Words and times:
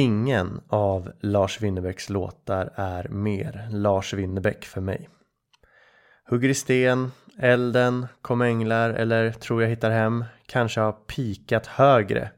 Ingen 0.00 0.60
av 0.68 1.12
Lars 1.20 1.60
Winnerbäcks 1.60 2.10
låtar 2.10 2.72
är 2.74 3.08
mer 3.08 3.68
Lars 3.70 4.14
Winnerbäck 4.14 4.64
för 4.64 4.80
mig. 4.80 5.08
Hugger 6.24 6.48
i 6.48 6.54
sten, 6.54 7.12
Elden, 7.38 8.06
Kom 8.22 8.42
änglar 8.42 8.90
eller 8.90 9.32
Tror 9.32 9.62
jag 9.62 9.68
hittar 9.68 9.90
hem 9.90 10.24
kanske 10.46 10.80
har 10.80 10.92
pikat 10.92 11.66
högre. 11.66 12.30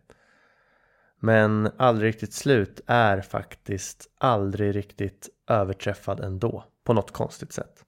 Men 1.20 1.70
Aldrig 1.76 2.08
riktigt 2.08 2.32
slut 2.32 2.80
är 2.86 3.20
faktiskt 3.20 4.06
aldrig 4.18 4.76
riktigt 4.76 5.28
överträffad 5.48 6.20
ändå 6.20 6.64
på 6.84 6.92
något 6.92 7.10
konstigt 7.10 7.52
sätt. 7.52 7.84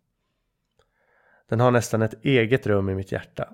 Den 1.49 1.61
har 1.61 1.71
nästan 1.71 2.03
ett 2.03 2.25
eget 2.25 2.67
rum 2.67 2.89
i 2.89 2.95
mitt 2.95 3.13
hjärta 3.13 3.49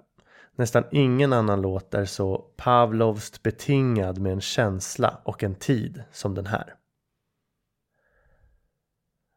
Nästan 0.61 0.85
ingen 0.91 1.33
annan 1.33 1.63
låt 1.63 1.95
är 1.95 2.05
så 2.05 2.45
Pavlovst 2.57 3.43
betingad 3.43 4.19
med 4.19 4.33
en 4.33 4.41
känsla 4.41 5.21
och 5.25 5.43
en 5.43 5.55
tid 5.55 6.03
som 6.13 6.35
den 6.35 6.47
här. 6.47 6.75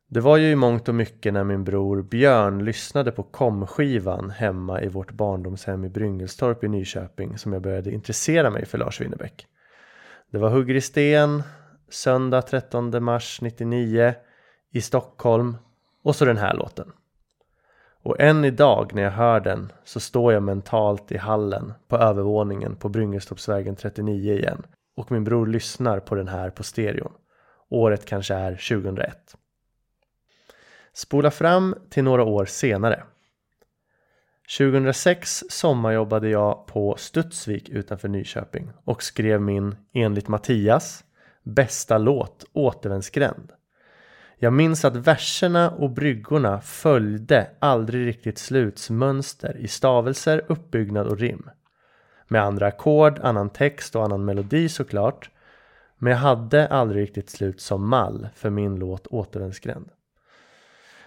Det 0.09 0.19
var 0.19 0.37
ju 0.37 0.51
i 0.51 0.55
mångt 0.55 0.89
och 0.89 0.95
mycket 0.95 1.33
när 1.33 1.43
min 1.43 1.63
bror 1.63 2.01
Björn 2.01 2.65
lyssnade 2.65 3.11
på 3.11 3.23
komskivan 3.23 4.29
hemma 4.29 4.81
i 4.81 4.87
vårt 4.87 5.11
barndomshem 5.11 5.85
i 5.85 5.89
Bryngelstorp 5.89 6.63
i 6.63 6.67
Nyköping 6.67 7.37
som 7.37 7.53
jag 7.53 7.61
började 7.61 7.91
intressera 7.91 8.49
mig 8.49 8.65
för 8.65 8.77
Lars 8.77 9.01
Winnerbäck. 9.01 9.47
Det 10.31 10.37
var 10.37 10.49
Hugger 10.49 10.75
i 10.75 10.81
sten, 10.81 11.43
söndag 11.89 12.41
13 12.41 13.03
mars 13.03 13.39
99 13.41 14.13
i 14.71 14.81
Stockholm 14.81 15.57
och 16.03 16.15
så 16.15 16.25
den 16.25 16.37
här 16.37 16.53
låten. 16.53 16.91
Och 18.03 18.19
än 18.19 18.45
idag 18.45 18.91
när 18.95 19.01
jag 19.03 19.11
hör 19.11 19.39
den 19.39 19.71
så 19.83 19.99
står 19.99 20.33
jag 20.33 20.43
mentalt 20.43 21.11
i 21.11 21.17
hallen 21.17 21.73
på 21.87 21.97
övervåningen 21.97 22.75
på 22.75 22.89
Bryngelstopsvägen 22.89 23.75
39 23.75 24.33
igen 24.33 24.65
och 24.95 25.11
min 25.11 25.23
bror 25.23 25.47
lyssnar 25.47 25.99
på 25.99 26.15
den 26.15 26.27
här 26.27 26.49
på 26.49 26.63
stereon. 26.63 27.13
Året 27.69 28.05
kanske 28.05 28.33
är 28.33 28.51
2001. 28.51 29.35
Spola 30.93 31.31
fram 31.31 31.75
till 31.89 32.03
några 32.03 32.23
år 32.23 32.45
senare. 32.45 33.03
2006 34.57 35.43
sommarjobbade 35.49 36.29
jag 36.29 36.67
på 36.67 36.95
Studsvik 36.97 37.69
utanför 37.69 38.07
Nyköping 38.07 38.71
och 38.83 39.03
skrev 39.03 39.41
min, 39.41 39.75
enligt 39.93 40.27
Mattias, 40.27 41.03
bästa 41.43 41.97
låt 41.97 42.45
Återvändsgränd. 42.53 43.51
Jag 44.43 44.53
minns 44.53 44.85
att 44.85 44.95
verserna 44.95 45.69
och 45.69 45.89
bryggorna 45.89 46.61
följde 46.61 47.49
aldrig 47.59 48.07
riktigt 48.07 48.37
slutsmönster 48.37 49.57
i 49.57 49.67
stavelser, 49.67 50.45
uppbyggnad 50.47 51.07
och 51.07 51.19
rim. 51.19 51.49
Med 52.27 52.43
andra 52.43 52.67
ackord, 52.67 53.19
annan 53.19 53.49
text 53.49 53.95
och 53.95 54.03
annan 54.03 54.25
melodi 54.25 54.69
såklart. 54.69 55.29
Men 55.97 56.11
jag 56.11 56.19
hade 56.19 56.67
aldrig 56.67 57.03
riktigt 57.03 57.29
slut 57.29 57.61
som 57.61 57.89
mall 57.89 58.27
för 58.35 58.49
min 58.49 58.75
låt 58.75 59.07
Återvändsgränd. 59.07 59.89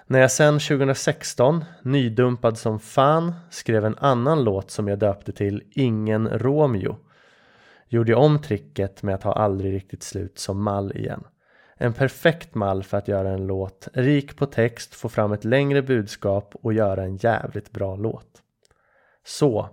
När 0.06 0.20
jag 0.20 0.30
sen 0.30 0.58
2016, 0.58 1.64
nydumpad 1.82 2.58
som 2.58 2.80
fan, 2.80 3.34
skrev 3.50 3.84
en 3.84 3.98
annan 3.98 4.44
låt 4.44 4.70
som 4.70 4.88
jag 4.88 4.98
döpte 4.98 5.32
till 5.32 5.62
Ingen 5.70 6.28
Romeo 6.28 6.97
gjorde 7.88 8.10
jag 8.10 8.22
om 8.22 8.38
tricket 8.38 9.03
med 9.03 9.14
att 9.14 9.22
ha 9.22 9.32
aldrig 9.32 9.74
riktigt 9.74 10.03
slut 10.03 10.38
som 10.38 10.62
mall 10.62 10.92
igen. 10.97 11.24
En 11.78 11.92
perfekt 11.92 12.54
mall 12.54 12.82
för 12.82 12.97
att 12.97 13.09
göra 13.09 13.31
en 13.31 13.47
låt 13.47 13.88
rik 13.92 14.37
på 14.37 14.47
text, 14.47 14.94
få 14.94 15.09
fram 15.09 15.32
ett 15.32 15.44
längre 15.44 15.82
budskap 15.82 16.54
och 16.62 16.72
göra 16.72 17.03
en 17.03 17.16
jävligt 17.16 17.70
bra 17.70 17.97
låt. 17.97 18.42
Så, 19.25 19.69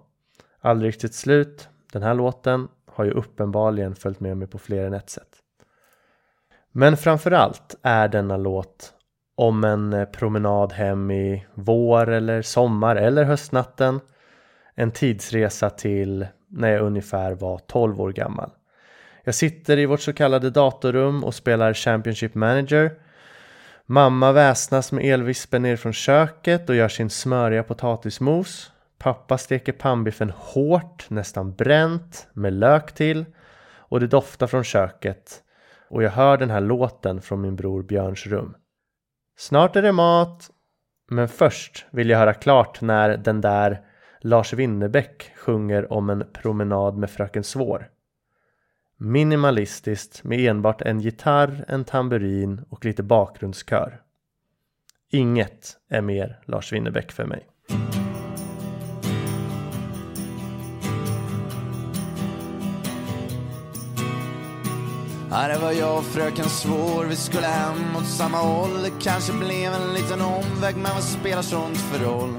aldrig 0.60 0.90
riktigt 0.90 1.16
slut. 1.16 1.70
Den 1.92 2.04
här 2.04 2.14
låten 2.14 2.68
har 2.86 3.06
ju 3.06 3.12
uppenbarligen 3.12 3.96
följt 3.96 4.20
med 4.20 4.38
mig 4.38 4.48
på 4.48 4.58
fler 4.58 4.86
än 4.86 4.94
ett 4.94 5.10
sätt. 5.10 5.36
Men 6.72 6.98
framförallt 6.98 7.76
är 7.82 8.08
denna 8.08 8.38
låt 8.38 8.94
om 9.36 9.64
en 9.64 9.94
eh, 9.94 10.06
promenad 10.06 10.74
hem 10.74 11.12
i 11.12 11.46
vår 11.54 12.10
eller 12.10 12.42
sommar 12.42 12.96
eller 12.96 13.24
höstnatten. 13.24 14.00
En 14.76 14.92
tidsresa 14.92 15.70
till 15.70 16.28
när 16.48 16.70
jag 16.70 16.82
ungefär 16.82 17.34
var 17.34 17.58
12 17.58 18.02
år 18.02 18.12
gammal. 18.12 18.52
Jag 19.24 19.36
sitter 19.36 19.78
i 19.78 19.86
vårt 19.86 20.02
så 20.02 20.14
kallade 20.14 20.50
datorrum 20.50 21.24
och 21.24 21.36
spelar 21.36 21.74
Championship 21.74 22.36
Manager. 22.36 22.92
Mamma 23.86 24.32
väsnas 24.32 24.92
med 24.92 25.06
elvispen 25.06 25.62
ner 25.62 25.76
från 25.76 25.94
köket 25.94 26.70
och 26.70 26.76
gör 26.76 26.88
sin 26.88 27.10
smöriga 27.10 27.64
potatismos. 27.64 28.72
Pappa 28.98 29.38
steker 29.38 29.72
pannbiffen 29.72 30.34
hårt, 30.36 31.10
nästan 31.10 31.56
bränt, 31.56 32.28
med 32.34 32.54
lök 32.54 32.94
till. 32.94 33.26
Och 33.76 34.00
det 34.00 34.08
doftar 34.08 34.48
från 34.48 34.64
köket. 34.64 35.44
Och 35.90 36.04
jag 36.04 36.12
hör 36.12 36.38
den 36.38 36.50
här 36.50 36.62
låten 36.62 37.22
från 37.22 37.42
min 37.42 37.56
bror 37.56 37.84
Björns 37.84 38.28
rum. 38.28 38.56
Snart 39.38 39.76
är 39.76 39.82
det 39.82 39.92
mat. 39.92 40.50
Men 41.10 41.28
först 41.28 41.86
vill 41.92 42.10
jag 42.10 42.20
höra 42.20 42.34
klart 42.34 42.82
när 42.82 43.18
den 43.18 43.42
där 43.42 43.82
Lars 44.22 44.54
Winnerbäck 44.54 45.32
sjunger 45.36 45.94
om 45.94 46.10
en 46.10 46.24
promenad 46.34 46.98
med 46.98 47.10
Fröken 47.10 47.44
Svår. 47.44 47.90
Minimalistiskt 48.98 50.24
med 50.24 50.40
enbart 50.40 50.82
en 50.82 51.00
gitarr, 51.00 51.66
en 51.68 51.86
tamburin 51.86 52.62
och 52.70 52.86
lite 52.86 53.04
bakgrundskör. 53.04 54.02
Inget 55.12 55.78
är 55.90 56.02
mer 56.02 56.40
Lars 56.46 56.74
Winnerbäck 56.74 57.12
för 57.12 57.26
mig. 57.26 57.48
Ja, 65.32 65.48
det 65.48 65.60
var 65.60 65.72
jag 65.72 65.98
och 65.98 66.06
fröken 66.06 66.46
Svår, 66.46 67.06
vi 67.06 67.16
skulle 67.16 67.48
hem 67.48 67.96
åt 67.96 68.08
samma 68.08 68.38
håll. 68.38 68.84
Det 68.84 68.92
kanske 69.02 69.34
blev 69.34 69.74
en 69.74 69.94
liten 69.94 70.22
omväg, 70.22 70.76
men 70.76 70.94
vad 70.94 71.04
spelar 71.04 71.42
sånt 71.42 71.78
för 71.78 72.06
roll? 72.06 72.34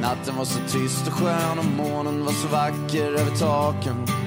Natten 0.00 0.36
var 0.36 0.44
så 0.44 0.58
tyst 0.68 1.06
och 1.06 1.12
skön 1.12 1.58
och 1.58 1.64
månen 1.64 2.24
var 2.24 2.32
så 2.32 2.48
vacker 2.48 3.12
över 3.12 3.36
taken. 3.36 4.19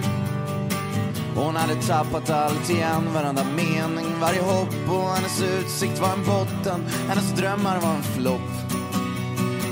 Hon 1.36 1.56
hade 1.56 1.76
tappat 1.76 2.30
allt 2.30 2.70
igen, 2.70 3.14
varenda 3.14 3.44
mening, 3.44 4.06
varje 4.22 4.42
hopp 4.42 4.90
och 4.90 5.10
hennes 5.10 5.42
utsikt 5.42 6.00
var 6.00 6.14
en 6.14 6.26
botten, 6.26 6.86
hennes 7.08 7.32
drömmar 7.32 7.80
var 7.80 7.94
en 7.94 8.04
flopp. 8.04 8.52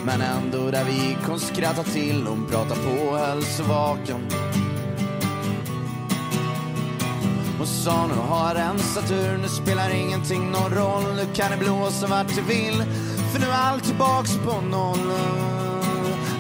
Men 0.06 0.22
ändå 0.22 0.72
där 0.72 0.84
vi 0.84 0.92
gick 0.92 1.28
hon 1.28 1.40
skrattade 1.40 1.90
till, 1.90 2.28
hon 2.28 2.46
pratade 2.46 2.82
på 2.82 3.04
och 3.04 3.18
höll 3.18 3.44
sig 3.44 3.66
vaken. 3.66 4.28
Och 7.62 7.68
sa 7.68 8.08
nu 8.08 8.14
har 8.14 8.48
jag 8.48 8.58
rensat 8.58 9.12
ur, 9.12 9.38
nu 9.38 9.48
spelar 9.48 9.90
ingenting 9.90 10.52
någon 10.52 10.72
roll, 10.72 11.16
nu 11.16 11.26
kan 11.34 11.52
det 11.52 11.58
blåsa 11.58 12.08
vart 12.08 12.36
det 12.36 12.42
vill, 12.42 12.84
för 13.32 13.40
nu 13.40 13.46
är 13.46 13.70
allt 13.72 13.84
tillbaks 13.84 14.38
på 14.46 14.62
noll. 14.62 15.12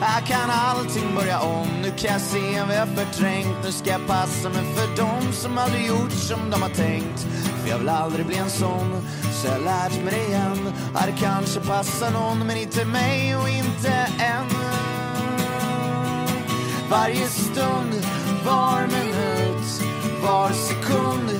Här 0.03 0.21
kan 0.21 0.49
allting 0.49 1.15
börja 1.15 1.39
om, 1.39 1.67
nu 1.81 1.91
kan 1.97 2.11
jag 2.11 2.21
se 2.21 2.63
vad 2.67 2.75
jag 2.75 2.87
förträngt, 2.87 3.57
nu 3.63 3.71
ska 3.71 3.89
jag 3.89 4.07
passa 4.07 4.49
mig 4.49 4.63
för 4.75 4.97
dem 4.97 5.31
som 5.31 5.57
aldrig 5.57 5.87
gjort 5.87 6.11
som 6.11 6.49
de 6.49 6.61
har 6.61 6.69
tänkt. 6.69 7.27
För 7.61 7.69
jag 7.69 7.77
vill 7.77 7.89
aldrig 7.89 8.25
bli 8.25 8.37
en 8.37 8.49
sån, 8.49 9.01
så 9.33 9.47
jag 9.47 9.53
har 9.53 9.59
lärt 9.59 10.03
mig 10.03 10.13
det 10.13 10.27
igen. 10.27 10.73
Här 10.95 11.07
det 11.07 11.17
kanske 11.19 11.59
passar 11.59 12.11
någon, 12.11 12.47
men 12.47 12.57
inte 12.57 12.85
mig 12.85 13.35
och 13.35 13.49
inte 13.49 13.91
än. 14.19 14.45
Varje 16.89 17.27
stund, 17.27 18.05
var 18.45 18.81
minut, 18.87 19.81
var 20.23 20.49
sekund, 20.49 21.39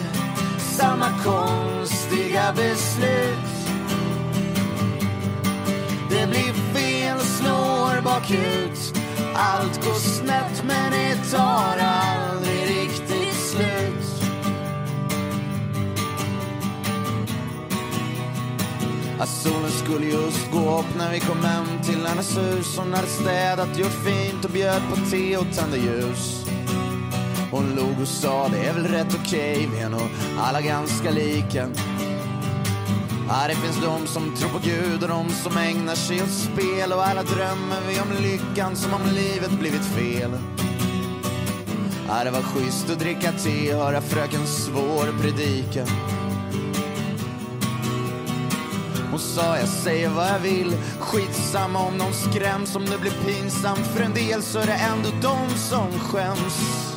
samma 0.60 1.08
konstiga 1.24 2.54
beslut. 2.56 3.51
Bakut. 8.04 9.00
Allt 9.36 9.86
går 9.86 10.00
snett 10.00 10.64
men 10.68 10.92
det 10.92 11.16
tar 11.32 11.78
aldrig 11.78 12.62
riktigt 12.70 13.36
slut. 13.36 14.22
Att 19.20 19.30
solen 19.30 19.72
skulle 19.72 20.06
just 20.06 20.52
gå 20.52 20.80
upp 20.80 20.98
när 20.98 21.12
vi 21.12 21.20
kom 21.20 21.44
hem 21.44 21.66
till 21.84 22.06
hennes 22.06 22.38
hus. 22.38 22.78
Hon 22.78 22.94
hade 22.94 23.08
städat, 23.08 23.78
gjort 23.78 24.06
fint 24.06 24.46
och 24.46 24.52
bjöd 24.52 24.82
på 24.90 24.96
te 25.12 25.38
och 25.38 25.46
tände 25.56 25.78
ljus. 25.78 26.46
Hon 27.52 27.76
log 27.76 28.02
och 28.02 28.08
sa 28.08 28.48
det 28.48 28.58
är 28.58 28.74
väl 28.74 28.88
rätt 28.88 29.18
okej, 29.26 29.70
vi 29.74 29.80
är 29.80 29.90
nog 29.90 30.10
alla 30.40 30.62
ganska 30.62 31.12
lika. 31.12 31.68
Ja, 33.34 33.48
det 33.48 33.56
finns 33.56 33.82
de 33.82 34.08
som 34.08 34.36
tror 34.36 34.50
på 34.50 34.60
Gud 34.64 35.04
och 35.04 35.10
de 35.10 35.30
som 35.30 35.58
ägnar 35.58 35.96
sig 35.96 36.24
åt 36.24 36.30
spel 36.30 36.94
och 36.94 37.06
alla 37.06 37.24
drömmer 37.24 37.82
vi 37.88 38.00
om 38.00 38.24
lyckan 38.24 38.76
som 38.76 38.94
om 38.94 39.02
livet 39.06 39.52
blivit 39.52 39.86
fel. 39.86 40.32
Ja, 42.08 42.24
det 42.24 42.32
var 42.32 42.42
schysst 42.42 42.90
att 42.90 43.00
dricka 43.00 43.32
te 43.32 43.74
och 43.74 43.84
höra 43.84 44.02
fröken 44.02 44.48
Svår 44.48 45.22
predika. 45.22 45.86
Hon 49.12 49.20
sa 49.20 49.58
jag 49.58 49.68
säger 49.70 50.10
vad 50.10 50.28
jag 50.28 50.40
vill, 50.40 50.74
skitsamma 51.00 51.80
om 51.80 51.98
någon 51.98 52.14
skräms 52.14 52.76
om 52.76 52.86
det 52.86 52.98
blir 52.98 53.12
pinsamt 53.26 53.88
för 53.88 54.04
en 54.04 54.14
del 54.14 54.42
så 54.42 54.60
är 54.60 54.68
det 54.68 54.80
ändå 54.94 55.10
de 55.22 55.58
som 55.58 56.00
skäms. 56.00 56.91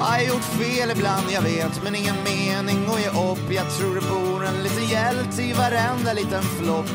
Jag 0.00 0.06
har 0.06 0.20
gjort 0.20 0.44
fel 0.44 0.90
ibland, 0.90 1.26
jag 1.30 1.42
vet, 1.42 1.82
men 1.84 1.94
ingen 1.94 2.16
mening 2.24 2.86
att 2.88 3.00
ge 3.00 3.08
upp. 3.08 3.52
Jag 3.52 3.70
tror 3.70 3.94
det 3.94 4.00
bor 4.00 4.44
en 4.44 4.62
liten 4.62 4.88
hjälte 4.88 5.42
i 5.42 5.52
varenda 5.52 6.12
liten 6.12 6.42
flopp. 6.42 6.90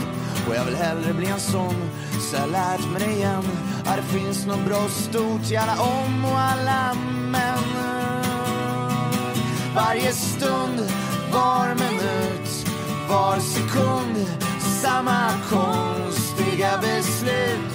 Och 0.49 0.55
jag 0.55 0.65
vill 0.65 0.75
hellre 0.75 1.13
bli 1.13 1.27
en 1.27 1.39
sån, 1.39 1.75
så 2.21 2.35
jag 2.35 2.41
har 2.41 2.47
lärt 2.47 2.91
mig 2.91 3.01
det 3.07 3.15
igen. 3.15 3.43
Ja, 3.85 3.91
det 3.95 4.19
finns 4.19 4.45
något 4.45 4.65
bra 4.65 4.77
och 4.77 4.91
stort 4.91 5.51
i 5.51 5.57
alla 5.57 5.81
om 5.81 6.25
och 6.25 6.39
alla 6.39 6.93
men. 7.31 7.63
Varje 9.75 10.13
stund, 10.13 10.79
var 11.33 11.75
minut, 11.75 12.67
var 13.09 13.39
sekund, 13.39 14.27
samma 14.81 15.29
konstiga 15.49 16.77
beslut. 16.81 17.74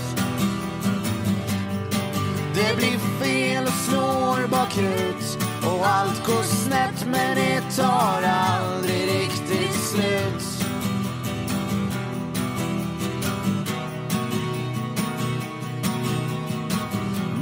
Det 2.55 2.77
blir 2.77 2.99
fel 2.99 3.65
och 3.65 3.73
slår 3.73 4.49
bakut 4.49 5.39
och 5.63 5.87
allt 5.87 6.27
går 6.27 6.43
snett 6.43 7.07
men 7.07 7.37
det 7.37 7.61
tar 7.77 8.23
aldrig 8.23 9.09
riktigt 9.09 9.75
slut. 9.75 10.67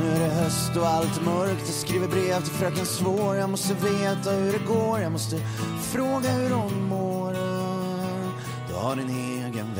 Nu 0.01 0.11
är 0.11 0.19
det 0.19 0.35
höst 0.35 0.77
och 0.77 0.87
allt 0.87 1.21
är 1.21 1.25
mörkt. 1.25 1.63
Jag 1.67 1.75
skriver 1.75 2.09
brev 2.09 2.41
till 2.43 2.53
fröken 2.53 2.87
Svår. 2.87 3.37
Jag 3.37 3.51
måste 3.51 3.75
veta 3.75 4.31
hur 4.31 4.53
det 4.53 4.65
går. 4.67 5.01
Jag 5.01 5.13
måste 5.13 5.39
fråga 5.93 6.31
hur 6.31 6.51
hon 6.51 6.89
mår. 6.89 7.33
Du 8.69 8.75
har 8.75 8.97
din 8.97 9.09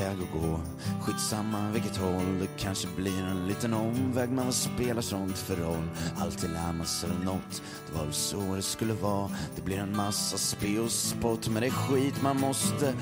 väg 0.09 0.19
att 0.23 0.43
gå. 0.43 0.61
Skitsamma 1.01 1.71
vilket 1.73 1.97
håll. 1.97 2.39
Det 2.41 2.49
kanske 2.59 2.89
blir 2.97 3.23
en 3.23 3.47
liten 3.47 3.75
omväg. 3.75 4.31
Men 4.31 4.45
vad 4.45 4.55
spelar 4.55 5.03
sånt 5.03 5.39
för 5.39 5.57
roll? 5.57 5.91
Alltid 6.19 6.51
lär 6.51 6.73
man 6.73 6.87
sig 6.87 7.11
något. 7.25 7.63
Det 7.87 7.99
var 7.99 8.05
väl 8.05 8.13
så 8.15 8.55
det 8.55 8.63
skulle 8.63 8.93
vara. 8.93 9.31
Det 9.57 9.63
blir 9.63 9.79
en 9.79 9.97
massa 9.97 10.39
spe 10.39 10.79
och 10.79 10.91
spott. 10.91 11.49
Men 11.49 11.61
det 11.63 11.67
är 11.67 11.71
skit 11.71 12.23
man 12.23 12.41
måste 12.41 12.95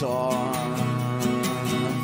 ta. 0.00 0.54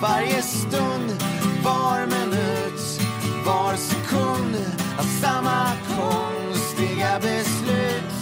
Varje 0.02 0.42
stund, 0.42 1.22
var 1.64 2.06
minut, 2.06 3.00
var 3.46 3.76
sekund. 3.76 4.56
av 4.98 5.02
samma 5.02 5.66
konstiga 5.96 7.20
beslut. 7.20 8.17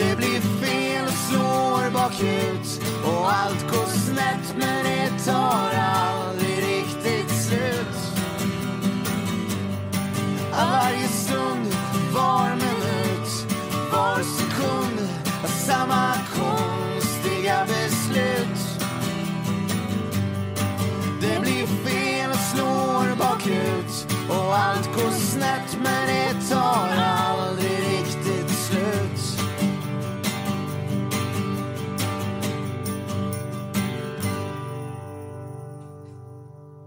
Det 0.00 0.16
blir 0.16 0.40
fel 0.40 1.04
och 1.04 1.12
slår 1.12 1.90
bakut. 1.90 2.82
Och 3.04 3.32
allt 3.32 3.70
går 3.70 3.86
snett 3.86 4.56
men 4.56 4.84
det 4.84 5.24
tar 5.24 5.70
allt 5.74 5.99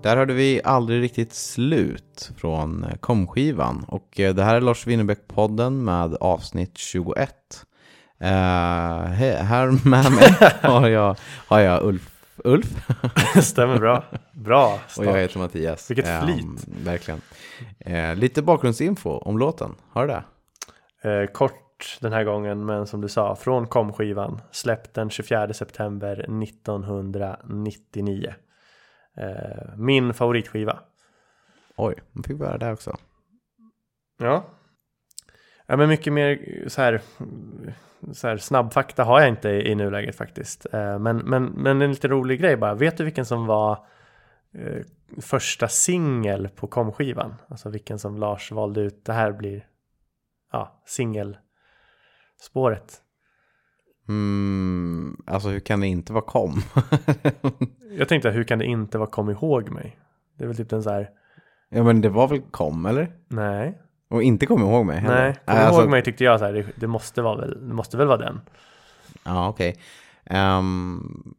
Där 0.04 0.18
hörde 0.18 0.34
vi 0.34 0.62
aldrig 0.64 1.02
riktigt 1.04 1.34
slut 1.34 2.32
från 2.38 2.84
eh, 2.84 2.96
komskivan. 2.96 3.86
Och 3.88 4.20
eh, 4.20 4.36
det 4.36 4.44
här 4.44 4.56
är 4.56 4.62
Lars 4.62 4.88
Winnerbäck-podden 4.88 5.70
med 5.84 6.16
avsnitt 6.16 6.78
21. 6.78 7.30
Eh, 8.20 8.28
he- 8.28 9.42
här 9.44 9.68
med 9.90 10.12
mig 10.12 10.52
har 10.72 10.88
jag, 10.88 11.16
har 11.48 11.60
jag 11.60 11.84
Ulf. 11.84 12.10
Ulf. 12.44 12.88
Stämmer 13.44 13.78
bra. 13.80 14.04
Bra 14.34 14.80
Och 14.86 14.92
start. 14.92 15.06
jag 15.06 15.18
heter 15.18 15.40
Mattias. 15.40 15.92
Vilket 15.92 16.08
Ehm, 16.08 16.26
flyt. 16.26 16.68
verkligen. 16.86 17.22
Eh, 17.80 18.16
lite 18.16 18.42
bakgrundsinfo 18.42 19.10
om 19.10 19.38
låten. 19.38 19.76
Har 19.92 20.08
du 20.08 20.14
det? 20.14 20.24
Eh, 21.10 21.26
kort 21.32 21.98
den 22.02 22.14
här 22.14 22.24
gången, 22.24 22.66
men 22.66 22.88
som 22.88 23.02
du 23.02 23.10
sa, 23.10 23.36
från 23.36 23.68
komskivan. 23.68 24.42
Släppt 24.52 24.94
den 24.94 25.10
24 25.10 25.54
september 25.54 26.26
1999. 26.44 28.34
Eh, 29.17 29.77
min 29.77 30.13
favoritskiva. 30.13 30.79
Oj, 31.75 31.96
man 32.12 32.24
fick 32.24 32.39
höra 32.39 32.58
det 32.58 32.72
också. 32.72 32.98
Ja. 34.17 34.46
Ja 35.65 35.77
men 35.77 35.89
mycket 35.89 36.13
mer 36.13 36.63
så 36.67 36.82
här, 36.82 37.01
så 38.12 38.27
här 38.27 38.38
snabbfakta 38.38 39.03
har 39.03 39.20
jag 39.20 39.29
inte 39.29 39.50
i, 39.50 39.72
i 39.72 39.75
nuläget 39.75 40.15
faktiskt. 40.15 40.74
Eh, 40.74 41.00
men, 41.00 41.17
men, 41.17 41.46
men 41.46 41.82
en 41.82 41.89
lite 41.89 42.08
rolig 42.08 42.39
grej 42.39 42.58
bara. 42.58 42.74
Vet 42.74 42.98
du 42.98 43.03
vilken 43.03 43.25
som 43.25 43.46
var 43.46 43.86
eh, 44.53 44.82
första 45.22 45.67
singel 45.67 46.50
på 46.50 46.67
komskivan? 46.67 47.36
Alltså 47.48 47.70
vilken 47.70 48.00
som 48.00 48.17
Lars 48.17 48.51
valde 48.51 48.82
ut. 48.82 49.05
Det 49.05 49.13
här 49.13 49.32
blir 49.32 49.67
ja, 50.51 50.82
singelspåret. 50.86 53.01
Mm, 54.08 55.22
alltså 55.26 55.50
hur 55.50 55.60
kan 55.60 55.80
det 55.80 55.88
inte 55.88 56.14
vara 56.14 56.24
kom? 56.24 56.62
Jag 57.98 58.10
tänkte 58.10 58.30
hur 58.30 58.44
kan 58.44 58.60
det 58.60 58.66
inte 58.66 58.98
vara 58.98 59.10
kom 59.10 59.30
ihåg 59.30 59.70
mig? 59.70 59.98
Det 60.38 60.44
är 60.44 60.48
väl 60.48 60.58
typ 60.58 60.70
den 60.70 60.84
så 60.84 60.90
här, 60.90 61.10
ja 61.70 61.84
men 61.84 62.02
det 62.02 62.10
var 62.10 62.28
väl 62.28 62.42
kom 62.42 62.86
eller? 62.86 63.12
nej. 63.28 63.80
Och 64.10 64.24
inte 64.24 64.46
kommer 64.46 64.66
ihåg 64.66 64.86
mig 64.86 65.00
heller. 65.00 65.16
Nej, 65.16 65.36
kom 65.46 65.56
ihåg 65.56 65.66
alltså- 65.66 65.90
mig 65.90 66.04
tyckte 66.04 66.24
jag 66.24 66.40
så 66.40 66.46
här, 66.46 66.54
det, 66.54 66.66
det, 66.76 66.88
måste 66.88 67.22
vara 67.22 67.38
väl, 67.38 67.68
det 67.68 67.74
måste 67.74 67.98
väl 67.98 68.08
vara 68.08 68.18
den. 68.18 68.42
Ja, 69.24 69.50
okej. 69.50 69.76
Ehm, 70.26 71.34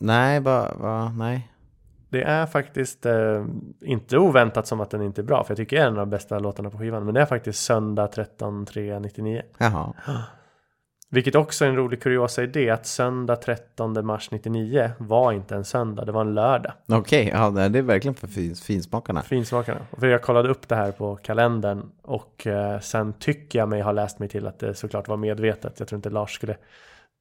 nej, 0.00 0.40
bara, 0.40 0.74
va, 0.74 1.12
nej. 1.18 1.48
Det 2.08 2.22
är 2.22 2.46
faktiskt 2.46 3.06
eh, 3.06 3.44
inte 3.80 4.18
oväntat 4.18 4.66
som 4.66 4.80
att 4.80 4.90
den 4.90 5.02
inte 5.02 5.20
är 5.20 5.22
bra, 5.22 5.44
för 5.44 5.50
jag 5.50 5.56
tycker 5.56 5.76
det 5.76 5.82
är 5.82 5.86
en 5.86 5.92
av 5.92 5.98
de 5.98 6.10
bästa 6.10 6.38
låtarna 6.38 6.70
på 6.70 6.78
skivan. 6.78 7.04
Men 7.04 7.14
det 7.14 7.20
är 7.20 7.26
faktiskt 7.26 7.64
söndag 7.64 8.06
13 8.06 8.66
3 8.66 8.98
99. 8.98 9.42
Jaha. 9.58 9.92
Vilket 11.14 11.34
också 11.34 11.64
är 11.64 11.68
en 11.68 11.76
rolig 11.76 12.02
kuriosa 12.02 12.42
i 12.42 12.46
det, 12.46 12.70
att 12.70 12.86
söndag 12.86 13.36
13 13.36 14.06
mars 14.06 14.30
99 14.30 14.90
var 14.98 15.32
inte 15.32 15.54
en 15.54 15.64
söndag, 15.64 16.04
det 16.04 16.12
var 16.12 16.20
en 16.20 16.34
lördag. 16.34 16.72
Okej, 16.88 17.30
ja, 17.32 17.50
nej, 17.50 17.70
det 17.70 17.78
är 17.78 17.82
verkligen 17.82 18.14
för 18.14 18.26
fin, 18.26 18.54
finsmakarna. 18.54 19.22
Finsmakarna. 19.22 19.80
För 19.98 20.06
jag 20.06 20.22
kollade 20.22 20.48
upp 20.48 20.68
det 20.68 20.76
här 20.76 20.92
på 20.92 21.16
kalendern 21.16 21.90
och 22.02 22.46
eh, 22.46 22.80
sen 22.80 23.12
tycker 23.12 23.58
jag 23.58 23.68
mig 23.68 23.80
ha 23.80 23.92
läst 23.92 24.18
mig 24.18 24.28
till 24.28 24.46
att 24.46 24.58
det 24.58 24.74
såklart 24.74 25.08
var 25.08 25.16
medvetet. 25.16 25.78
Jag 25.78 25.88
tror 25.88 25.96
inte 25.96 26.10
Lars 26.10 26.34
skulle 26.34 26.56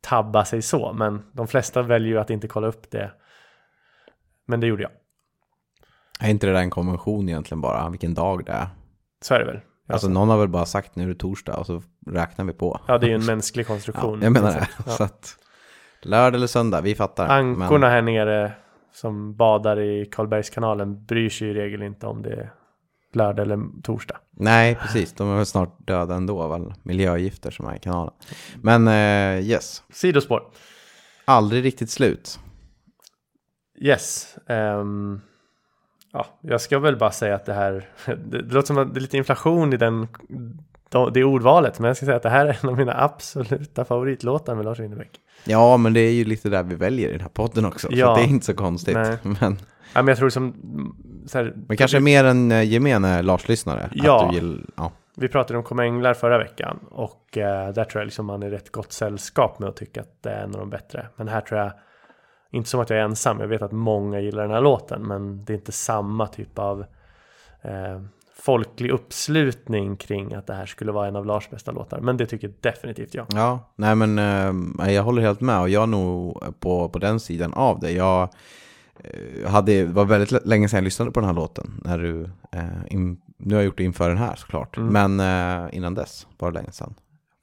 tabba 0.02 0.46
sig 0.46 0.62
så, 0.62 0.94
men 0.94 1.24
de 1.32 1.48
flesta 1.48 1.82
väljer 1.82 2.10
ju 2.10 2.20
att 2.20 2.30
inte 2.30 2.48
kolla 2.48 2.68
upp 2.68 2.92
det. 2.92 3.12
Men 4.46 4.60
det 4.60 4.68
gjorde 4.68 4.84
jag. 4.84 4.92
Är 6.20 6.30
inte 6.30 6.48
det 6.48 6.54
där 6.54 6.60
en 6.60 6.70
konvention 6.70 7.30
egentligen 7.30 7.62
bara, 7.62 7.90
vilken 7.90 8.14
dag 8.14 8.46
det 8.46 8.52
är? 8.52 8.68
Så 9.22 9.34
är 9.34 9.40
det 9.40 9.46
väl. 9.46 9.60
Alltså 9.88 10.08
någon 10.10 10.30
har 10.30 10.38
väl 10.38 10.48
bara 10.48 10.66
sagt 10.66 10.96
nu 10.96 11.04
är 11.04 11.08
det 11.08 11.16
torsdag 11.16 11.58
och 11.58 11.66
så 11.66 11.84
räknar 12.08 12.46
vi 12.46 12.54
på. 12.54 12.80
Ja, 12.88 12.98
det 12.98 13.06
är 13.06 13.10
ju 13.10 13.16
en 13.16 13.26
mänsklig 13.36 13.64
Ja, 13.64 13.68
konstruktion. 13.68 14.22
jag 14.22 14.32
menar 14.32 14.52
det. 14.52 14.68
Ja. 14.86 14.92
Så 14.92 15.04
att, 15.04 15.38
lördag 16.02 16.36
eller 16.36 16.48
söndag, 16.48 16.82
vi 16.82 16.96
fattar. 16.96 17.28
Ankorna 17.28 17.90
här 17.90 18.02
nere 18.02 18.52
som 18.94 19.36
badar 19.36 19.80
i 19.80 20.06
Karlbergskanalen 20.06 21.06
bryr 21.06 21.30
sig 21.30 21.48
i 21.48 21.54
regel 21.54 21.82
inte 21.84 22.08
om 22.08 22.22
det 22.22 22.30
är 22.34 22.54
lördag 23.14 23.46
eller 23.46 23.82
torsdag. 23.84 24.18
Nej, 24.32 24.76
precis. 24.76 25.14
De 25.14 25.30
är 25.32 25.36
väl 25.36 25.46
snart 25.46 25.88
döda 25.88 26.16
ändå, 26.16 26.48
väl? 26.48 26.74
Miljögifter 26.84 27.52
som 27.52 27.66
är 27.68 27.76
i 27.76 27.80
kanalen. 27.80 28.14
Men 28.62 28.88
eh, 28.88 29.48
yes, 29.48 29.84
Sidospår. 29.90 30.44
aldrig 31.26 31.64
riktigt 31.66 31.90
slut. 31.90 32.40
Yes. 33.82 34.36
ehm, 34.48 35.22
ja, 36.14 36.26
jag 36.42 36.62
ska 36.62 36.80
väl 36.80 36.98
bara 36.98 37.12
säga 37.12 37.36
att 37.36 37.46
det 37.46 37.54
här, 37.54 37.86
det, 38.06 38.42
det 38.42 38.54
låter 38.54 38.68
som 38.68 38.78
att 38.78 38.94
det 38.94 38.98
är 39.00 39.02
lite 39.02 39.18
inflation 39.18 39.74
i 39.74 39.78
den, 39.78 40.08
det 41.14 41.24
ordvalet, 41.24 41.80
men 41.80 41.88
jag 41.88 41.98
ska 41.98 42.06
säga 42.06 42.16
att 42.18 42.24
det 42.24 42.30
här 42.30 42.46
är 42.46 42.58
en 42.64 42.70
av 42.70 42.78
mina 42.78 43.04
absoluta 43.04 43.86
favoritlåtar 43.86 44.56
med 44.56 44.66
Lars 44.66 44.80
Winnerbäck. 44.80 45.20
Ja, 45.44 45.78
men 45.78 45.94
det 45.94 46.00
är 46.00 46.12
ju 46.12 46.26
lite 46.26 46.50
där 46.50 46.64
vi 46.64 46.76
väljer 46.76 47.10
i 47.10 47.12
den 47.12 47.22
här 47.22 47.30
podden 47.30 47.66
också. 47.66 47.88
Så 47.88 47.94
Ja. 47.98 48.12
att 48.12 48.18
det 48.18 48.24
är 48.24 48.28
inte 48.30 48.46
så 48.46 48.54
konstigt. 48.54 48.96
Nej. 48.96 49.18
Men, 49.42 49.58
Ja, 49.96 50.02
men 50.02 50.08
jag 50.08 50.18
tror 50.18 50.30
som, 50.30 50.54
så 51.28 51.38
här, 51.38 51.54
men 51.68 51.78
kanske 51.78 52.00
mer 52.00 52.24
en 52.24 52.52
eh, 52.52 52.64
gemene 52.64 53.22
Lars-lyssnare. 53.22 53.90
Ja. 53.94 54.24
Att 54.26 54.30
du 54.32 54.36
gill, 54.36 54.66
ja. 54.76 54.92
Vi 55.16 55.28
pratade 55.28 55.58
om 55.58 55.64
Komma 55.64 55.84
Änglar 55.86 56.14
förra 56.14 56.38
veckan 56.38 56.80
och 56.92 57.38
eh, 57.38 57.70
där 57.74 57.84
tror 57.84 58.02
jag 58.02 58.06
liksom 58.06 58.26
man 58.26 58.44
är 58.44 58.50
rätt 58.50 58.72
gott 58.72 58.92
sällskap 58.94 59.60
med 59.60 59.70
att 59.70 59.76
tycka 59.76 60.02
att 60.02 60.24
det 60.24 60.30
är 60.30 60.44
en 60.44 60.54
av 60.54 60.60
de 60.60 60.70
bättre. 60.70 61.08
Men 61.16 61.28
här 61.28 61.42
tror 61.42 61.60
jag, 61.60 61.72
inte 62.54 62.70
som 62.70 62.80
att 62.80 62.90
jag 62.90 63.00
är 63.00 63.04
ensam, 63.04 63.40
jag 63.40 63.48
vet 63.48 63.62
att 63.62 63.72
många 63.72 64.20
gillar 64.20 64.44
den 64.44 64.52
här 64.52 64.62
låten, 64.62 65.02
men 65.02 65.46
det 65.46 65.54
är 65.54 65.58
inte 65.58 65.72
samma 65.72 66.28
typ 66.28 66.60
av 66.60 66.86
eh, 67.62 68.02
folklig 68.36 68.90
uppslutning 68.90 69.98
kring 69.98 70.34
att 70.34 70.48
det 70.48 70.54
här 70.54 70.66
skulle 70.66 70.92
vara 70.92 71.08
en 71.08 71.16
av 71.16 71.26
Lars 71.26 71.50
bästa 71.50 71.72
låtar. 71.72 72.00
Men 72.00 72.18
det 72.18 72.26
tycker 72.26 72.54
definitivt 72.62 73.14
jag. 73.14 73.28
Ja, 73.34 73.72
nej 73.76 73.96
men 73.96 74.20
eh, 74.80 74.94
jag 74.94 75.04
håller 75.04 75.22
helt 75.22 75.42
med 75.42 75.62
och 75.62 75.70
jag 75.70 75.84
är 75.84 75.88
nog 75.88 76.44
på, 76.60 76.90
på 76.90 77.00
den 77.00 77.20
sidan 77.20 77.54
av 77.54 77.80
det. 77.80 77.92
Jag 77.92 78.30
eh, 79.04 79.50
hade, 79.52 79.86
var 79.86 80.06
väldigt 80.06 80.46
länge 80.46 80.70
sedan 80.70 80.78
jag 80.78 80.84
lyssnade 80.84 81.12
på 81.12 81.20
den 81.20 81.28
här 81.28 81.36
låten. 81.36 81.82
När 81.86 81.98
du, 81.98 82.30
eh, 82.52 82.94
in, 82.94 83.22
nu 83.38 83.56
har 83.56 83.62
jag 83.62 83.66
gjort 83.66 83.78
det 83.78 83.84
inför 83.84 84.10
den 84.10 84.18
här 84.18 84.36
såklart. 84.36 84.78
Mm. 84.78 85.18
Men 85.18 85.20
eh, 85.66 85.78
innan 85.78 85.94
dess 85.94 86.28
var 86.38 86.52
det 86.52 86.58
länge 86.58 86.72
sedan. 86.72 86.94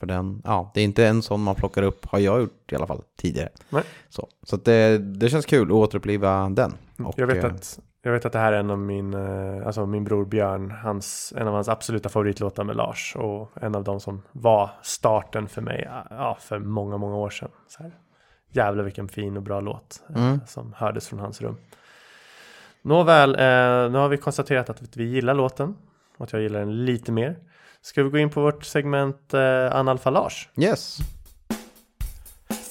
För 0.01 0.07
den, 0.07 0.43
ja, 0.45 0.71
det 0.75 0.81
är 0.81 0.85
inte 0.85 1.07
en 1.07 1.23
sån 1.23 1.43
man 1.43 1.55
plockar 1.55 1.83
upp, 1.83 2.07
har 2.07 2.19
jag 2.19 2.41
gjort 2.41 2.73
i 2.73 2.77
alla 2.77 2.87
fall 2.87 3.03
tidigare. 3.17 3.49
Nej. 3.71 3.83
Så, 4.09 4.29
så 4.43 4.57
det, 4.57 4.99
det 4.99 5.29
känns 5.29 5.47
kul 5.47 5.69
att 5.69 5.73
återuppliva 5.73 6.49
den. 6.49 6.73
Och, 7.05 7.15
jag, 7.17 7.27
vet 7.27 7.45
eh, 7.45 7.51
att, 7.51 7.81
jag 8.03 8.13
vet 8.13 8.25
att 8.25 8.33
det 8.33 8.39
här 8.39 8.53
är 8.53 8.59
en 8.59 8.71
av 8.71 8.79
min, 8.79 9.15
eh, 9.15 9.67
alltså 9.67 9.87
min 9.87 10.05
bror 10.05 10.25
Björn, 10.25 10.71
hans, 10.71 11.33
en 11.37 11.49
av 11.49 11.55
hans 11.55 11.69
absoluta 11.69 12.09
favoritlåtar 12.09 12.65
med 12.65 12.77
Lars 12.77 13.17
och 13.17 13.51
en 13.63 13.75
av 13.75 13.85
de 13.85 14.01
som 14.01 14.23
var 14.33 14.71
starten 14.83 15.49
för 15.49 15.63
mig 15.63 15.89
ja, 16.11 16.37
för 16.41 16.59
många, 16.59 16.97
många 16.97 17.17
år 17.17 17.31
sedan. 17.31 17.51
Så 17.69 17.83
här. 17.83 17.93
Jävlar 18.53 18.85
vilken 18.85 19.09
fin 19.09 19.37
och 19.37 19.43
bra 19.43 19.61
låt 19.61 20.03
eh, 20.09 20.17
Mm. 20.27 20.41
som 20.47 20.75
hördes 20.77 21.09
från 21.09 21.19
hans 21.19 21.41
rum. 21.41 21.57
Nåväl, 22.83 23.35
eh, 23.35 23.91
nu 23.93 23.99
har 23.99 24.09
vi 24.09 24.17
konstaterat 24.17 24.71
att 24.71 24.97
vi 24.97 25.05
gillar 25.05 25.35
låten 25.35 25.77
och 26.17 26.25
att 26.25 26.33
jag 26.33 26.43
gillar 26.43 26.61
den 26.61 26.85
lite 26.85 27.13
mer. 27.13 27.37
Ska 27.83 28.03
vi 28.03 28.11
gå 28.11 28.19
in 28.19 28.31
på 28.31 28.41
vårt 28.41 28.65
segment 28.65 29.35
eh, 29.35 29.77
Analfalage? 29.77 30.49
Yes. 30.57 30.99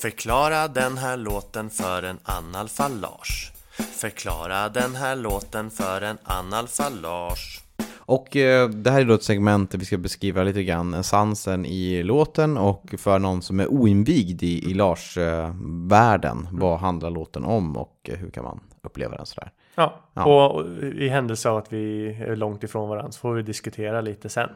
Förklara 0.01 0.67
den 0.67 0.97
här 0.97 1.17
låten 1.17 1.69
för 1.69 2.03
en 2.03 2.17
analfalage. 2.23 3.51
Förklara 3.77 4.69
den 4.69 4.95
här 4.95 5.15
låten 5.15 5.69
för 5.69 6.01
en 6.01 6.17
analfalage. 6.23 7.61
Och 7.97 8.35
eh, 8.35 8.69
det 8.69 8.91
här 8.91 9.01
är 9.01 9.05
då 9.05 9.13
ett 9.13 9.23
segment 9.23 9.71
där 9.71 9.77
vi 9.77 9.85
ska 9.85 9.97
beskriva 9.97 10.43
lite 10.43 10.63
grann 10.63 10.93
essensen 10.93 11.65
i 11.65 12.03
låten 12.03 12.57
och 12.57 12.95
för 12.97 13.19
någon 13.19 13.41
som 13.41 13.59
är 13.59 13.67
oinvigd 13.67 14.43
i, 14.43 14.71
i 14.71 14.73
Lars-världen, 14.73 16.47
vad 16.51 16.79
handlar 16.79 17.09
låten 17.09 17.43
om 17.45 17.77
och 17.77 17.95
eh, 18.09 18.15
hur 18.15 18.29
kan 18.31 18.43
man 18.43 18.59
uppleva 18.83 19.15
den 19.17 19.25
sådär? 19.25 19.51
Ja, 19.75 19.99
Ja. 20.13 20.25
och 20.25 20.55
och 20.55 20.83
i 20.83 21.07
händelse 21.09 21.49
av 21.49 21.57
att 21.57 21.73
vi 21.73 22.07
är 22.21 22.35
långt 22.35 22.63
ifrån 22.63 22.89
varandra 22.89 23.11
så 23.11 23.19
får 23.19 23.33
vi 23.33 23.41
diskutera 23.43 24.01
lite 24.01 24.29
sen. 24.29 24.49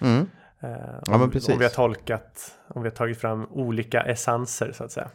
Mm. 0.00 0.26
Eh, 0.60 0.68
Ja, 1.06 1.14
om, 1.14 1.20
men 1.20 1.30
precis. 1.30 1.48
om 1.48 1.58
vi 1.58 1.64
har 1.64 1.70
tolkat, 1.70 2.54
om 2.68 2.82
vi 2.82 2.88
har 2.88 2.96
tagit 2.96 3.18
fram 3.20 3.46
olika 3.50 4.00
essenser 4.00 4.72
så 4.72 4.84
att 4.84 4.92
säga. 4.92 5.10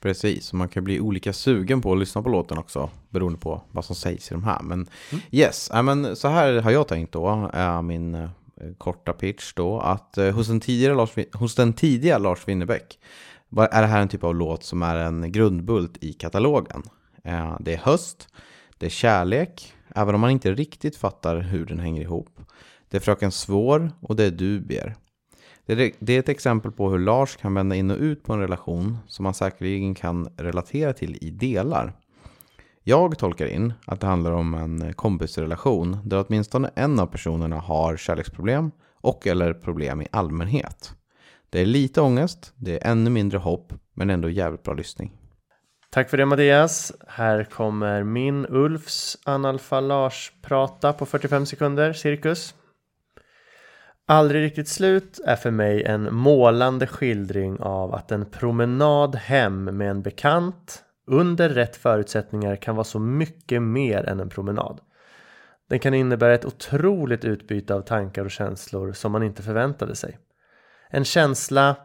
Precis, 0.00 0.52
och 0.52 0.58
man 0.58 0.68
kan 0.68 0.84
bli 0.84 1.00
olika 1.00 1.32
sugen 1.32 1.82
på 1.82 1.92
att 1.92 1.98
lyssna 1.98 2.22
på 2.22 2.28
låten 2.28 2.58
också 2.58 2.90
beroende 3.10 3.38
på 3.38 3.62
vad 3.70 3.84
som 3.84 3.96
sägs 3.96 4.30
i 4.30 4.34
de 4.34 4.44
här. 4.44 4.62
Men 4.62 4.86
yes, 5.30 5.70
ja, 5.72 5.82
men 5.82 6.16
så 6.16 6.28
här 6.28 6.60
har 6.60 6.70
jag 6.70 6.88
tänkt 6.88 7.12
då, 7.12 7.50
min 7.82 8.14
eh, 8.14 8.28
korta 8.78 9.12
pitch 9.12 9.52
då, 9.54 9.80
att 9.80 10.18
eh, 10.18 10.30
hos, 10.30 10.46
den 10.48 10.60
tidigare 10.60 10.94
Lars, 10.94 11.10
hos 11.32 11.54
den 11.54 11.72
tidiga 11.72 12.18
Lars 12.18 12.48
Winnerbäck 12.48 12.98
är 13.70 13.80
det 13.82 13.88
här 13.88 14.00
en 14.02 14.08
typ 14.08 14.24
av 14.24 14.34
låt 14.34 14.64
som 14.64 14.82
är 14.82 14.96
en 14.96 15.32
grundbult 15.32 15.96
i 16.00 16.12
katalogen. 16.12 16.82
Det 17.60 17.72
är 17.72 17.78
höst, 17.78 18.28
det 18.78 18.86
är 18.86 18.90
kärlek, 18.90 19.72
även 19.94 20.14
om 20.14 20.20
man 20.20 20.30
inte 20.30 20.52
riktigt 20.52 20.96
fattar 20.96 21.36
hur 21.36 21.66
den 21.66 21.78
hänger 21.78 22.02
ihop. 22.02 22.40
Det 22.94 22.98
är 22.98 23.00
Fröken 23.00 23.32
Svår 23.32 23.90
och 24.00 24.16
det 24.16 24.24
är 24.24 24.30
dubier. 24.30 24.94
Det 25.66 25.72
är, 26.08 26.18
ett 26.18 26.28
exempel 26.28 26.72
på 26.72 26.90
hur 26.90 26.98
Lars 26.98 27.36
kan 27.36 27.54
vända 27.54 27.76
in 27.76 27.90
och 27.90 27.98
ut 27.98 28.22
på 28.24 28.32
en 28.32 28.40
relation 28.40 28.98
som 29.06 29.24
han 29.24 29.34
säkerligen 29.34 29.94
kan 29.94 30.28
relatera 30.36 30.92
till 30.92 31.18
i 31.20 31.30
delar. 31.30 31.92
Jag 32.82 33.18
tolkar 33.18 33.46
in 33.46 33.72
att 33.86 34.00
det 34.00 34.06
handlar 34.06 34.32
om 34.32 34.54
en 34.54 34.92
kompisrelation 34.92 35.98
där 36.04 36.24
åtminstone 36.26 36.70
en 36.74 37.00
av 37.00 37.06
personerna 37.06 37.56
har 37.56 37.96
kärleksproblem 37.96 38.70
och 39.00 39.26
eller 39.26 39.54
problem 39.54 40.02
i 40.02 40.08
allmänhet. 40.10 40.92
Det 41.50 41.60
är 41.60 41.66
lite 41.66 42.00
ångest, 42.00 42.52
det 42.56 42.84
är 42.84 42.90
ännu 42.90 43.10
mindre 43.10 43.38
hopp, 43.38 43.72
men 43.94 44.10
ändå 44.10 44.30
jävligt 44.30 44.62
bra 44.62 44.74
lyssning. 44.74 45.12
Tack 45.90 46.10
för 46.10 46.16
det 46.16 46.26
Mattias. 46.26 46.92
Här 47.08 47.44
kommer 47.44 48.02
min 48.02 48.46
Ulfs 48.48 49.18
analfalage 49.24 50.32
prata 50.42 50.92
på 50.92 51.06
45 51.06 51.46
sekunder 51.46 51.92
cirkus. 51.92 52.54
Aldrig 54.06 54.42
riktigt 54.42 54.68
slut 54.68 55.20
är 55.26 55.36
för 55.36 55.50
mig 55.50 55.84
en 55.84 56.14
målande 56.14 56.86
skildring 56.86 57.60
av 57.60 57.94
att 57.94 58.12
en 58.12 58.26
promenad 58.26 59.16
hem 59.16 59.64
med 59.64 59.90
en 59.90 60.02
bekant 60.02 60.84
under 61.06 61.48
rätt 61.48 61.76
förutsättningar 61.76 62.56
kan 62.56 62.76
vara 62.76 62.84
så 62.84 62.98
mycket 62.98 63.62
mer 63.62 64.08
än 64.08 64.20
en 64.20 64.28
promenad. 64.28 64.80
Den 65.68 65.78
kan 65.78 65.94
innebära 65.94 66.34
ett 66.34 66.44
otroligt 66.44 67.24
utbyte 67.24 67.74
av 67.74 67.80
tankar 67.80 68.24
och 68.24 68.30
känslor 68.30 68.92
som 68.92 69.12
man 69.12 69.22
inte 69.22 69.42
förväntade 69.42 69.96
sig. 69.96 70.18
En 70.90 71.04
känsla 71.04 71.76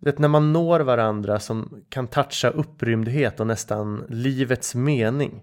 vet, 0.00 0.18
när 0.18 0.28
man 0.28 0.52
når 0.52 0.80
varandra 0.80 1.40
som 1.40 1.84
kan 1.88 2.06
toucha 2.06 2.48
upprymdhet 2.48 3.40
och 3.40 3.46
nästan 3.46 4.04
livets 4.08 4.74
mening. 4.74 5.42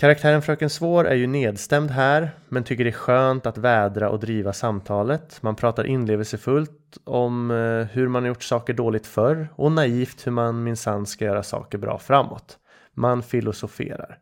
Karaktären 0.00 0.42
Fröken 0.42 0.70
Svår 0.70 1.06
är 1.06 1.14
ju 1.14 1.26
nedstämd 1.26 1.90
här, 1.90 2.30
men 2.48 2.64
tycker 2.64 2.84
det 2.84 2.90
är 2.90 2.92
skönt 2.92 3.46
att 3.46 3.58
vädra 3.58 4.10
och 4.10 4.20
driva 4.20 4.52
samtalet. 4.52 5.38
Man 5.42 5.56
pratar 5.56 5.86
inlevelsefullt 5.86 6.98
om 7.04 7.50
eh, 7.50 7.96
hur 7.96 8.08
man 8.08 8.22
har 8.22 8.28
gjort 8.28 8.42
saker 8.42 8.72
dåligt 8.72 9.06
förr 9.06 9.48
och 9.54 9.72
naivt 9.72 10.26
hur 10.26 10.32
man 10.32 10.62
minsann 10.62 11.06
ska 11.06 11.24
göra 11.24 11.42
saker 11.42 11.78
bra 11.78 11.98
framåt. 11.98 12.58
Man 12.94 13.22
filosoferar. 13.22 14.18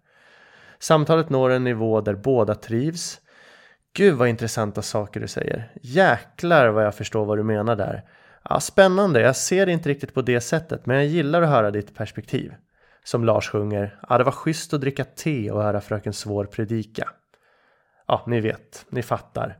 Samtalet 0.78 1.30
når 1.30 1.50
en 1.50 1.64
nivå 1.64 2.00
där 2.00 2.14
båda 2.14 2.54
trivs. 2.54 3.20
Gud 3.96 4.14
vad 4.14 4.28
intressanta 4.28 4.82
saker 4.82 5.20
du 5.20 5.28
säger. 5.28 5.72
Jäklar 5.82 6.68
vad 6.68 6.84
jag 6.84 6.94
förstår 6.94 7.24
vad 7.24 7.38
du 7.38 7.42
menar 7.42 7.76
där. 7.76 8.04
Ja, 8.42 8.60
spännande, 8.60 9.20
jag 9.20 9.36
ser 9.36 9.66
det 9.66 9.72
inte 9.72 9.88
riktigt 9.88 10.14
på 10.14 10.22
det 10.22 10.40
sättet, 10.40 10.86
men 10.86 10.96
jag 10.96 11.06
gillar 11.06 11.42
att 11.42 11.48
höra 11.48 11.70
ditt 11.70 11.94
perspektiv. 11.94 12.52
Som 13.06 13.24
Lars 13.24 13.48
sjunger, 13.48 13.98
ja 14.08 14.18
det 14.18 14.24
var 14.24 14.32
schysst 14.32 14.74
att 14.74 14.80
dricka 14.80 15.04
te 15.04 15.50
och 15.50 15.62
höra 15.62 15.80
Fröken 15.80 16.12
Svår 16.12 16.44
predika. 16.44 17.08
Ja, 18.06 18.24
ni 18.26 18.40
vet, 18.40 18.86
ni 18.88 19.02
fattar. 19.02 19.58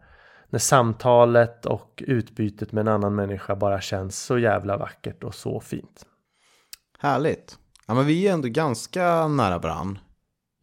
när 0.50 0.59
samtalet 0.59 1.67
och 1.67 2.03
utbytet 2.07 2.73
med 2.73 2.81
en 2.81 2.88
annan 2.88 3.15
människa 3.15 3.57
bara 3.57 3.81
känns 3.81 4.19
så 4.19 4.38
jävla 4.38 4.76
vackert 4.76 5.25
och 5.25 5.35
så 5.35 5.61
fint. 5.61 6.07
Härligt. 6.99 7.59
Ja, 7.87 7.95
men 7.95 8.07
vi 8.07 8.29
är 8.29 8.33
ändå 8.33 8.49
ganska 8.49 9.29
nära 9.29 9.59
varann 9.59 9.99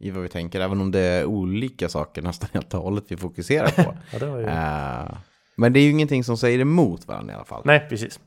i 0.00 0.10
vad 0.10 0.22
vi 0.22 0.28
tänker, 0.28 0.60
även 0.60 0.80
om 0.80 0.90
det 0.90 1.00
är 1.00 1.24
olika 1.24 1.88
saker 1.88 2.22
nästan 2.22 2.48
helt 2.52 2.74
och 2.74 2.80
hållet 2.80 3.04
vi 3.08 3.16
fokuserar 3.16 3.84
på. 3.84 3.94
Ja, 4.12 4.18
det 4.18 4.26
var 4.26 4.38
ju... 4.38 4.44
Eh, 4.44 5.16
men 5.56 5.72
det 5.72 5.80
är 5.80 5.84
ju 5.84 5.90
ingenting 5.90 6.24
som 6.24 6.36
säger 6.36 6.58
emot 6.58 7.08
varandra 7.08 7.32
i 7.32 7.36
alla 7.36 7.44
fall. 7.44 7.62
Nej, 7.64 7.86
precis. 7.88 8.20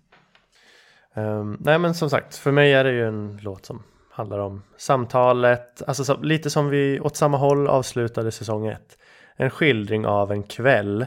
Ehm, 1.13 1.57
nej, 1.59 1.79
men 1.79 1.95
som 1.95 2.09
sagt, 2.09 2.35
för 2.35 2.51
mig 2.51 2.73
är 2.73 2.83
det 2.83 2.91
ju 2.91 3.07
en 3.07 3.39
låt 3.41 3.65
som 3.65 3.83
handlar 4.17 4.39
om 4.39 4.63
samtalet, 4.77 5.83
alltså 5.87 6.03
så, 6.03 6.17
lite 6.17 6.49
som 6.49 6.69
vi 6.69 6.99
åt 6.99 7.15
samma 7.15 7.37
håll 7.37 7.67
avslutade 7.67 8.31
säsong 8.31 8.67
ett. 8.67 8.97
En 9.35 9.49
skildring 9.49 10.05
av 10.05 10.31
en 10.31 10.43
kväll 10.43 11.05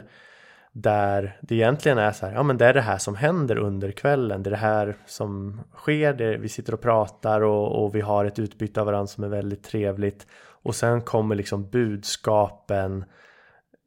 där 0.71 1.37
det 1.41 1.55
egentligen 1.55 1.97
är 1.97 2.11
så 2.11 2.25
här, 2.25 2.33
ja 2.33 2.43
men 2.43 2.57
det 2.57 2.65
är 2.65 2.73
det 2.73 2.81
här 2.81 2.97
som 2.97 3.15
händer 3.15 3.57
under 3.57 3.91
kvällen, 3.91 4.43
det 4.43 4.49
är 4.49 4.51
det 4.51 4.57
här 4.57 4.95
som 5.05 5.61
sker, 5.75 6.13
det, 6.13 6.37
vi 6.37 6.49
sitter 6.49 6.73
och 6.73 6.81
pratar 6.81 7.41
och, 7.41 7.83
och 7.83 7.95
vi 7.95 8.01
har 8.01 8.25
ett 8.25 8.39
utbyte 8.39 8.79
av 8.79 8.85
varandra 8.85 9.07
som 9.07 9.23
är 9.23 9.27
väldigt 9.27 9.63
trevligt 9.63 10.27
och 10.63 10.75
sen 10.75 11.01
kommer 11.01 11.35
liksom 11.35 11.69
budskapen 11.69 13.05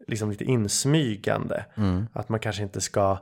liksom 0.06 0.30
lite 0.30 0.44
insmygande. 0.44 1.64
Att 2.12 2.28
man 2.28 2.40
kanske 2.40 2.62
inte 2.62 2.80
ska 2.80 3.18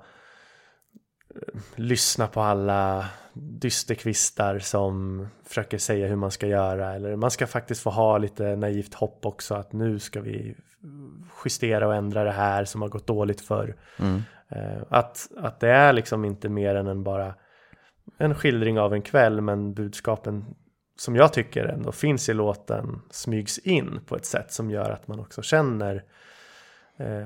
lyssna 1.77 2.27
på 2.27 2.41
alla 2.41 3.07
dysterkvistar 3.35 4.59
som 4.59 5.27
försöker 5.45 5.79
säga 5.79 6.07
hur 6.07 6.17
man 6.17 6.31
ska 6.31 6.47
göra. 6.47 6.95
Eller 6.95 7.17
man 7.17 7.31
ska 7.31 7.47
faktiskt 7.47 7.83
få 7.83 7.91
ha 7.91 8.19
lite 8.19 8.57
naivt 8.57 8.95
hopp 8.95 9.27
också 9.27 9.55
att 9.55 9.73
nu 9.73 9.99
ska 9.99 10.21
vi 10.21 10.57
justera 11.45 11.87
och 11.87 11.95
ändra 11.95 12.25
det 12.25 12.33
här 12.33 12.65
som 12.65 12.83
har 12.83 12.89
gått 12.89 13.07
dåligt 13.07 13.41
förr. 13.41 13.77
Eh, 14.49 14.83
Att, 14.89 15.29
att 15.37 15.61
det 15.61 15.71
är 15.71 15.93
liksom 15.93 16.25
inte 16.25 16.49
mer 16.49 16.75
än 16.75 16.87
en 16.87 17.03
bara 17.03 17.35
en 18.19 18.35
skildring 18.35 18.79
av 18.81 18.95
en 18.95 19.03
kväll 19.03 19.41
men 19.41 19.75
budskapen 19.75 20.45
som 20.97 21.17
jag 21.17 21.33
tycker 21.33 21.65
ändå 21.65 21.93
finns 21.93 22.29
i 22.29 22.35
låten 22.35 23.01
smygs 23.11 23.59
in 23.59 24.01
på 24.07 24.17
ett 24.17 24.25
sätt 24.25 24.53
som 24.53 24.71
gör 24.71 24.91
att 24.91 25.09
man 25.09 25.21
också 25.21 25.43
känner 25.43 26.05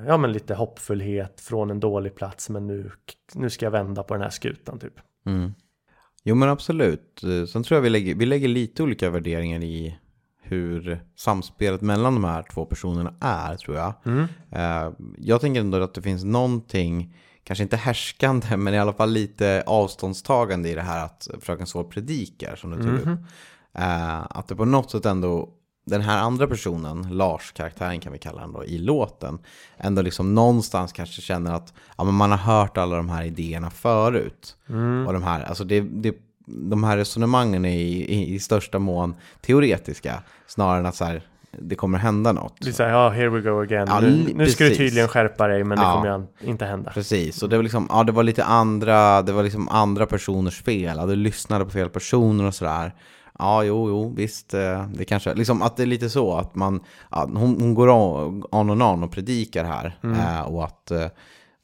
ja, 0.07 0.17
men 0.17 0.33
lite 0.33 0.55
hoppfullhet 0.55 1.41
från 1.41 1.71
en 1.71 1.81
dålig 1.81 2.15
plats 2.15 2.51
men 2.51 2.67
nu, 2.67 2.91
nu 3.35 3.51
ska 3.51 3.67
jag 3.67 3.71
vända 3.71 4.03
på 4.03 4.15
den 4.15 4.23
här 4.23 4.31
skutan 4.31 4.79
typ. 4.79 4.95
Jo 6.25 6.35
men 6.35 6.49
absolut. 6.49 7.23
Eh, 7.25 7.47
Sen 7.47 7.63
tror 7.63 7.77
jag 7.77 7.83
vi 7.83 7.91
lägger, 7.91 8.15
vi 8.15 8.27
lägger 8.27 8.49
lite 8.49 8.83
olika 8.83 9.11
värderingar 9.11 9.63
i 9.63 9.99
hur 10.43 11.01
samspelet 11.17 11.81
mellan 11.81 12.15
de 12.15 12.25
här 12.25 12.43
två 12.55 12.65
personerna 12.67 13.15
är 13.21 13.57
tror 13.57 13.77
jag. 13.77 13.93
Eh, 14.51 14.93
Jag 15.19 15.41
tänker 15.41 15.61
ändå 15.61 15.83
att 15.83 15.95
det 15.95 16.03
finns 16.03 16.25
någonting, 16.25 17.15
kanske 17.45 17.63
inte 17.63 17.77
härskande, 17.77 18.57
men 18.57 18.75
i 18.75 18.79
alla 18.79 18.93
fall 18.93 19.11
lite 19.11 19.63
avståndstagande 19.67 20.69
i 20.69 20.75
det 20.75 20.83
här 20.83 21.05
att 21.05 21.29
Fröken 21.41 21.67
Svår 21.67 21.85
predikar 21.85 22.57
som 22.57 22.71
du 22.71 22.77
tog 22.77 22.95
upp. 22.99 23.19
Eh, 23.79 24.21
Att 24.31 24.49
det 24.49 24.57
på 24.57 24.65
något 24.65 24.91
sätt 24.91 25.07
ändå, 25.07 25.49
den 25.87 26.01
här 26.01 26.19
andra 26.19 26.47
personen, 26.47 27.09
Lars-karaktären 27.11 28.01
kan 28.01 28.13
vi 28.13 28.19
kalla 28.19 28.41
den 28.41 28.53
då, 28.53 28.65
i 28.65 28.79
låten, 28.79 29.39
ändå 29.79 30.03
liksom 30.03 30.35
någonstans 30.35 30.93
kanske 30.93 31.23
känner 31.23 31.55
att 31.55 31.73
ja, 31.99 32.05
men 32.05 32.15
man 32.15 32.31
har 32.31 32.39
hört 32.39 32.77
alla 32.77 32.97
de 32.97 33.09
här 33.09 33.25
idéerna 33.25 33.71
förut. 33.71 34.57
Och 35.07 35.13
de 35.13 35.23
här, 35.23 35.43
alltså 35.45 35.65
det, 35.65 35.81
det, 35.81 36.15
de 36.47 36.85
här 36.85 36.97
resonemangen 36.97 37.65
är 37.65 37.79
i, 37.79 38.05
i, 38.15 38.35
i 38.35 38.39
största 38.41 38.79
mån 38.79 39.15
teoretiska, 39.41 40.23
snarare 40.47 40.79
än 40.81 40.87
att 40.87 40.95
så 40.97 41.05
här, 41.05 41.23
det 41.59 41.75
kommer 41.75 41.99
hända 41.99 42.33
något. 42.33 42.55
Det 42.61 42.69
är 42.69 42.73
så 42.73 42.83
här, 42.83 42.91
ja, 42.91 43.11
here 43.11 43.29
we 43.29 43.41
go 43.41 43.61
again. 43.63 43.87
Ja, 43.91 44.01
nu, 44.01 44.33
nu 44.35 44.47
ska 44.47 44.65
du 44.65 44.75
tydligen 44.75 45.09
skärpa 45.09 45.47
dig 45.49 45.65
men 45.65 45.79
det 45.79 45.85
Ja. 45.85 45.93
kommer 45.95 46.27
inte 46.45 46.65
hända. 46.65 46.91
Precis, 46.91 47.43
och 47.43 47.49
det 47.49 47.57
var 47.57 47.63
liksom, 47.63 47.87
ja 47.91 48.05
det 48.05 48.13
var 48.13 48.23
lite 48.23 48.45
andra, 48.45 49.23
det 49.23 49.33
var 49.33 49.43
liksom 49.43 49.69
andra 49.69 50.07
personers 50.07 50.63
fel, 50.63 50.97
ja, 50.97 51.07
du 51.07 51.17
lyssnade 51.17 51.65
på 51.65 51.71
fel 51.71 51.89
personer 51.89 52.45
och 52.45 52.55
sådär. 52.55 52.93
Ja, 53.39 53.65
jo, 53.65 53.89
jo, 53.89 54.15
visst, 54.17 54.55
eh, 54.55 54.87
det 54.89 55.05
kanske, 55.05 55.35
liksom 55.35 55.63
att 55.63 55.77
det 55.77 55.83
är 55.83 55.87
lite 55.87 56.11
så 56.11 56.35
att 56.35 56.55
man, 56.55 56.81
ja, 57.11 57.29
hon, 57.35 57.61
hon 57.61 57.75
går 57.75 57.89
on, 57.89 58.45
on 58.51 58.71
and 58.71 58.83
on 58.83 59.03
och 59.03 59.11
predikar 59.11 59.65
här. 59.65 59.99
Eh, 60.03 60.41
och 60.41 60.65
att, 60.65 60.91
eh, 60.91 61.07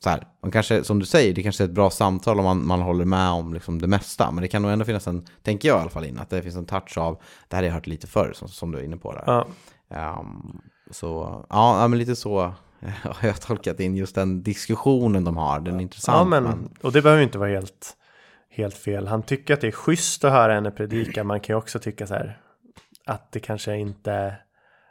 så 0.05 0.11
här, 0.11 0.27
man 0.43 0.51
kanske, 0.51 0.85
som 0.85 0.99
du 0.99 1.07
säger, 1.07 1.35
det 1.35 1.43
kanske 1.43 1.65
är 1.65 1.69
ett 1.69 1.75
bra 1.75 1.91
samtal 1.91 2.39
om 2.39 2.45
man, 2.45 2.67
man 2.67 2.81
håller 2.81 3.05
med 3.05 3.31
om 3.31 3.55
liksom 3.55 3.81
det 3.81 3.87
mesta. 3.89 4.31
Men 4.31 4.43
det 4.43 4.49
kan 4.49 4.63
nog 4.63 4.71
ändå 4.71 4.85
finnas 4.85 5.07
en, 5.07 5.27
tänker 5.43 5.69
jag 5.69 5.79
i 5.79 5.81
alla 5.81 5.91
fall 5.91 6.05
in, 6.05 6.19
att 6.19 6.31
det 6.31 6.43
finns 6.43 6.57
en 6.57 6.67
touch 6.67 6.99
av, 6.99 7.21
det 7.49 7.57
här 7.57 7.63
har 7.63 7.67
jag 7.67 7.75
hört 7.75 7.87
lite 7.87 8.07
förr, 8.07 8.33
som, 8.35 8.49
som 8.49 8.73
du 8.73 8.79
är 8.79 8.83
inne 8.83 8.97
på 8.97 9.13
där. 9.13 9.23
Ja. 9.27 9.47
Ehm, 9.91 10.61
så, 10.91 11.45
ja, 11.51 11.89
men 11.89 11.99
lite 11.99 12.17
så 12.17 12.41
har 13.03 13.29
jag 13.29 13.41
tolkat 13.41 13.81
in 13.81 13.97
just 13.97 14.15
den 14.15 14.43
diskussionen 14.43 15.25
de 15.25 15.37
har. 15.37 15.61
Den 15.61 15.77
är 15.77 15.81
intressant. 15.81 16.19
Ja, 16.19 16.41
men, 16.41 16.69
och 16.83 16.93
det 16.93 17.03
behöver 17.03 17.21
ju 17.21 17.25
inte 17.25 17.39
vara 17.39 17.51
helt, 17.51 17.97
helt 18.53 18.77
fel. 18.77 19.07
Han 19.07 19.23
tycker 19.23 19.55
att 19.55 19.61
det 19.61 19.67
är 19.67 19.73
schysst 19.73 20.25
att 20.25 20.33
höra 20.33 20.55
henne 20.55 20.71
predika. 20.71 21.25
Man 21.25 21.41
kan 21.41 21.55
ju 21.55 21.59
också 21.59 21.79
tycka 21.79 22.07
så 22.07 22.15
här 22.15 22.41
att 23.07 23.33
det 23.33 23.41
kanske 23.41 23.77
inte 23.77 24.37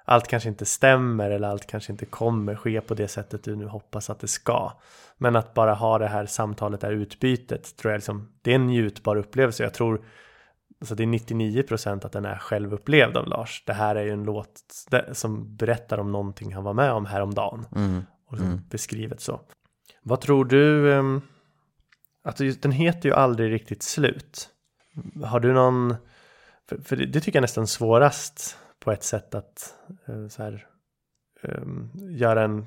allt 0.06 0.28
kanske 0.28 0.50
inte 0.50 0.66
stämmer 0.66 1.32
eller 1.32 1.48
allt 1.48 1.68
kanske 1.68 1.92
inte 1.92 2.06
kommer 2.06 2.56
ske 2.56 2.82
på 2.82 2.94
det 2.94 3.08
sättet 3.08 3.44
du 3.44 3.56
nu 3.56 3.66
hoppas 3.66 4.10
att 4.10 4.20
det 4.20 4.28
ska. 4.28 4.72
Men 5.18 5.36
att 5.36 5.54
bara 5.54 5.74
ha 5.74 5.98
det 5.98 6.08
här 6.08 6.26
samtalet, 6.26 6.82
det 6.82 6.88
här 6.88 6.94
utbytet, 6.94 7.78
tror 7.78 7.92
jag 7.92 7.98
liksom, 7.98 8.32
det 8.42 8.52
är 8.52 8.56
en 8.56 8.68
njutbar 8.68 9.16
upplevelse. 9.16 9.64
Jag 9.64 9.74
tror 9.74 10.06
alltså 10.80 10.96
det 10.96 11.04
är 11.04 11.08
99% 11.08 12.06
att 12.06 12.12
den 12.12 12.26
är 12.26 12.38
självupplevd 12.38 13.18
av 13.18 13.28
Lars. 13.28 13.64
Det 13.66 13.74
här 13.74 13.96
är 13.96 14.04
ju 14.04 14.12
en 14.12 14.24
låt 14.24 14.62
som 15.12 15.56
berättar 15.56 15.98
om 15.98 16.12
någonting 16.12 16.54
han 16.54 16.64
var 16.64 16.74
med 16.74 16.92
om 16.92 17.06
häromdagen. 17.06 17.66
Och 18.28 18.34
liksom 18.34 18.62
beskrivet 18.70 19.22
så. 19.22 19.40
Vad 20.04 20.22
tror 20.22 20.46
du? 20.46 21.22
Alltså 22.24 22.46
just, 22.46 22.62
den 22.62 22.72
heter 22.72 23.10
ju 23.10 23.16
aldrig 23.16 23.52
riktigt 23.52 23.84
slut. 23.84 24.50
Har 25.24 25.40
du 25.40 25.54
någon? 25.54 25.96
För, 26.70 26.78
för 26.78 26.96
det, 26.96 27.06
det 27.06 27.20
tycker 27.20 27.38
jag 27.38 27.40
är 27.40 27.42
nästan 27.42 27.68
svårast 27.68 28.58
på 28.80 28.92
ett 28.92 29.04
sätt 29.04 29.36
att 29.36 29.74
eh, 30.08 30.28
så 30.28 30.44
här, 30.44 30.66
um, 31.44 31.92
göra 31.96 32.44
en 32.44 32.66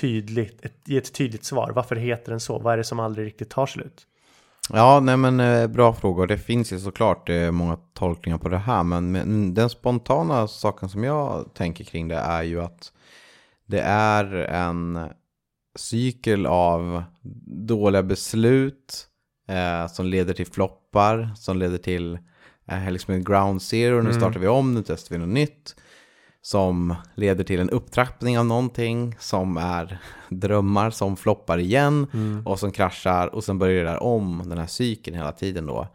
tydligt, 0.00 0.64
ett, 0.64 0.76
ge 0.84 0.98
ett 0.98 1.14
tydligt 1.14 1.44
svar. 1.44 1.72
Varför 1.74 1.96
heter 1.96 2.30
den 2.30 2.40
så? 2.40 2.58
Vad 2.58 2.72
är 2.72 2.76
det 2.76 2.84
som 2.84 3.00
aldrig 3.00 3.26
riktigt 3.26 3.50
tar 3.50 3.66
slut? 3.66 4.06
Ja, 4.72 5.00
nej 5.00 5.16
men 5.16 5.40
eh, 5.40 5.66
bra 5.66 5.92
frågor. 5.92 6.26
Det 6.26 6.38
finns 6.38 6.72
ju 6.72 6.78
såklart 6.78 7.28
eh, 7.28 7.50
många 7.50 7.78
tolkningar 7.92 8.38
på 8.38 8.48
det 8.48 8.58
här. 8.58 8.82
Men 8.82 9.54
den 9.54 9.70
spontana 9.70 10.48
saken 10.48 10.88
som 10.88 11.04
jag 11.04 11.54
tänker 11.54 11.84
kring 11.84 12.08
det 12.08 12.16
är 12.16 12.42
ju 12.42 12.60
att 12.62 12.92
det 13.66 13.80
är 13.80 14.34
en 14.34 15.08
cykel 15.74 16.46
av 16.46 17.04
dåliga 17.66 18.02
beslut 18.02 19.06
eh, 19.48 19.86
som 19.92 20.06
leder 20.06 20.34
till 20.34 20.46
floppar, 20.46 21.30
som 21.36 21.58
leder 21.58 21.78
till 21.78 22.18
eh, 22.68 22.90
liksom 22.90 23.14
en 23.14 23.24
ground 23.24 23.62
zero, 23.62 24.02
nu 24.02 24.12
startar 24.12 24.40
vi 24.40 24.48
om, 24.48 24.74
nu 24.74 24.82
testar 24.86 25.14
vi 25.14 25.18
något 25.18 25.34
nytt. 25.34 25.76
Som 26.42 26.94
leder 27.14 27.44
till 27.44 27.60
en 27.60 27.70
upptrappning 27.70 28.38
av 28.38 28.46
någonting 28.46 29.16
som 29.18 29.56
är 29.56 29.98
drömmar 30.28 30.90
som 30.90 31.16
floppar 31.16 31.58
igen 31.58 32.06
och 32.44 32.58
som 32.58 32.72
kraschar 32.72 33.34
och 33.34 33.44
sen 33.44 33.58
börjar 33.58 33.84
det 33.84 33.90
där 33.90 34.02
om 34.02 34.42
den 34.46 34.58
här 34.58 34.66
cykeln 34.66 35.16
hela 35.16 35.32
tiden 35.32 35.66
då. 35.66 35.88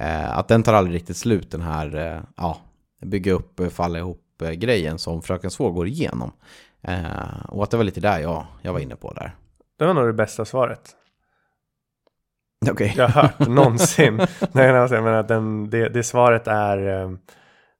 Eh, 0.00 0.38
att 0.38 0.48
den 0.48 0.62
tar 0.62 0.74
aldrig 0.74 0.96
riktigt 0.96 1.16
slut 1.16 1.50
den 1.50 1.62
här, 1.62 1.96
eh, 1.96 2.22
ja, 2.36 2.60
bygga 3.02 3.32
upp, 3.32 3.60
eh, 3.60 3.68
falla 3.68 3.98
ihop 3.98 4.42
eh, 4.42 4.50
grejen 4.50 4.98
som 4.98 5.22
Fröken 5.22 5.50
Svår 5.50 5.70
går 5.70 5.88
igenom. 5.88 6.32
Eh, 6.86 7.44
och 7.48 7.62
att 7.62 7.70
det 7.70 7.76
var 7.76 7.84
lite 7.84 8.00
där 8.00 8.18
jag, 8.18 8.46
jag 8.62 8.72
var 8.72 8.80
inne 8.80 8.96
på 8.96 9.12
där. 9.12 9.34
Det 9.78 9.86
var 9.86 9.94
nog 9.94 10.06
det 10.06 10.12
bästa 10.12 10.44
svaret 10.44 10.96
Okej. 12.70 12.94
jag 12.96 13.08
har 13.08 13.22
hört 13.22 13.38
någonsin. 13.48 14.20
Nej, 14.52 14.70
alltså, 14.70 14.94
jag 14.94 15.04
menar 15.04 15.18
att 15.18 15.28
den, 15.28 15.70
det, 15.70 15.88
det 15.88 16.02
svaret 16.02 16.46
är 16.46 17.02
eh, 17.02 17.10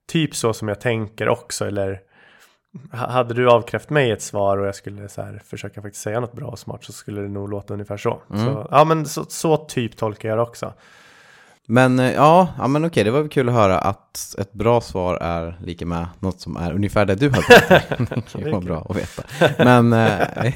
typ 0.07 0.35
så 0.35 0.53
som 0.53 0.67
jag 0.67 0.81
tänker 0.81 1.29
också. 1.29 1.67
Eller 1.67 1.99
ha- 2.91 3.07
hade 3.11 3.33
du 3.33 3.49
avkrävt 3.49 3.89
mig 3.89 4.11
ett 4.11 4.21
svar 4.21 4.57
och 4.57 4.67
jag 4.67 4.75
skulle 4.75 5.09
så 5.09 5.21
här, 5.21 5.41
försöka 5.45 5.81
faktiskt 5.81 6.03
säga 6.03 6.19
något 6.19 6.33
bra 6.33 6.47
och 6.47 6.59
smart 6.59 6.83
så 6.83 6.93
skulle 6.93 7.21
det 7.21 7.27
nog 7.27 7.49
låta 7.49 7.73
ungefär 7.73 7.97
så. 7.97 8.21
så 8.29 8.67
ja, 8.71 8.83
men 8.83 9.05
så, 9.05 9.25
så 9.25 9.57
typ 9.57 9.97
tolkar 9.97 10.29
jag 10.29 10.37
det 10.37 10.41
också. 10.41 10.73
Men 11.69 11.99
eh, 11.99 12.11
ja, 12.11 12.47
ja 12.57 12.67
men 12.67 12.85
okej, 12.85 13.03
det 13.03 13.11
var 13.11 13.19
väl 13.19 13.29
kul 13.29 13.49
att 13.49 13.55
höra 13.55 13.79
att 13.79 14.35
ett 14.37 14.53
bra 14.53 14.81
svar 14.81 15.15
är 15.15 15.59
lika 15.63 15.85
med 15.85 16.07
något 16.19 16.41
som 16.41 16.57
är 16.57 16.73
ungefär 16.73 17.05
det 17.05 17.15
du 17.15 17.29
har 17.29 17.41
tänkt. 17.41 18.33
Det 18.43 18.51
var 18.51 18.61
bra 18.61 18.87
att 18.89 18.97
veta. 18.97 19.23
Men 19.63 19.93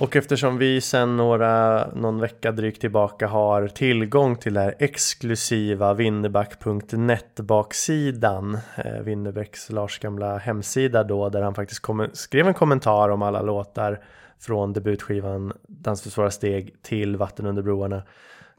Och 0.00 0.16
eftersom 0.16 0.58
vi 0.58 0.80
sedan 0.80 1.16
några, 1.16 1.86
någon 1.94 2.20
vecka 2.20 2.52
drygt 2.52 2.80
tillbaka 2.80 3.26
har 3.26 3.68
tillgång 3.68 4.36
till 4.36 4.54
det 4.54 4.60
här 4.60 4.74
exklusiva 4.78 5.94
Winneback.net 5.94 7.40
baksidan 7.40 8.58
eh, 8.76 9.00
Winnebäcks 9.00 9.70
Lars 9.70 9.98
gamla 9.98 10.38
hemsida 10.38 11.04
då 11.04 11.28
där 11.28 11.42
han 11.42 11.54
faktiskt 11.54 11.80
kom, 11.82 12.08
skrev 12.12 12.48
en 12.48 12.54
kommentar 12.54 13.08
om 13.08 13.22
alla 13.22 13.42
låtar 13.42 14.00
från 14.40 14.72
debutskivan 14.72 15.52
Dans 15.68 16.02
för 16.02 16.10
svåra 16.10 16.30
steg 16.30 16.74
till 16.82 17.16
Vatten 17.16 17.46
under 17.46 17.62
broarna 17.62 18.02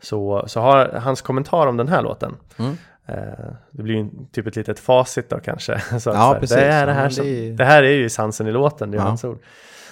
så, 0.02 0.44
så 0.48 0.60
har 0.60 0.86
hans 0.86 1.22
kommentar 1.22 1.68
om 1.68 1.78
den 1.78 1.88
här 1.88 2.02
låten 2.02 2.36
Mm. 2.60 2.72
eh, 3.06 3.46
det 3.72 3.84
blir 3.84 3.96
ju 3.96 4.10
typ 4.32 4.48
ett 4.48 4.56
litet 4.56 4.80
facit 4.80 5.30
då 5.30 5.40
kanske. 5.40 5.80
Så 5.90 5.94
Ja, 5.94 6.00
så 6.00 6.12
här, 6.14 6.40
precis. 6.40 6.58
Det, 6.58 6.64
är 6.66 6.86
det, 6.88 6.94
här 6.94 7.10
som, 7.10 7.26
det 7.26 7.48
är- 7.48 7.52
det 7.54 7.66
här 7.66 7.84
är 7.84 7.92
ju 7.92 8.06
essensen 8.06 8.48
i 8.48 8.52
låten, 8.52 8.92
det 8.92 8.98
är 8.98 9.00
Ja. 9.02 9.06
hans 9.08 9.24
ord. 9.24 9.40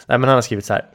Nej, 0.08 0.18
men 0.18 0.28
han 0.30 0.36
har 0.38 0.42
skrivit 0.42 0.66
så 0.66 0.74
här. 0.74 0.86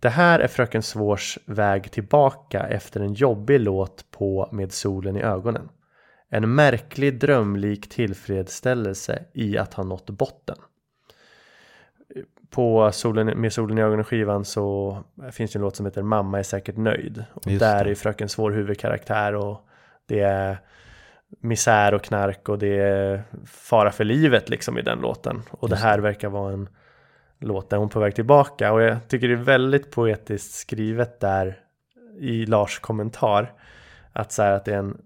Det 0.00 0.08
här 0.08 0.40
är 0.40 0.48
Fröken 0.48 0.82
Svårs 0.82 1.38
väg 1.44 1.90
tillbaka 1.90 2.60
efter 2.60 3.00
en 3.00 3.14
jobbig 3.14 3.60
låt 3.60 4.10
på 4.10 4.48
Med 4.52 4.72
solen 4.72 5.16
i 5.16 5.22
ögonen. 5.22 5.68
En 6.30 6.54
märklig 6.54 7.20
drömlik 7.20 7.88
tillfredsställelse 7.88 9.24
i 9.32 9.58
att 9.58 9.74
ha 9.74 9.84
nått 9.84 10.10
botten. 10.10 10.56
På 12.50 12.92
solen, 12.92 13.40
Med 13.40 13.52
solen 13.52 13.78
i 13.78 13.82
ögonen 13.82 14.04
skivan 14.04 14.44
så 14.44 14.98
finns 15.32 15.52
det 15.52 15.56
en 15.56 15.62
låt 15.62 15.76
som 15.76 15.86
heter 15.86 16.02
Mamma 16.02 16.38
är 16.38 16.42
säkert 16.42 16.76
nöjd. 16.76 17.24
Och 17.34 17.46
Just 17.46 17.60
där 17.60 17.84
det. 17.84 17.90
är 17.90 17.94
Fröken 17.94 18.28
Svår 18.28 18.50
huvudkaraktär 18.50 19.34
och 19.34 19.68
det 20.06 20.20
är 20.20 20.58
misär 21.40 21.94
och 21.94 22.02
knark 22.02 22.48
och 22.48 22.58
det 22.58 22.78
är 22.78 23.22
fara 23.46 23.90
för 23.90 24.04
livet 24.04 24.48
liksom 24.48 24.78
i 24.78 24.82
den 24.82 24.98
låten. 24.98 25.42
Och 25.50 25.68
det 25.68 25.76
här 25.76 25.98
verkar 25.98 26.28
vara 26.28 26.52
en 26.52 26.68
låt 27.38 27.70
där 27.70 27.76
hon 27.76 27.88
på 27.88 28.00
väg 28.00 28.14
tillbaka 28.14 28.72
och 28.72 28.82
jag 28.82 29.08
tycker 29.08 29.28
det 29.28 29.34
är 29.34 29.36
väldigt 29.36 29.90
poetiskt 29.90 30.54
skrivet 30.54 31.20
där 31.20 31.60
i 32.18 32.46
Lars 32.46 32.78
kommentar 32.78 33.52
att, 34.12 34.32
så 34.32 34.42
här, 34.42 34.52
att 34.52 34.64
det 34.64 34.74
är 34.74 34.78
en 34.78 34.98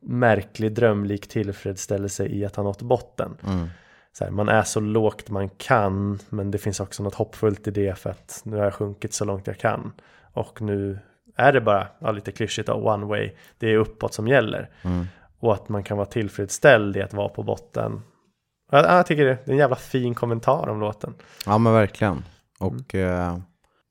märklig 0.00 0.74
drömlik 0.74 1.28
tillfredsställelse 1.28 2.26
i 2.26 2.44
att 2.44 2.56
ha 2.56 2.62
nått 2.62 2.82
botten. 2.82 3.36
Mm. 3.46 3.68
Så 4.12 4.24
här, 4.24 4.30
man 4.30 4.48
är 4.48 4.62
så 4.62 4.80
lågt 4.80 5.30
man 5.30 5.48
kan 5.48 6.18
men 6.28 6.50
det 6.50 6.58
finns 6.58 6.80
också 6.80 7.02
något 7.02 7.14
hoppfullt 7.14 7.68
i 7.68 7.70
det 7.70 7.98
för 7.98 8.10
att 8.10 8.40
nu 8.44 8.56
har 8.56 8.64
jag 8.64 8.74
sjunkit 8.74 9.12
så 9.12 9.24
långt 9.24 9.46
jag 9.46 9.58
kan 9.58 9.92
och 10.32 10.60
nu 10.60 10.98
är 11.36 11.52
det 11.52 11.60
bara 11.60 11.86
ja, 11.98 12.10
lite 12.10 12.32
klyschigt 12.32 12.68
one 12.68 13.06
way 13.06 13.30
det 13.58 13.68
är 13.68 13.76
uppåt 13.76 14.14
som 14.14 14.28
gäller 14.28 14.70
Mm. 14.82 15.06
och 15.38 15.54
att 15.54 15.68
man 15.68 15.82
kan 15.82 15.96
vara 15.96 16.06
tillfredsställd 16.06 16.96
i 16.96 17.02
att 17.02 17.14
vara 17.14 17.28
på 17.28 17.42
botten 17.42 18.02
jag, 18.70 18.84
jag 18.84 19.06
tycker 19.06 19.24
det 19.24 19.30
är 19.30 19.50
en 19.50 19.56
jävla 19.56 19.76
fin 19.76 20.14
kommentar 20.14 20.68
om 20.68 20.80
låten 20.80 21.14
Ja 21.46 21.58
men 21.58 21.72
verkligen. 21.72 22.24
Och 22.58 22.94
eh, 22.94 23.38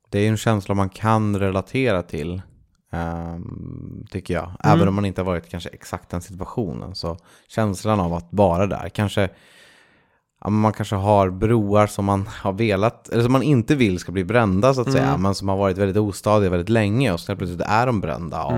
det 0.10 0.20
är 0.20 0.30
en 0.30 0.38
känsla 0.38 0.76
man 0.76 0.90
kan 0.90 1.40
relatera 1.40 2.02
till. 2.04 2.42
ehm, 2.92 4.06
tycker 4.12 4.34
jag. 4.34 4.52
Även 4.64 4.88
om 4.88 4.96
man 4.96 5.06
inte 5.06 5.22
har 5.22 5.26
varit 5.26 5.50
kanske 5.50 5.70
exakt 5.70 6.10
den 6.10 6.22
situationen. 6.22 6.96
Så 6.96 7.18
känslan 7.48 8.00
av 8.00 8.14
att 8.14 8.28
vara 8.30 8.68
där. 8.68 8.90
Kanske 8.90 9.30
ja, 10.46 10.50
man 10.50 10.74
kanske 10.74 10.96
har 10.96 11.30
broar 11.30 11.88
som 11.88 12.06
man 12.06 12.28
har 12.28 12.54
velat, 12.54 13.10
eller 13.10 13.24
som 13.24 13.32
man 13.32 13.44
inte 13.44 13.76
vill 13.76 14.00
ska 14.00 14.12
bli 14.12 14.24
brända 14.24 14.74
så 14.74 14.82
att 14.82 14.92
säga. 14.92 15.18
Men 15.18 15.36
som 15.36 15.50
har 15.50 15.58
varit 15.58 15.78
väldigt 15.78 15.98
ostadiga 15.98 16.50
väldigt 16.50 16.70
länge. 16.70 17.12
Och 17.14 17.20
så 17.20 17.36
plötsligt 17.36 17.62
är 17.62 17.86
de 17.86 18.02
brända 18.02 18.44
av, 18.44 18.54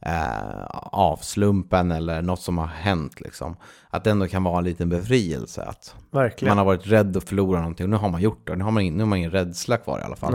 eh, 0.00 0.64
av 0.92 1.16
slumpen 1.16 1.90
eller 1.90 2.22
något 2.22 2.40
som 2.40 2.58
har 2.58 2.66
hänt. 2.66 3.20
Liksom. 3.20 3.56
Att 3.90 4.04
det 4.04 4.10
ändå 4.10 4.26
kan 4.28 4.44
vara 4.44 4.58
en 4.58 4.64
liten 4.64 4.88
befrielse. 4.88 5.62
Att 5.62 5.94
verkligen 6.10 6.50
man 6.50 6.58
har 6.58 6.64
varit 6.64 6.86
rädd 6.86 7.16
att 7.16 7.24
förlora 7.24 7.58
någonting 7.58 7.84
och 7.84 7.90
nu 7.90 7.96
har 7.96 8.08
man 8.08 8.20
gjort 8.20 8.46
det. 8.46 8.56
Nu 8.56 8.64
har 8.64 8.70
man, 8.70 8.82
in- 8.82 8.94
nu 8.94 9.02
har 9.02 9.08
man 9.08 9.18
ingen 9.18 9.30
rädsla 9.30 9.76
kvar 9.76 9.98
i 9.98 10.02
alla 10.02 10.16
fall. 10.16 10.32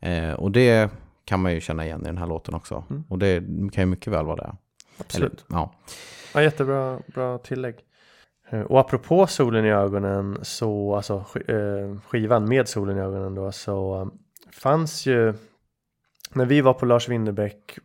Eh, 0.00 0.32
och 0.32 0.50
det 0.50 0.90
kan 1.24 1.40
man 1.42 1.52
ju 1.54 1.60
känna 1.60 1.84
igen 1.84 2.00
i 2.02 2.04
den 2.04 2.18
här 2.18 2.26
låten 2.26 2.54
också. 2.54 2.84
Och 3.08 3.18
det 3.18 3.40
kan 3.72 3.82
ju 3.82 3.86
mycket 3.86 4.12
väl 4.12 4.24
vara 4.24 4.36
det. 4.36 4.52
Absolut. 5.00 5.32
Eller, 5.50 5.58
ja. 5.60 5.72
Ja, 6.34 6.42
jättebra 6.42 6.98
bra 7.14 7.38
tillägg. 7.38 7.74
Eh, 8.52 8.60
Och 8.60 8.80
apropå 8.80 9.26
solen 9.26 9.64
i 9.64 9.70
ögonen 9.70 10.38
så, 10.42 10.94
alltså 10.96 11.24
eh, 11.48 11.96
skivan 12.06 12.48
med 12.48 12.68
solen 12.68 12.98
i 12.98 13.00
ögonen 13.00 13.34
då 13.34 13.52
så 13.52 14.00
eh, 14.00 14.06
fanns 14.52 15.06
ju 15.06 15.34
när 16.34 16.44
vi 16.46 16.60
var 16.60 16.74
på 16.74 16.86
Lars 16.86 17.08
Winnerbäck 17.08 17.78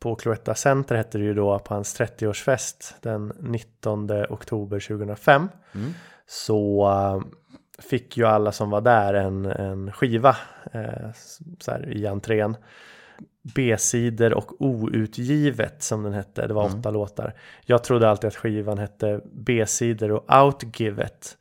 på 0.00 0.14
Cloetta 0.14 0.54
Center 0.54 0.94
hette 0.96 1.18
det 1.18 1.24
ju 1.24 1.34
då 1.34 1.58
på 1.58 1.74
hans 1.74 2.00
30-årsfest 2.00 2.94
den 3.00 3.32
19 3.40 4.10
oktober 4.28 4.80
2005 4.80 5.48
så 6.26 6.88
eh, 6.90 7.22
fick 7.82 8.16
ju 8.16 8.24
alla 8.24 8.52
som 8.52 8.70
var 8.70 8.80
där 8.80 9.14
en, 9.14 9.46
en 9.46 9.92
skiva 9.92 10.36
eh, 10.72 11.10
så 11.60 11.70
här, 11.70 11.88
i 11.96 12.06
entrén. 12.06 12.56
B-sidor 13.54 14.34
och 14.34 14.52
outgivet 14.62 15.82
som 15.82 16.02
den 16.02 16.12
hette. 16.12 16.46
Det 16.46 16.54
var 16.54 16.64
åtta 16.64 16.90
låtar. 16.90 17.34
Jag 17.64 17.84
trodde 17.84 18.10
alltid 18.10 18.28
att 18.28 18.36
skivan 18.36 18.78
hette 18.78 19.20
B-sidor 19.32 20.10
och 20.12 20.44
outgivet. 20.44 21.36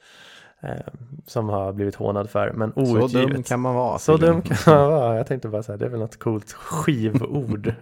Eh, 0.61 0.93
som 1.25 1.49
har 1.49 1.73
blivit 1.73 1.95
hånad 1.95 2.29
för. 2.29 2.51
Men 2.51 2.73
Så 2.73 2.79
outgivet. 2.79 3.31
dum 3.33 3.43
kan 3.43 3.59
man 3.59 3.75
vara. 3.75 3.99
Så 3.99 4.17
dum 4.17 4.41
kan 4.41 4.57
man 4.65 4.91
vara. 4.91 5.17
Jag 5.17 5.27
tänkte 5.27 5.47
bara 5.47 5.63
så 5.63 5.71
här, 5.71 5.79
det 5.79 5.85
är 5.85 5.89
väl 5.89 5.99
något 5.99 6.19
coolt 6.19 6.51
skivord. 6.51 7.73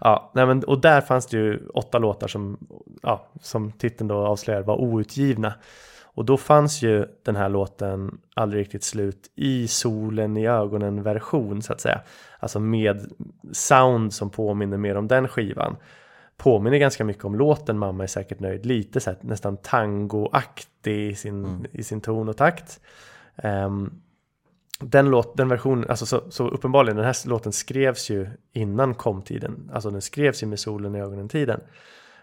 Ja, 0.00 0.30
nej 0.34 0.46
men, 0.46 0.64
och 0.64 0.80
där 0.80 1.00
fanns 1.00 1.26
det 1.26 1.36
ju 1.36 1.66
åtta 1.74 1.98
låtar 1.98 2.28
som, 2.28 2.58
ja, 3.02 3.26
som 3.40 3.72
titeln 3.72 4.08
då 4.08 4.14
avslöjar 4.14 4.62
var 4.62 4.80
outgivna. 4.80 5.54
Och 6.14 6.24
då 6.24 6.36
fanns 6.36 6.82
ju 6.82 7.06
den 7.22 7.36
här 7.36 7.48
låten 7.48 8.18
aldrig 8.34 8.60
riktigt 8.60 8.84
slut 8.84 9.30
i 9.34 9.68
solen 9.68 10.36
i 10.36 10.46
ögonen 10.46 11.02
version 11.02 11.62
så 11.62 11.72
att 11.72 11.80
säga. 11.80 12.00
Alltså 12.38 12.60
med 12.60 13.12
sound 13.52 14.14
som 14.14 14.30
påminner 14.30 14.76
mer 14.76 14.96
om 14.96 15.08
den 15.08 15.28
skivan. 15.28 15.76
Påminner 16.36 16.78
ganska 16.78 17.04
mycket 17.04 17.24
om 17.24 17.34
låten 17.34 17.78
Mamma 17.78 18.02
är 18.02 18.06
säkert 18.06 18.40
nöjd. 18.40 18.66
Lite 18.66 19.00
så 19.00 19.10
här, 19.10 19.18
nästan 19.20 19.56
tangoaktig 19.56 21.10
i 21.10 21.14
sin, 21.14 21.66
i 21.72 21.82
sin 21.82 22.00
ton 22.00 22.28
och 22.28 22.36
takt. 22.36 22.80
Ehm, 23.36 24.02
den, 24.80 25.10
låt, 25.10 25.36
den 25.36 25.48
versionen, 25.48 25.90
alltså 25.90 26.06
så, 26.06 26.30
så 26.30 26.48
uppenbarligen 26.48 26.96
den 26.96 27.06
här 27.06 27.28
låten 27.28 27.52
skrevs 27.52 28.10
ju 28.10 28.28
innan 28.52 28.94
kom-tiden. 28.94 29.70
Alltså 29.72 29.90
den 29.90 30.02
skrevs 30.02 30.42
ju 30.42 30.46
med 30.46 30.58
solen 30.58 30.94
i 30.94 31.00
ögonen-tiden. 31.00 31.60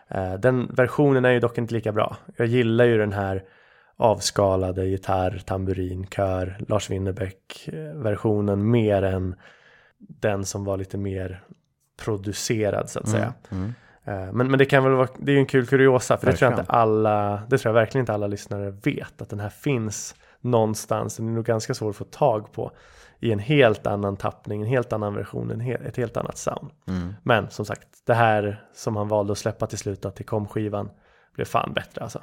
Eh, 0.08 0.34
den 0.34 0.68
versionen 0.74 1.26
är 1.26 1.32
ju 1.32 1.40
dock 1.40 1.58
inte 1.58 1.74
lika 1.74 1.92
bra. 1.92 2.18
Jag 2.36 2.48
gillar 2.48 2.86
ju 2.86 2.98
den 2.98 3.14
här 3.14 3.44
avskalade 4.02 4.86
gitarr, 4.86 5.42
tamburin, 5.46 6.08
kör, 6.08 6.58
Lars 6.68 6.90
Winnerbäck-versionen 6.90 8.72
mer 8.72 9.04
än 9.04 9.36
den 9.98 10.46
som 10.46 10.64
var 10.64 10.78
lite 10.78 10.98
mer 10.98 11.44
producerad 12.02 12.90
så 12.90 13.00
att 13.00 13.10
säga. 13.10 13.34
Mm. 13.50 13.74
Eh, 14.04 14.34
Men, 14.34 14.48
men 14.52 14.60
det 14.60 14.66
kan 14.66 14.84
väl 14.84 14.94
vara, 14.94 15.08
det 15.20 15.32
är 15.32 15.34
ju 15.34 15.40
en 15.40 15.46
kul 15.46 15.66
kuriosa 15.68 16.18
för 16.18 16.26
det 16.28 16.34
tror 16.38 16.52
jag 16.52 16.60
inte 16.60 16.72
alla, 16.72 17.44
det 17.50 17.58
tror 17.58 17.70
jag 17.76 17.82
verkligen 17.82 18.02
inte 18.02 18.14
alla 18.14 18.28
lyssnare 18.28 18.70
vet 18.84 19.22
att 19.22 19.30
den 19.30 19.40
här 19.40 19.50
finns 19.50 20.16
någonstans. 20.42 21.18
Den 21.18 21.28
är 21.28 21.32
nog 21.32 21.46
ganska 21.46 21.74
svår 21.74 21.90
att 21.90 21.96
få 21.96 22.04
tag 22.04 22.52
på 22.52 22.72
i 23.20 23.32
en 23.32 23.40
helt 23.40 23.88
annan 23.88 24.18
tappning, 24.18 24.62
en 24.62 24.68
helt 24.68 24.94
annan 24.94 25.14
version, 25.14 25.52
en 25.52 25.62
he- 25.62 25.88
ett 25.88 25.98
helt 25.98 26.18
annat 26.18 26.38
sound. 26.38 26.72
Mm. 26.88 27.14
Men 27.24 27.50
som 27.50 27.66
sagt, 27.66 27.88
det 28.06 28.14
här 28.14 28.64
som 28.74 28.96
han 28.96 29.08
valde 29.08 29.32
att 29.32 29.38
släppa 29.38 29.68
till 29.68 29.78
slut 29.78 30.02
då, 30.02 30.12
till 30.12 30.26
kom-skivan 30.26 30.90
blev 31.36 31.46
fan 31.46 31.74
bättre 31.74 32.02
alltså. 32.02 32.20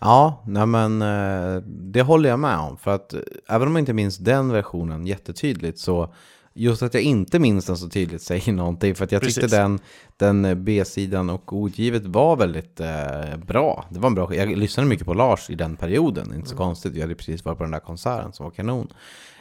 Ja, 0.00 0.42
nej 0.46 0.66
men 0.66 1.02
eh, 1.02 1.62
det 1.66 2.02
håller 2.02 2.28
jag 2.28 2.38
med 2.38 2.58
om. 2.58 2.76
För 2.76 2.94
att 2.94 3.14
eh, 3.14 3.20
även 3.48 3.68
om 3.68 3.74
jag 3.74 3.82
inte 3.82 3.92
minns 3.92 4.18
den 4.18 4.52
versionen 4.52 5.06
jättetydligt 5.06 5.78
så 5.78 6.14
just 6.54 6.82
att 6.82 6.94
jag 6.94 7.02
inte 7.02 7.38
minns 7.38 7.66
den 7.66 7.76
så 7.76 7.88
tydligt 7.88 8.22
säger 8.22 8.52
någonting. 8.52 8.94
För 8.94 9.04
att 9.04 9.12
jag 9.12 9.22
Precis. 9.22 9.42
tyckte 9.42 9.56
den, 9.56 9.78
den 10.16 10.64
B-sidan 10.64 11.30
och 11.30 11.52
Ogivet 11.52 12.06
var 12.06 12.36
väldigt 12.36 12.80
eh, 12.80 13.36
bra. 13.46 13.84
Det 13.90 13.98
var 13.98 14.06
en 14.06 14.14
bra 14.14 14.34
Jag 14.34 14.56
lyssnade 14.56 14.88
mycket 14.88 15.06
på 15.06 15.14
Lars 15.14 15.50
i 15.50 15.54
den 15.54 15.76
perioden, 15.76 16.34
inte 16.34 16.48
så 16.48 16.56
konstigt. 16.56 16.92
Vi 16.92 17.00
hade 17.00 17.14
precis 17.14 17.44
varit 17.44 17.58
på 17.58 17.64
den 17.64 17.70
där 17.70 17.80
konserten 17.80 18.32
som 18.32 18.44
var 18.44 18.50
kanon. 18.50 18.88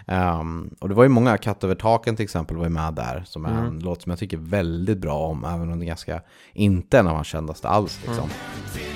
Ehm, 0.07 0.75
och 0.79 0.89
det 0.89 0.95
var 0.95 1.03
ju 1.03 1.09
många, 1.09 1.37
Katt 1.37 1.63
över 1.63 1.75
taken 1.75 2.15
till 2.15 2.23
exempel 2.23 2.57
var 2.57 2.63
ju 2.63 2.69
med 2.69 2.93
där, 2.93 3.23
som 3.25 3.45
är 3.45 3.49
en 3.49 3.79
låt 3.79 4.01
som 4.01 4.09
jag 4.09 4.19
tycker 4.19 4.37
väldigt 4.37 4.97
bra 4.97 5.19
om, 5.19 5.45
även 5.45 5.61
om 5.61 5.69
den 5.69 5.81
är 5.81 5.85
ganska, 5.85 6.21
inte 6.53 6.99
en 6.99 7.07
av 7.07 7.15
hans 7.15 7.27
kändaste 7.27 7.67
alls 7.67 7.99
liksom. 8.05 8.23
En 8.23 8.86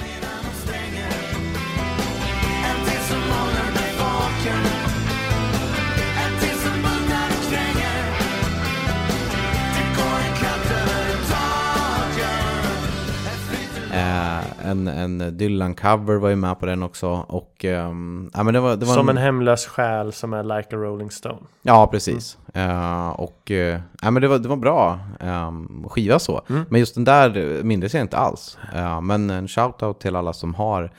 Eh, 14.01 14.69
en, 14.69 14.87
en 14.87 15.37
Dylan-cover 15.37 16.15
var 16.15 16.29
ju 16.29 16.35
med 16.35 16.59
på 16.59 16.65
den 16.65 16.83
också. 16.83 17.07
Och, 17.27 17.65
ehm, 17.65 18.31
ja, 18.33 18.43
men 18.43 18.53
det 18.53 18.59
var, 18.59 18.75
det 18.75 18.85
var 18.85 18.93
Som 18.93 19.09
en 19.09 19.17
hemlös 19.17 19.65
själ 19.65 20.13
som 20.13 20.33
är 20.33 20.43
like 20.43 20.75
a 20.75 20.79
rolling 20.79 21.11
stone. 21.11 21.39
Ja, 21.61 21.87
precis. 21.87 22.37
Eh, 22.53 23.09
och 23.09 23.51
eh, 23.51 23.79
ja, 24.01 24.11
men 24.11 24.21
det, 24.21 24.27
var, 24.27 24.39
det 24.39 24.49
var 24.49 24.55
bra 24.55 24.99
um, 25.19 25.89
skiva 25.89 26.19
så. 26.19 26.41
Men 26.69 26.79
just 26.79 26.95
den 26.95 27.03
där 27.03 27.37
eh, 27.37 27.63
mindes 27.63 27.93
jag 27.93 28.01
inte 28.01 28.17
alls. 28.17 28.57
Eh, 28.75 29.01
men 29.01 29.29
en 29.29 29.47
shout-out 29.47 29.99
till 29.99 30.15
alla 30.15 30.33
som 30.33 30.53
har 30.53 30.91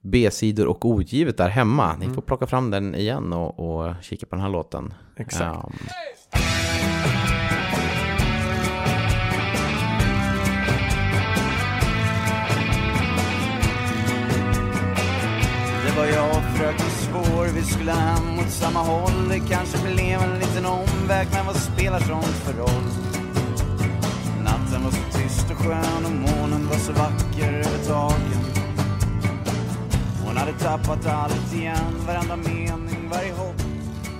B-sidor 0.00 0.66
och 0.66 0.84
ogivet 0.84 1.36
där 1.36 1.48
hemma. 1.48 1.96
Ni 1.96 2.08
får 2.08 2.22
plocka 2.22 2.46
fram 2.46 2.70
den 2.70 2.94
igen 2.94 3.32
och, 3.32 3.60
och 3.60 3.94
kika 4.00 4.26
på 4.26 4.36
den 4.36 4.42
här 4.42 4.50
låten. 4.50 4.94
Exakt. 5.16 5.68
Svår, 17.48 17.54
vi 17.54 17.62
skulle 17.62 17.92
hem 17.92 18.36
mot 18.36 18.50
samma 18.50 18.78
håll 18.78 19.28
Det 19.28 19.38
kanske 19.38 19.78
blev 19.78 20.20
en 20.20 20.38
liten 20.38 20.66
omväg, 20.66 21.28
men 21.32 21.46
vad 21.46 21.56
spelar 21.56 22.00
sånt 22.00 22.24
för 22.26 22.52
roll? 22.52 22.88
Natten 24.44 24.84
var 24.84 24.90
så 24.90 25.18
tyst 25.18 25.50
och 25.50 25.56
skön 25.56 26.04
och 26.04 26.12
månen 26.12 26.68
var 26.68 26.76
så 26.76 26.92
vacker 26.92 27.52
över 27.52 27.84
taken 27.86 28.42
Hon 30.26 30.36
hade 30.36 30.52
tappat 30.52 31.06
allt 31.06 31.54
igen, 31.54 31.94
varenda 32.06 32.36
mening, 32.36 33.08
varje 33.10 33.32
hopp 33.32 33.62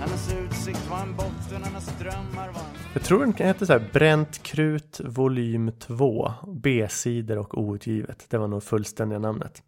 Hennes 0.01 0.33
utsikt 0.33 0.91
var 0.91 0.99
en 0.99 1.17
botten, 1.17 1.65
hennes 1.65 1.99
drömmar 1.99 2.49
var 2.49 2.61
en 2.61 2.79
Jag 2.93 3.03
tror 3.03 3.21
den 3.21 3.47
hette 3.47 3.67
så 3.67 3.73
här 3.73 3.89
Bränt 3.93 4.43
krut 4.43 5.01
volym 5.05 5.73
2 5.79 6.33
B-sidor 6.47 7.39
och 7.39 7.59
outgivet. 7.59 8.27
Det 8.29 8.39
var 8.39 8.49
nog 8.49 8.63
fullständiga 8.63 9.19
namnet. 9.19 9.63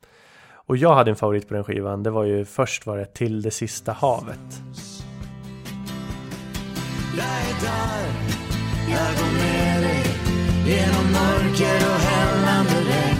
Och 0.71 0.77
jag 0.77 0.95
hade 0.95 1.11
en 1.11 1.17
favorit 1.17 1.49
på 1.49 1.55
den 1.55 1.65
skivan. 1.65 2.03
Det 2.03 2.11
var 2.11 2.25
ju 2.25 2.45
först 2.45 2.87
var 2.87 2.97
det 2.97 3.05
Till 3.05 3.43
det 3.43 3.51
sista 3.51 3.93
havet. 3.93 4.63
Jag 7.17 7.27
är 7.27 7.61
där, 7.61 8.07
jag 8.91 9.17
går 9.19 9.33
med 9.33 9.83
dig 9.83 10.05
Genom 10.67 11.13
mörker 11.13 11.77
och 11.77 12.01
hällande 12.01 12.75
regn 12.75 13.19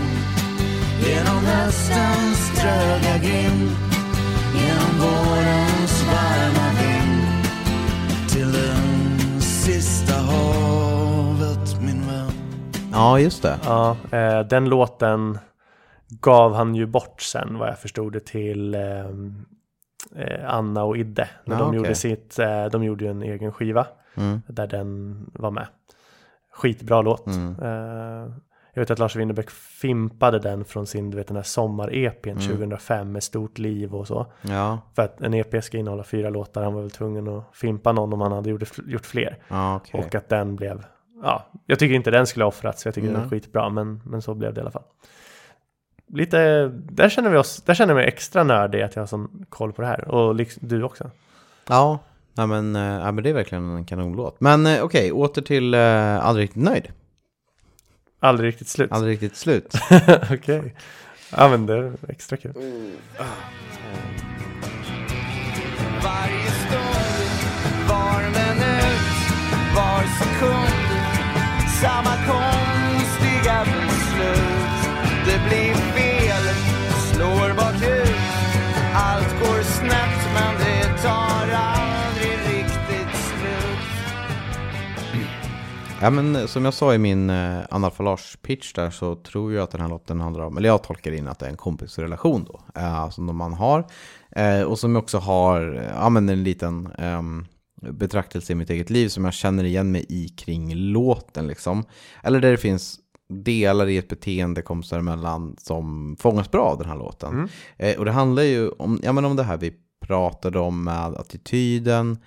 Genom 1.07 1.45
höstens 1.45 2.61
tröga 2.61 3.19
grind 3.19 3.71
Genom 4.55 4.99
vårens 5.01 6.05
varma 6.07 6.69
vind 6.81 7.23
Till 8.29 8.53
det 8.53 9.41
sista 9.41 10.15
havet 10.15 11.81
min 11.81 12.07
vän 12.07 12.33
ja, 12.93 13.19
just 13.19 13.43
det. 13.43 13.59
Ja, 13.65 13.97
eh, 14.11 14.41
den 14.41 14.69
låten 14.69 15.39
gav 16.21 16.55
han 16.55 16.75
ju 16.75 16.87
bort 16.87 17.21
sen 17.23 17.59
vad 17.59 17.69
jag 17.69 17.79
förstod 17.79 18.13
det 18.13 18.21
till 18.27 18.75
eh, 18.75 19.07
eh, 20.17 20.55
Anna 20.55 20.85
och 20.85 20.97
Idde. 20.97 21.29
När 21.45 21.57
Ja, 21.57 21.61
de, 21.61 21.69
okej. 21.69 21.77
gjorde 21.77 21.95
sitt, 21.95 22.39
eh, 22.39 22.65
de 22.67 22.85
gjorde 22.85 23.05
ju 23.05 23.11
en 23.11 23.23
egen 23.23 23.53
skiva 23.53 23.87
Mm. 24.15 24.43
där 24.49 24.67
den 24.67 25.17
var 25.35 25.51
med. 25.51 25.67
Skitbra 26.53 27.03
låt. 27.03 27.27
Mm. 27.27 27.55
Jag 28.75 28.81
vet 28.83 28.91
att 28.91 28.99
Lars 28.99 29.17
Winnerbäck 29.17 29.51
fimpade 29.51 30.39
den 30.39 30.65
från 30.65 30.87
sin, 30.87 31.11
du 31.11 31.17
vet 31.17 31.27
den 31.27 31.37
här 31.37 31.43
sommar-EPn 31.43 32.29
Mm. 32.31 32.43
2005 32.43 33.13
med 33.13 33.23
stort 33.23 33.59
liv 33.59 33.95
och 33.95 34.07
så. 34.07 34.33
Ja, 34.43 34.79
För 34.97 35.03
att 35.03 35.21
en 35.21 35.35
EP 35.35 35.65
ska 35.65 35.79
innehålla 35.79 36.05
fyra 36.05 36.31
låtar, 36.31 36.63
han 36.63 36.75
var 36.75 36.81
väl 36.81 36.91
tvungen 36.91 37.29
att 37.29 37.45
fimpa 37.53 37.93
någon 37.93 38.13
om 38.13 38.21
han 38.21 38.33
hade 38.33 38.51
gjort, 38.51 38.79
gjort 38.87 39.07
fler. 39.07 39.39
ja 39.49 39.77
okej. 39.77 40.01
Och 40.07 40.15
att 40.15 40.29
den 40.29 40.57
blev, 40.57 40.85
ja, 41.23 41.47
jag 41.67 41.79
tycker 41.79 41.95
inte 41.95 42.11
den 42.11 42.27
skulle 42.27 42.45
ha 42.45 42.49
offrats, 42.49 42.85
jag 42.85 42.95
tycker 42.95 43.13
den 43.13 43.23
är 43.23 43.29
skitbra, 43.29 43.69
men, 43.69 44.03
men 44.05 44.23
så 44.23 44.35
blev 44.35 44.55
det 44.55 44.59
i 44.59 44.63
alla 44.63 44.71
fall. 44.71 44.85
Lite, 46.13 46.69
där 46.75 47.09
känner 47.09 47.31
vi 47.31 47.37
oss, 47.37 47.63
där 47.63 47.75
känner 47.75 47.91
jag 47.95 47.97
mig 47.97 48.09
extra 48.09 48.45
nördig 48.45 48.83
att 48.83 48.97
jag 48.97 49.03
har 49.03 49.07
sån 49.07 49.47
koll 49.49 49.73
på 49.73 49.83
det 49.83 49.89
här. 49.89 50.09
Och 50.09 50.35
liksom, 50.35 50.69
du 50.69 50.83
också. 50.83 51.11
Ja, 51.69 51.99
nej, 52.35 52.47
men, 52.47 52.77
eh, 52.77 52.83
ja, 52.83 53.13
men 53.13 53.25
det 53.25 53.31
är 53.31 53.35
verkligen 53.35 53.77
en 53.77 53.85
kanonlåt. 53.85 54.41
Men 54.41 54.67
eh, 54.67 54.83
okej, 54.83 55.13
åter 55.13 55.43
till 55.43 55.75
uh, 55.75 56.27
Aldrig 56.27 56.45
riktigt 56.45 56.63
nöjd. 56.63 56.89
Aldrig 58.21 58.49
riktigt 58.49 58.69
slut. 58.69 58.93
Aldrig 58.93 59.13
riktigt 59.13 59.37
slut. 59.37 59.75
Okej. 60.33 60.75
Ja 61.37 61.49
men 61.49 61.67
det 61.67 61.75
är 61.75 61.93
extra 62.09 62.37
kul. 62.37 62.53
Varje 66.05 66.51
stund, 66.51 67.89
var 67.89 68.23
minut, 68.23 69.01
var 69.77 70.03
sekund 70.19 70.81
Samma 71.81 72.17
beslut 72.27 72.70
det 75.25 75.41
blir 75.49 75.75
fel, 75.75 76.45
slår 77.13 77.57
bakut 77.57 78.17
Allt 78.95 79.41
går 79.41 79.63
snett 79.63 80.21
men 80.35 80.55
det 80.59 81.03
tar 81.03 81.49
aldrig 81.55 82.33
riktigt 82.33 83.17
slut 83.17 83.91
Ja 86.01 86.11
men 86.11 86.37
eh, 86.37 86.47
som 86.47 86.65
jag 86.65 86.75
sa 86.75 86.95
i 86.95 86.99
min 86.99 87.31
eh, 87.31 87.59
analfalage 87.71 88.39
pitch 88.43 88.73
där 88.73 88.91
så 88.91 89.17
tror 89.17 89.53
jag 89.53 89.63
att 89.63 89.71
den 89.71 89.81
här 89.81 89.89
låten 89.89 90.21
handlar 90.21 90.45
om, 90.45 90.57
eller 90.57 90.69
jag 90.69 90.83
tolkar 90.83 91.13
in 91.13 91.29
att 91.29 91.39
det 91.39 91.47
är 91.47 91.51
en 91.51 91.57
kompisrelation 91.57 92.45
då, 92.45 92.61
eh, 92.75 92.95
alltså 92.95 93.27
som 93.27 93.37
man 93.37 93.53
har. 93.53 93.87
Eh, 94.37 94.63
och 94.63 94.79
som 94.79 94.95
jag 94.95 95.03
också 95.03 95.19
har, 95.19 95.75
eh, 95.77 95.91
ja 95.95 96.09
men 96.09 96.29
en 96.29 96.43
liten 96.43 96.87
eh, 96.99 97.23
betraktelse 97.93 98.53
i 98.53 98.57
mitt 98.57 98.71
eget 98.71 98.91
liv 98.91 99.09
som 99.09 99.25
jag 99.25 99.35
känner 99.35 99.65
igen 99.65 99.93
mig 99.93 100.07
i 100.09 100.29
kring 100.29 100.75
låten 100.75 101.47
liksom. 101.47 101.85
Eller 102.23 102.41
där 102.41 102.51
det 102.51 102.59
finns 102.59 102.99
delar 103.31 103.87
i 103.87 103.99
ett 103.99 104.09
beteende 104.09 104.63
kompisar 104.63 104.99
emellan 104.99 105.57
som 105.59 106.17
fångas 106.21 106.51
bra 106.51 106.65
av 106.65 106.79
den 106.79 106.89
här 106.89 106.97
låten. 106.97 107.49
Eh, 107.77 107.99
och 107.99 108.05
det 108.05 108.11
handlar 108.11 108.43
ju 108.43 108.69
om, 108.69 109.01
ja, 109.03 109.13
men 109.13 109.25
om 109.25 109.37
det 109.37 109.43
här 109.43 109.57
vi 109.57 109.73
pratade 110.07 110.59
om 110.59 110.85
med 110.85 111.15
attityden 111.15 112.19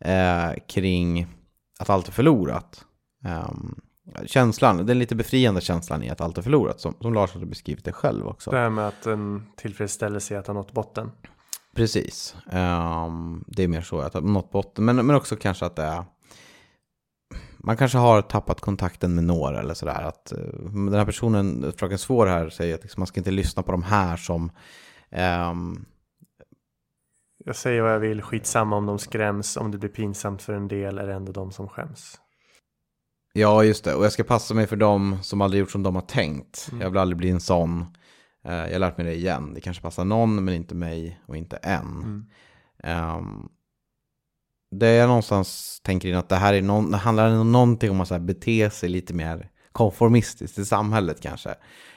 eh, 0.00 0.50
kring 0.68 1.26
att 1.78 1.90
allt 1.90 2.08
är 2.08 2.12
förlorat. 2.12 2.84
Ehm, 3.24 3.74
känslan, 4.26 4.86
den 4.86 4.98
lite 4.98 5.14
befriande 5.14 5.60
känslan 5.60 6.02
i 6.02 6.10
att 6.10 6.20
allt 6.20 6.38
är 6.38 6.42
förlorat, 6.42 6.80
som, 6.80 6.94
som 7.00 7.14
Lars 7.14 7.34
hade 7.34 7.46
beskrivit 7.46 7.84
det 7.84 7.92
själv 7.92 8.26
också. 8.26 8.50
Det 8.50 8.56
här 8.56 8.70
med 8.70 8.88
att 8.88 9.06
en 9.06 9.46
tillfredsställelse 9.56 10.34
i 10.34 10.36
att 10.36 10.46
ha 10.46 10.54
nått 10.54 10.72
botten. 10.72 11.10
Precis. 11.74 12.36
Ehm, 12.50 13.44
det 13.46 13.62
är 13.62 13.68
mer 13.68 13.82
så 13.82 14.00
att 14.00 14.14
ha 14.14 14.20
nått 14.20 14.50
botten, 14.50 14.84
men, 14.84 14.96
men 14.96 15.16
också 15.16 15.36
kanske 15.36 15.66
att 15.66 15.76
det 15.76 15.82
är 15.82 16.04
man 17.62 17.76
kanske 17.76 17.98
har 17.98 18.22
tappat 18.22 18.60
kontakten 18.60 19.14
med 19.14 19.24
några 19.24 19.60
eller 19.60 19.74
sådär. 19.74 20.02
Att, 20.02 20.32
eh, 20.32 20.38
den 20.64 20.92
här 20.92 21.04
personen, 21.04 21.72
Fröken 21.76 21.98
Svår 21.98 22.26
här, 22.26 22.48
säger 22.48 22.74
att 22.74 22.82
liksom, 22.82 23.00
man 23.00 23.06
ska 23.06 23.20
inte 23.20 23.30
lyssna 23.30 23.62
på 23.62 23.72
de 23.72 23.82
här 23.82 24.16
som 24.16 24.50
ehm, 25.10 25.84
Jag 27.44 27.56
säger 27.56 27.82
vad 27.82 27.92
jag 27.92 28.00
vill, 28.00 28.22
skitsamma 28.22 28.76
om 28.76 28.86
de 28.86 28.98
skräms, 28.98 29.56
om 29.56 29.70
det 29.70 29.78
blir 29.78 29.90
pinsamt 29.90 30.42
för 30.42 30.52
en 30.52 30.68
del 30.68 30.98
är 30.98 31.06
det 31.06 31.14
ändå 31.14 31.32
de 31.32 31.52
som 31.52 31.68
skäms. 31.68 32.20
Ja, 33.32 33.64
just 33.64 33.84
det. 33.84 33.94
Och 33.94 34.04
jag 34.04 34.12
ska 34.12 34.24
passa 34.24 34.54
mig 34.54 34.66
för 34.66 34.76
dem 34.76 35.18
som 35.22 35.40
aldrig 35.40 35.60
gjort 35.60 35.70
som 35.70 35.82
de 35.82 35.94
har 35.94 36.02
tänkt. 36.02 36.68
Mm. 36.70 36.82
Jag 36.82 36.90
vill 36.90 36.98
aldrig 36.98 37.16
bli 37.16 37.30
en 37.30 37.40
sån. 37.40 37.86
Eh, 38.44 38.54
jag 38.54 38.72
har 38.72 38.78
lärt 38.78 38.96
mig 38.96 39.06
det 39.06 39.14
igen. 39.14 39.54
Det 39.54 39.60
kanske 39.60 39.82
passar 39.82 40.04
någon, 40.04 40.44
men 40.44 40.54
inte 40.54 40.74
mig 40.74 41.20
och 41.26 41.36
inte 41.36 41.56
en. 41.56 42.02
Mm. 42.02 42.26
Ehm, 42.82 43.48
det 44.70 44.90
jag 44.90 45.08
någonstans 45.08 45.80
tänker 45.84 46.08
in 46.08 46.14
att 46.16 46.28
det 46.28 46.36
här 46.36 46.54
är 46.54 46.62
någon, 46.62 46.90
det 46.90 46.96
handlar 46.96 47.28
om 47.38 47.52
någonting 47.52 47.90
om 47.90 48.00
att 48.00 48.08
så 48.08 48.14
här 48.14 48.20
bete 48.20 48.70
sig 48.70 48.88
lite 48.88 49.14
mer 49.14 49.48
konformistiskt 49.72 50.58
i 50.58 50.64
samhället 50.64 51.20
kanske. 51.20 51.54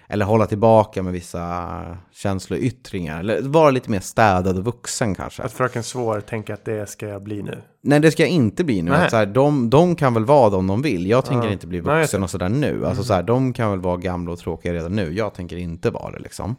eller 0.07 0.25
hålla 0.25 0.45
tillbaka 0.45 1.03
med 1.03 1.13
vissa 1.13 1.97
känsloyttringar. 2.11 3.19
Eller 3.19 3.41
vara 3.41 3.71
lite 3.71 3.91
mer 3.91 3.99
städad 3.99 4.57
och 4.57 4.65
vuxen 4.65 5.15
kanske. 5.15 5.43
Att 5.43 5.53
Fröken 5.53 5.83
Svår 5.83 6.21
tänker 6.21 6.53
att 6.53 6.65
det 6.65 6.89
ska 6.89 7.07
jag 7.07 7.23
bli 7.23 7.43
nu. 7.43 7.61
Nej, 7.81 7.99
det 7.99 8.11
ska 8.11 8.23
jag 8.23 8.29
inte 8.29 8.63
bli 8.63 8.81
nu. 8.81 8.91
Nej. 8.91 9.03
Att 9.05 9.09
så 9.11 9.17
här, 9.17 9.25
de, 9.25 9.69
de 9.69 9.95
kan 9.95 10.13
väl 10.13 10.25
vara 10.25 10.49
de 10.49 10.67
de 10.67 10.81
vill. 10.81 11.07
Jag 11.07 11.25
tänker 11.25 11.47
Ja. 11.47 11.53
inte 11.53 11.67
bli 11.67 11.81
Nej, 11.81 11.89
Mm. 11.89 12.01
vuxen 12.01 12.23
och 12.23 12.29
sådär 12.29 12.49
nu. 12.49 12.85
Alltså 12.85 13.03
så 13.03 13.13
här, 13.13 13.23
de 13.23 13.53
kan 13.53 13.69
väl 13.71 13.79
vara 13.79 13.97
gamla 13.97 14.31
och 14.31 14.39
tråkiga 14.39 14.73
redan 14.73 14.91
nu. 14.95 15.13
Jag 15.13 15.33
tänker 15.33 15.57
inte 15.57 15.89
vara 15.89 16.11
det 16.11 16.19
liksom. 16.19 16.55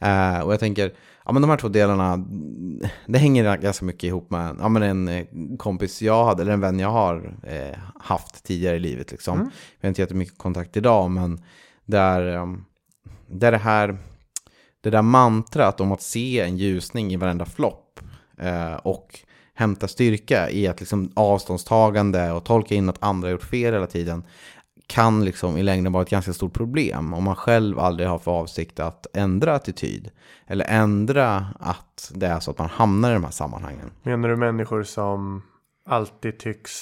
Eh, 0.00 0.38
och 0.40 0.52
jag 0.52 0.60
tänker, 0.60 0.92
ja 1.26 1.32
men 1.32 1.42
de 1.42 1.50
här 1.50 1.56
två 1.56 1.68
delarna, 1.68 2.26
det 3.06 3.18
hänger 3.18 3.56
ganska 3.56 3.84
mycket 3.84 4.04
ihop 4.04 4.30
med 4.30 4.56
ja, 4.60 4.68
men 4.68 4.82
en 4.82 5.08
eh, 5.08 5.26
kompis 5.58 6.02
jag 6.02 6.24
hade, 6.24 6.42
eller 6.42 6.52
en 6.52 6.60
vän 6.60 6.78
jag 6.78 6.88
har 6.88 7.36
eh, 7.42 7.78
haft 8.00 8.44
tidigare 8.44 8.76
i 8.76 8.80
livet 8.80 9.10
liksom. 9.10 9.38
Mm. 9.38 9.50
Vi 9.80 9.86
har 9.86 9.88
inte 9.88 10.00
jättemycket 10.00 10.38
kontakt 10.38 10.76
idag, 10.76 11.10
men 11.10 11.40
där, 11.84 12.34
eh, 12.34 12.46
där 13.26 13.52
det 13.52 13.58
här, 13.58 13.98
det 14.80 14.90
där 14.90 15.02
mantrat 15.02 15.80
om 15.80 15.92
att 15.92 16.02
se 16.02 16.40
en 16.40 16.56
ljusning 16.56 17.12
i 17.12 17.16
varenda 17.16 17.44
flopp 17.44 18.00
eh, 18.38 18.74
och 18.74 19.20
hämta 19.54 19.88
styrka 19.88 20.50
i 20.50 20.66
att 20.66 20.80
liksom 20.80 21.12
avståndstagande 21.14 22.32
och 22.32 22.44
tolka 22.44 22.74
in 22.74 22.88
att 22.88 23.02
andra 23.02 23.30
gjort 23.30 23.42
fel 23.42 23.74
hela 23.74 23.86
tiden 23.86 24.24
kan 24.86 25.24
liksom 25.24 25.56
i 25.56 25.62
längden 25.62 25.92
vara 25.92 26.02
ett 26.02 26.10
ganska 26.10 26.32
stort 26.32 26.52
problem 26.52 27.14
om 27.14 27.24
man 27.24 27.36
själv 27.36 27.78
aldrig 27.78 28.08
har 28.08 28.18
för 28.18 28.30
avsikt 28.30 28.80
att 28.80 29.06
ändra 29.14 29.54
attityd 29.54 30.10
eller 30.46 30.64
ändra 30.68 31.46
att 31.60 32.12
det 32.14 32.26
är 32.26 32.40
så 32.40 32.50
att 32.50 32.58
man 32.58 32.68
hamnar 32.68 33.10
i 33.10 33.14
de 33.14 33.24
här 33.24 33.30
sammanhangen. 33.30 33.90
Menar 34.02 34.28
du 34.28 34.36
människor 34.36 34.82
som 34.82 35.42
alltid 35.88 36.38
tycks 36.38 36.72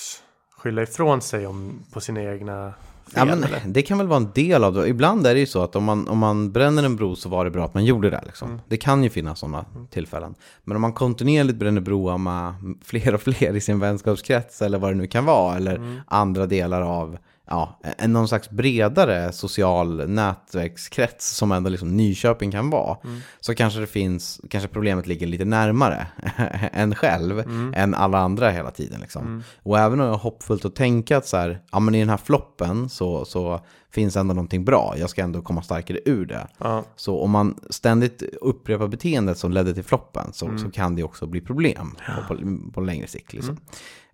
skylla 0.56 0.82
ifrån 0.82 1.20
sig 1.20 1.46
om, 1.46 1.72
på 1.92 2.00
sina 2.00 2.22
egna 2.22 2.72
fel? 3.14 3.28
Ja, 3.28 3.36
men 3.36 3.72
det 3.72 3.82
kan 3.82 3.98
väl 3.98 4.06
vara 4.06 4.16
en 4.16 4.30
del 4.34 4.64
av 4.64 4.74
det. 4.74 4.88
Ibland 4.88 5.26
är 5.26 5.34
det 5.34 5.40
ju 5.40 5.46
så 5.46 5.62
att 5.62 5.76
om 5.76 5.84
man, 5.84 6.08
om 6.08 6.18
man 6.18 6.52
bränner 6.52 6.82
en 6.82 6.96
bro 6.96 7.16
så 7.16 7.28
var 7.28 7.44
det 7.44 7.50
bra 7.50 7.64
att 7.64 7.74
man 7.74 7.84
gjorde 7.84 8.10
det. 8.10 8.22
Liksom. 8.26 8.48
Mm. 8.48 8.60
Det 8.68 8.76
kan 8.76 9.04
ju 9.04 9.10
finnas 9.10 9.38
sådana 9.38 9.64
tillfällen. 9.90 10.34
Men 10.64 10.76
om 10.76 10.82
man 10.82 10.92
kontinuerligt 10.92 11.58
bränner 11.58 11.80
broar 11.80 12.18
med 12.18 12.54
fler 12.84 13.14
och 13.14 13.20
fler 13.20 13.56
i 13.56 13.60
sin 13.60 13.78
vänskapskrets 13.80 14.62
eller 14.62 14.78
vad 14.78 14.90
det 14.90 14.94
nu 14.96 15.06
kan 15.06 15.24
vara, 15.24 15.56
eller 15.56 15.76
Mm. 15.76 16.00
andra 16.06 16.46
delar 16.46 16.82
av 16.82 17.18
ja, 17.50 17.80
en 17.98 18.12
någon 18.12 18.28
slags 18.28 18.50
bredare 18.50 19.32
social 19.32 20.08
nätverkskrets 20.08 21.36
som 21.36 21.52
ändå 21.52 21.70
liksom 21.70 21.96
Nyköping 21.96 22.50
kan 22.50 22.70
vara, 22.70 22.96
Mm. 23.04 23.20
så 23.40 23.54
kanske 23.54 23.80
det 23.80 23.86
finns, 23.86 24.40
kanske 24.50 24.68
problemet 24.68 25.06
ligger 25.06 25.26
lite 25.26 25.44
närmare 25.44 26.06
en 26.72 26.94
själv 26.94 27.38
Mm. 27.40 27.72
än 27.76 27.94
alla 27.94 28.18
andra 28.18 28.50
hela 28.50 28.70
tiden. 28.70 29.00
Liksom. 29.00 29.42
Och 29.62 29.78
även 29.78 30.00
om 30.00 30.06
det 30.06 30.12
är 30.12 30.18
hoppfullt 30.18 30.64
att 30.64 30.76
tänka 30.76 31.16
att 31.16 31.26
så 31.26 31.36
här, 31.36 31.60
ja 31.72 31.80
men 31.80 31.94
i 31.94 31.98
den 32.00 32.08
här 32.10 32.16
floppen 32.16 32.88
så, 32.88 33.24
så 33.24 33.60
finns 33.94 34.16
ändå 34.16 34.34
någonting 34.34 34.64
bra, 34.64 34.94
jag 34.98 35.10
ska 35.10 35.22
ändå 35.22 35.42
komma 35.42 35.62
starkare 35.62 35.98
ur 36.04 36.26
det. 36.26 36.46
Ja. 36.58 36.84
Så 36.96 37.20
om 37.20 37.30
man 37.30 37.60
ständigt 37.70 38.22
upprepar 38.22 38.88
beteendet 38.88 39.38
som 39.38 39.52
ledde 39.52 39.74
till 39.74 39.84
floppen 39.84 40.32
så, 40.32 40.46
Mm. 40.46 40.58
så 40.58 40.70
kan 40.70 40.96
det 40.96 41.02
också 41.02 41.26
bli 41.26 41.40
problem 41.40 41.96
på, 42.28 42.34
på, 42.34 42.40
på 42.72 42.80
längre 42.80 43.06
sikt. 43.06 43.32
Liksom. 43.32 43.56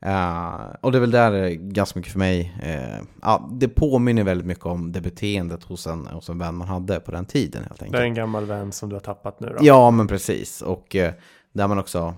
Eh, 0.03 0.55
och 0.81 0.93
det 0.93 0.99
är 0.99 1.01
väl 1.01 1.11
där 1.11 1.33
är 1.33 1.51
ganska 1.51 1.99
mycket 1.99 2.12
för 2.12 2.19
mig, 2.19 2.55
eh, 2.62 3.05
ja, 3.23 3.49
det 3.53 3.69
påminner 3.69 4.25
väldigt 4.25 4.47
mycket 4.47 4.66
om 4.66 4.93
det 4.93 5.01
beteendet 5.01 5.64
hos 5.64 5.87
en, 5.87 6.07
hos 6.07 6.29
en 6.29 6.38
vän 6.38 6.55
man 6.55 6.69
hade 6.69 7.01
på 7.01 7.11
den 7.11 7.25
tiden 7.27 7.62
helt 7.69 7.83
enkelt. 7.83 7.93
Det 7.93 7.99
är 7.99 8.07
en 8.07 8.14
gammal 8.14 8.45
vän 8.45 8.73
som 8.73 8.88
du 8.88 8.95
har 8.97 9.01
tappat 9.01 9.40
nu 9.40 9.47
då? 9.49 9.57
Ja, 9.61 9.90
men 9.90 10.07
precis. 10.09 10.62
Och 10.62 10.97
eh, 10.97 11.12
där 11.53 11.69
man 11.69 11.79
också, 11.79 12.14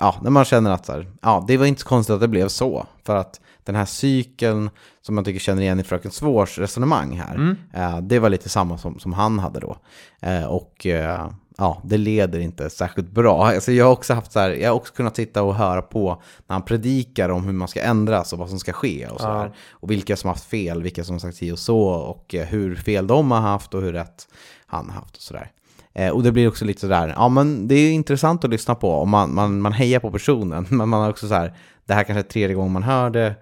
ja, 0.00 0.16
när 0.22 0.30
man 0.30 0.44
känner 0.44 0.70
att 0.70 0.86
så 0.86 0.92
här, 0.92 1.12
ja, 1.22 1.44
det 1.48 1.56
var 1.56 1.66
inte 1.66 1.80
så 1.80 1.88
konstigt 1.88 2.14
att 2.14 2.20
det 2.20 2.28
blev 2.28 2.48
så. 2.48 2.86
För 3.04 3.16
att 3.16 3.40
den 3.72 3.76
här 3.76 3.84
cykeln 3.84 4.70
som 5.02 5.14
man 5.14 5.24
tycker 5.24 5.40
känner 5.40 5.62
igen 5.62 5.80
i 5.80 5.82
Fröken 5.82 6.10
Svårs 6.10 6.58
resonemang 6.58 7.16
här, 7.16 7.34
Mm. 7.34 7.56
eh, 7.74 7.98
det 8.00 8.18
var 8.18 8.28
lite 8.30 8.48
samma 8.48 8.78
som, 8.78 8.98
som 8.98 9.12
han 9.12 9.38
hade 9.38 9.60
då. 9.60 9.76
Eh, 10.22 10.44
och 10.44 10.86
eh, 10.86 11.28
ja, 11.58 11.82
det 11.84 11.96
leder 11.96 12.38
inte 12.38 12.70
särskilt 12.70 13.10
bra. 13.10 13.46
Alltså 13.46 13.72
jag 13.72 13.84
har 13.84 13.92
också 13.92 14.14
haft 14.14 14.32
så 14.32 14.40
här, 14.40 14.50
jag 14.50 14.70
har 14.70 14.76
också 14.76 14.94
kunnat 14.94 15.16
sitta 15.16 15.42
och 15.42 15.54
höra 15.54 15.82
på 15.82 16.22
när 16.46 16.54
han 16.54 16.62
predikar 16.64 17.28
om 17.28 17.44
hur 17.44 17.52
man 17.52 17.68
ska 17.68 17.80
ändras 17.82 18.32
och 18.32 18.38
vad 18.38 18.48
som 18.48 18.58
ska 18.58 18.72
ske 18.72 19.06
och 19.08 19.20
så 19.20 19.26
Ja. 19.26 19.38
här. 19.38 19.52
Och 19.70 19.90
vilka 19.90 20.16
som 20.16 20.28
har 20.28 20.34
haft 20.34 20.44
fel, 20.50 20.82
vilka 20.82 21.04
som 21.04 21.14
har 21.14 21.20
sagt 21.20 21.36
si 21.36 21.52
och 21.52 21.58
så 21.58 21.80
och 21.88 22.34
eh, 22.34 22.46
hur 22.46 22.76
fel 22.76 23.06
de 23.06 23.30
har 23.30 23.40
haft 23.40 23.74
och 23.74 23.82
hur 23.82 23.92
rätt 23.92 24.28
han 24.66 24.86
har 24.90 24.94
haft 25.00 25.16
och 25.16 25.22
sådär. 25.22 25.50
Eh, 25.94 26.10
och 26.10 26.22
det 26.22 26.32
blir 26.32 26.48
också 26.48 26.64
lite 26.64 26.80
sådär, 26.80 27.14
ja 27.16 27.28
men 27.28 27.68
det 27.68 27.74
är 27.74 27.92
intressant 27.92 28.44
att 28.44 28.50
lyssna 28.50 28.74
på 28.74 28.90
och 28.90 29.08
man, 29.08 29.34
man, 29.34 29.60
man 29.60 29.72
hejar 29.72 30.00
på 30.00 30.10
personen. 30.10 30.66
Men 30.70 30.88
man 30.88 31.02
har 31.02 31.10
också 31.10 31.28
så 31.28 31.34
här, 31.34 31.54
det 31.86 31.94
här 31.94 32.04
kanske 32.04 32.20
är 32.20 32.30
tredje 32.30 32.56
gången 32.56 32.72
man 32.72 32.82
hör 32.82 33.10
det 33.10 33.34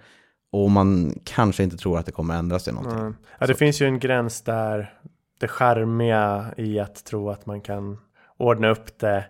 och 0.52 0.70
man 0.70 1.14
kanske 1.24 1.62
inte 1.62 1.76
tror 1.76 1.98
att 1.98 2.06
det 2.06 2.12
kommer 2.12 2.38
ändras 2.38 2.64
till 2.64 2.74
någonting. 2.74 2.98
Mm. 2.98 3.16
Ja, 3.38 3.46
det 3.46 3.54
finns 3.54 3.80
ju 3.80 3.86
en 3.86 3.98
gräns 3.98 4.42
där 4.42 4.94
det 5.38 5.48
charmiga 5.48 6.46
i 6.56 6.80
att 6.80 7.04
tro 7.04 7.30
att 7.30 7.46
man 7.46 7.60
kan 7.60 7.98
ordna 8.36 8.68
upp 8.68 8.98
det 8.98 9.24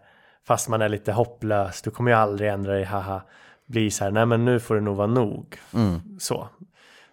fast 0.47 0.69
man 0.69 0.83
är 0.83 0.89
lite 0.89 1.13
hopplös. 1.13 1.83
Du 1.83 1.91
kommer 1.91 2.11
ju 2.11 2.17
aldrig 2.17 2.51
ändra 2.51 2.73
dig, 2.73 2.85
haha. 2.85 3.23
Blir 3.67 3.91
så 3.91 4.05
här, 4.05 4.11
nej 4.11 4.27
men 4.27 4.45
nu 4.45 4.61
får 4.61 4.75
det 4.75 4.81
nog 4.81 4.97
vara 4.97 5.07
nog. 5.07 5.59
Mm. 5.75 6.01
Så. 6.19 6.49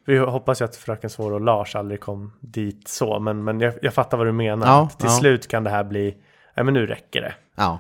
Vi 0.06 0.18
hoppas 0.18 0.62
ju 0.62 0.66
att 0.66 0.76
Fröken 0.76 1.10
Svår 1.10 1.34
och 1.34 1.42
Lars 1.42 1.76
aldrig 1.76 2.00
kom 2.00 2.34
dit 2.40 2.88
så, 2.88 3.20
men, 3.20 3.44
men 3.44 3.60
jag, 3.60 3.74
jag 3.82 3.94
fattar 3.94 4.18
vad 4.18 4.28
du 4.28 4.32
menar. 4.32 4.68
Ja, 4.68 4.90
till 4.98 5.08
ja. 5.08 5.12
slut 5.12 5.48
kan 5.48 5.64
det 5.64 5.70
här 5.70 5.84
bli, 5.84 6.18
nej 6.56 6.66
men 6.66 6.74
nu 6.74 6.88
räcker 6.88 7.22
det. 7.22 7.34
Ja. 7.56 7.80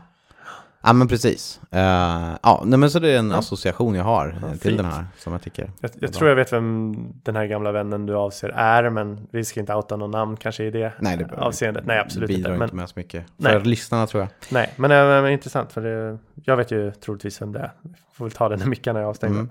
Ja 0.86 0.94
men 0.94 1.08
precis. 1.08 1.62
Eh, 1.72 2.36
ja, 2.44 2.64
nej, 2.66 2.80
men 2.80 2.92
så 2.92 3.00
det 3.00 3.10
är 3.10 3.20
en 3.20 3.32
association 3.32 3.96
jag 3.96 4.04
har 4.04 4.28
eh, 4.28 4.52
till 4.52 4.60
fint. 4.60 4.78
den 4.78 4.86
här 4.86 5.06
som 5.18 5.34
jag 5.34 5.42
tycker. 5.42 5.72
Jag, 5.80 5.92
jag 6.00 6.14
tror 6.14 6.30
jag 6.30 6.36
vet 6.36 6.54
vem 6.54 6.96
den 7.24 7.36
här 7.36 7.46
gamla 7.46 7.72
vännen 7.72 8.06
du 8.06 8.16
avser 8.16 8.50
är, 8.50 8.90
men 8.90 9.28
vi 9.32 9.46
ska 9.46 9.60
inte 9.60 9.76
outa 9.76 9.96
någon 9.96 10.12
namn 10.12 10.38
kanske 10.38 10.64
i 10.64 10.72
det 10.72 10.94
Nej, 11.00 11.18
det 11.18 11.36
avseendet. 11.38 11.86
Nej, 11.86 12.00
absolut 12.00 12.28
bidrar 12.28 12.54
inte. 12.54 12.64
inte, 12.64 12.76
Men, 12.76 12.82
med 12.82 12.90
så 12.90 12.94
mycket. 12.96 13.26
Nej. 13.38 13.60
För 13.60 13.66
lyssnarna 13.66 14.08
tror 14.08 14.24
jag. 14.24 14.30
nej, 14.50 14.74
men 14.76 14.90
det 14.90 14.96
är 14.96 15.28
intressant 15.28 15.72
för 15.74 15.82
det, 15.82 16.18
jag 16.44 16.58
vet 16.58 16.72
ju 16.72 16.92
troligtvis 16.92 17.42
vem 17.42 17.52
det 17.52 17.60
är. 17.60 17.72
Får 18.14 18.26
väl 18.26 18.32
ta 18.32 18.50
den 18.50 18.60
när 18.60 18.66
mickarna 18.68 19.00
är 19.00 19.04
avstängda. 19.04 19.40
Mm. 19.40 19.50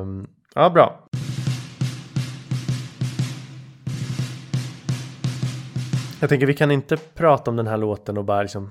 Ehm, 0.00 0.26
ja, 0.54 0.70
bra. 0.70 0.98
Jag 6.20 6.28
tänker 6.28 6.46
vi 6.46 6.54
kan 6.54 6.70
inte 6.70 6.96
prata 6.96 7.50
om 7.50 7.56
den 7.56 7.66
här 7.66 7.76
låten 7.76 8.18
och 8.18 8.24
bara 8.24 8.42
liksom 8.42 8.70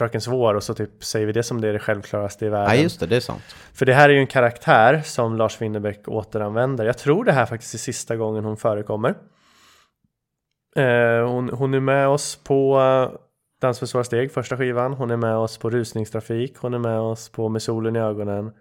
Fröken 0.00 0.20
Svår 0.20 0.54
och 0.54 0.62
så 0.62 0.74
typ 0.74 1.04
säger 1.04 1.26
vi 1.26 1.32
det 1.32 1.42
som 1.42 1.60
det 1.60 1.68
är 1.68 1.72
det 1.72 1.78
självklaraste 1.78 2.46
i 2.46 2.48
världen. 2.48 2.68
Nej 2.68 2.82
just 2.82 3.00
det, 3.00 3.06
det 3.06 3.16
är 3.16 3.20
sant. 3.20 3.42
För 3.72 3.86
det 3.86 3.94
här 3.94 4.08
är 4.08 4.12
ju 4.12 4.18
en 4.18 4.26
karaktär 4.26 5.02
som 5.04 5.36
Lars 5.36 5.60
Winnerbäck 5.60 6.08
återanvänder. 6.08 6.84
Jag 6.84 6.98
tror 6.98 7.24
det 7.24 7.32
här 7.32 7.46
faktiskt 7.46 7.74
är 7.74 7.78
sista 7.78 8.16
gången 8.16 8.44
hon 8.44 8.56
förekommer. 8.56 9.14
Eh, 10.76 11.28
hon, 11.28 11.48
hon 11.48 11.74
är 11.74 11.80
med 11.80 12.08
oss 12.08 12.36
på 12.44 12.80
eh, 12.80 13.20
Dans 13.60 13.80
med 13.80 13.88
svåra 13.88 14.04
steg, 14.04 14.32
första 14.32 14.56
skivan. 14.56 14.92
Hon 14.92 15.10
är 15.10 15.16
med 15.16 15.36
oss 15.36 15.58
på 15.58 15.70
Rusningstrafik. 15.70 16.56
Hon 16.56 16.74
är 16.74 16.78
med 16.78 17.00
oss 17.00 17.28
på 17.28 17.48
Med 17.48 17.62
solen 17.62 17.96
i 17.96 17.98
ögonen. 17.98 18.52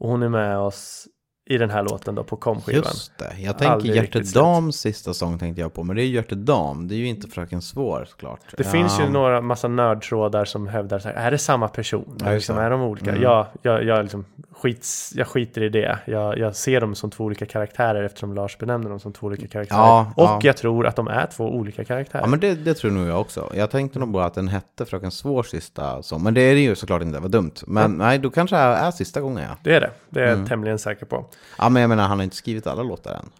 Och 0.00 0.08
hon 0.08 0.22
är 0.22 0.28
med 0.28 0.58
oss 0.58 1.06
i 1.46 1.58
den 1.58 1.70
här 1.70 1.82
låten 1.82 2.14
då 2.14 2.24
på 2.24 2.36
Kom-skivan. 2.36 2.82
Just 2.84 3.18
det. 3.18 3.32
Jag 3.38 3.58
tänker 3.58 3.72
Aldrig 3.72 3.96
Hjärte 3.96 4.20
Dams 4.20 4.76
sista 4.76 5.14
sång 5.14 5.38
tänkte 5.38 5.60
jag 5.60 5.74
på. 5.74 5.82
Men 5.84 5.96
det 5.96 6.02
är 6.02 6.04
ju 6.04 6.14
Hjärte 6.14 6.34
Dam. 6.34 6.88
Det 6.88 6.94
är 6.94 6.96
ju 6.96 7.06
inte 7.06 7.28
Fröken 7.28 7.62
Svår 7.62 8.06
såklart. 8.10 8.40
Det 8.56 8.64
finns 8.64 9.00
ju 9.00 9.02
Ja. 9.04 9.08
några 9.10 9.40
massa 9.40 9.68
nördtrådar 9.68 10.44
som 10.44 10.68
hävdar 10.68 10.98
så 10.98 11.08
här, 11.08 11.14
är 11.14 11.30
det 11.30 11.38
samma 11.38 11.68
person? 11.68 12.18
Ja, 12.24 12.32
liksom, 12.32 12.58
är 12.58 12.70
de 12.70 12.80
olika? 12.82 13.10
Mm. 13.10 13.22
Ja, 13.22 13.48
jag, 13.62 13.84
jag, 13.84 14.02
liksom, 14.02 14.24
skits, 14.62 15.12
jag 15.16 15.26
skiter 15.26 15.62
i 15.62 15.68
det. 15.68 15.98
Jag, 16.04 16.38
jag 16.38 16.56
ser 16.56 16.80
dem 16.80 16.94
som 16.94 17.10
två 17.10 17.24
olika 17.24 17.46
karaktärer 17.46 18.02
eftersom 18.02 18.34
Lars 18.34 18.58
benämner 18.58 18.90
dem 18.90 19.00
som 19.00 19.12
två 19.12 19.26
olika 19.26 19.46
karaktärer. 19.46 19.78
Ja, 19.80 20.12
och 20.16 20.24
ja. 20.24 20.40
jag 20.42 20.56
tror 20.56 20.86
att 20.86 20.96
de 20.96 21.08
är 21.08 21.26
två 21.26 21.44
olika 21.44 21.84
karaktärer. 21.84 22.22
Ja 22.22 22.28
men 22.28 22.40
det, 22.40 22.54
det 22.54 22.74
tror 22.74 22.90
nog 22.90 23.06
jag 23.08 23.20
också. 23.20 23.52
Jag 23.54 23.70
tänkte 23.70 23.98
nog 23.98 24.08
bara 24.08 24.24
att 24.24 24.34
den 24.34 24.48
hette 24.48 24.84
Fröken 24.84 25.10
Svår 25.10 25.42
sista 25.42 26.02
sång. 26.02 26.22
Men 26.22 26.34
det 26.34 26.40
är 26.40 26.54
det 26.54 26.60
ju 26.60 26.74
såklart 26.74 27.02
inte, 27.02 27.16
det 27.16 27.22
var 27.22 27.28
dumt. 27.28 27.52
Men 27.66 27.92
nej, 27.92 28.18
då 28.18 28.30
kanske 28.30 28.56
det 28.56 28.62
är 28.62 28.90
sista 28.90 29.20
gången 29.20 29.42
ja. 29.50 29.56
Det 29.64 29.74
är 29.76 29.80
det, 29.80 29.90
det 30.10 30.20
är 30.20 30.24
jag 30.24 30.32
Mm. 30.34 30.46
tämligen 30.46 30.78
säker 30.78 31.06
på. 31.06 31.24
Ja 31.58 31.68
men 31.68 31.82
jag 31.82 31.88
menar, 31.88 32.08
han 32.08 32.18
har 32.18 32.24
inte 32.24 32.36
skrivit 32.36 32.66
alla 32.66 32.82
låtar 32.82 33.14
än. 33.14 33.30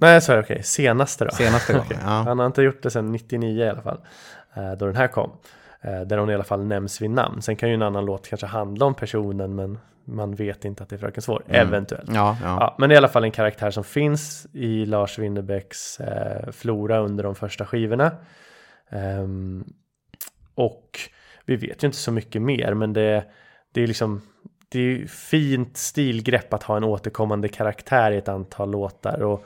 Nej, 0.00 0.20
så 0.20 0.32
är 0.32 0.36
det 0.36 0.42
okej. 0.42 0.62
Senaste 0.62 1.24
då. 1.24 1.30
Senaste 1.30 1.72
gången, 1.72 1.86
Okej. 1.86 1.98
ja. 2.02 2.08
Han 2.10 2.38
har 2.38 2.46
inte 2.46 2.62
gjort 2.62 2.82
det 2.82 2.90
sedan 2.90 3.12
99 3.12 3.64
i 3.64 3.68
alla 3.68 3.82
fall. 3.82 4.00
eh, 4.54 4.72
Då 4.72 4.86
den 4.86 4.96
här 4.96 5.08
kom. 5.08 5.30
Eh, 5.80 6.00
Där 6.00 6.18
hon 6.18 6.30
i 6.30 6.34
alla 6.34 6.44
fall 6.44 6.64
nämns 6.64 7.00
vid 7.02 7.10
namn. 7.10 7.42
Sen 7.42 7.56
kan 7.56 7.68
ju 7.68 7.74
en 7.74 7.82
annan 7.82 8.04
låt 8.04 8.28
kanske 8.28 8.46
handla 8.46 8.86
om 8.86 8.94
personen 8.94 9.54
men 9.54 9.78
man 10.04 10.34
vet 10.34 10.64
inte 10.64 10.82
att 10.82 10.88
det 10.88 10.96
är 10.96 10.98
Fröken 10.98 11.22
Svår. 11.22 11.42
Mm. 11.48 11.68
Eventuellt. 11.68 12.10
Ja, 12.14 12.36
ja. 12.42 12.56
Ja, 12.60 12.76
men 12.78 12.90
i 12.90 12.96
alla 12.96 13.08
fall 13.08 13.24
en 13.24 13.30
karaktär 13.30 13.70
som 13.70 13.84
finns 13.84 14.46
i 14.52 14.86
Lars 14.86 15.18
Winnerbäcks 15.18 16.00
eh, 16.00 16.50
flora 16.52 16.98
under 16.98 17.24
de 17.24 17.34
första 17.34 17.66
skivorna. 17.66 18.10
Ehm, 18.90 19.64
och 20.54 21.00
vi 21.44 21.56
vet 21.56 21.82
ju 21.82 21.86
inte 21.86 21.98
så 21.98 22.12
mycket 22.12 22.42
mer, 22.42 22.74
men 22.74 22.92
det, 22.92 23.24
det 23.72 23.82
är 23.82 23.86
liksom 23.86 24.22
det 24.68 24.80
är 24.80 25.06
fint 25.06 25.76
stilgrepp 25.76 26.54
att 26.54 26.62
ha 26.62 26.76
en 26.76 26.84
återkommande 26.84 27.48
karaktär 27.48 28.12
i 28.12 28.16
ett 28.16 28.28
antal 28.28 28.70
låtar. 28.70 29.22
Och 29.22 29.44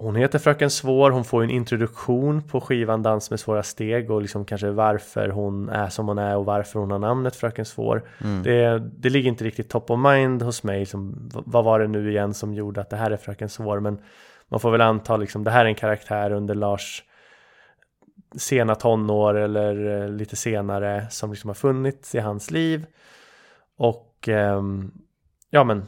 hon 0.00 0.16
heter 0.16 0.38
Fröken 0.38 0.70
Svår, 0.70 1.10
hon 1.10 1.24
får 1.24 1.42
en 1.42 1.50
introduktion 1.50 2.42
på 2.42 2.60
skivan 2.60 3.02
Dans 3.02 3.30
med 3.30 3.40
svåra 3.40 3.62
steg 3.62 4.10
och 4.10 4.22
liksom 4.22 4.44
kanske 4.44 4.70
varför 4.70 5.28
hon 5.28 5.68
är 5.68 5.88
som 5.88 6.08
hon 6.08 6.18
är 6.18 6.36
och 6.36 6.44
varför 6.44 6.80
hon 6.80 6.90
har 6.90 6.98
namnet 6.98 7.36
Fröken 7.36 7.64
Svår. 7.64 8.02
Mm. 8.24 8.42
Det, 8.42 8.78
det 8.78 9.10
ligger 9.10 9.28
inte 9.28 9.44
riktigt 9.44 9.68
top 9.70 9.90
of 9.90 9.98
mind 9.98 10.42
hos 10.42 10.62
mig. 10.62 10.86
Som, 10.86 11.28
v- 11.34 11.40
vad 11.46 11.64
var 11.64 11.80
det 11.80 11.86
nu 11.88 12.10
igen 12.10 12.34
som 12.34 12.54
gjorde 12.54 12.80
att 12.80 12.90
det 12.90 12.96
här 12.96 13.10
är 13.10 13.16
Fröken 13.16 13.48
Svår? 13.48 13.80
Men 13.80 13.98
man 14.48 14.60
får 14.60 14.70
väl 14.70 14.80
anta 14.80 15.16
liksom 15.16 15.44
det 15.44 15.50
här 15.50 15.64
är 15.64 15.68
en 15.68 15.74
karaktär 15.74 16.32
under 16.32 16.54
Lars 16.54 17.04
sena 18.36 18.74
tonår 18.74 19.34
eller 19.34 20.02
eh, 20.02 20.08
lite 20.08 20.36
senare 20.36 21.06
som 21.10 21.30
liksom 21.30 21.48
har 21.48 21.54
funnits 21.54 22.14
i 22.14 22.18
hans 22.18 22.50
liv 22.50 22.86
och 23.76 24.28
ehm, 24.28 24.90
ja 25.50 25.64
men 25.64 25.82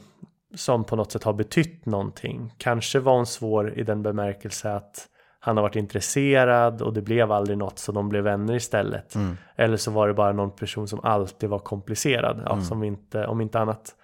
som 0.54 0.84
på 0.84 0.96
något 0.96 1.12
sätt 1.12 1.24
har 1.24 1.32
betytt 1.32 1.86
någonting. 1.86 2.54
Kanske 2.58 3.00
var 3.00 3.16
hon 3.16 3.26
svår 3.26 3.78
i 3.78 3.82
den 3.82 4.02
bemärkelse 4.02 4.72
att 4.72 5.06
han 5.40 5.56
har 5.56 5.62
varit 5.62 5.76
intresserad 5.76 6.82
och 6.82 6.92
det 6.92 7.02
blev 7.02 7.32
aldrig 7.32 7.58
något 7.58 7.78
så 7.78 7.92
de 7.92 8.08
blev 8.08 8.24
vänner 8.24 8.54
istället. 8.54 9.14
Mm. 9.14 9.36
Eller 9.56 9.76
så 9.76 9.90
var 9.90 10.08
det 10.08 10.14
bara 10.14 10.32
någon 10.32 10.50
person 10.50 10.88
som 10.88 11.00
alltid 11.02 11.48
var 11.48 11.58
komplicerad. 11.58 12.42
Ja, 12.44 12.52
Mm. 12.52 12.64
Som 12.64 12.84
inte, 12.84 13.26
om 13.26 13.40
inte 13.40 13.60
annat 13.60 13.94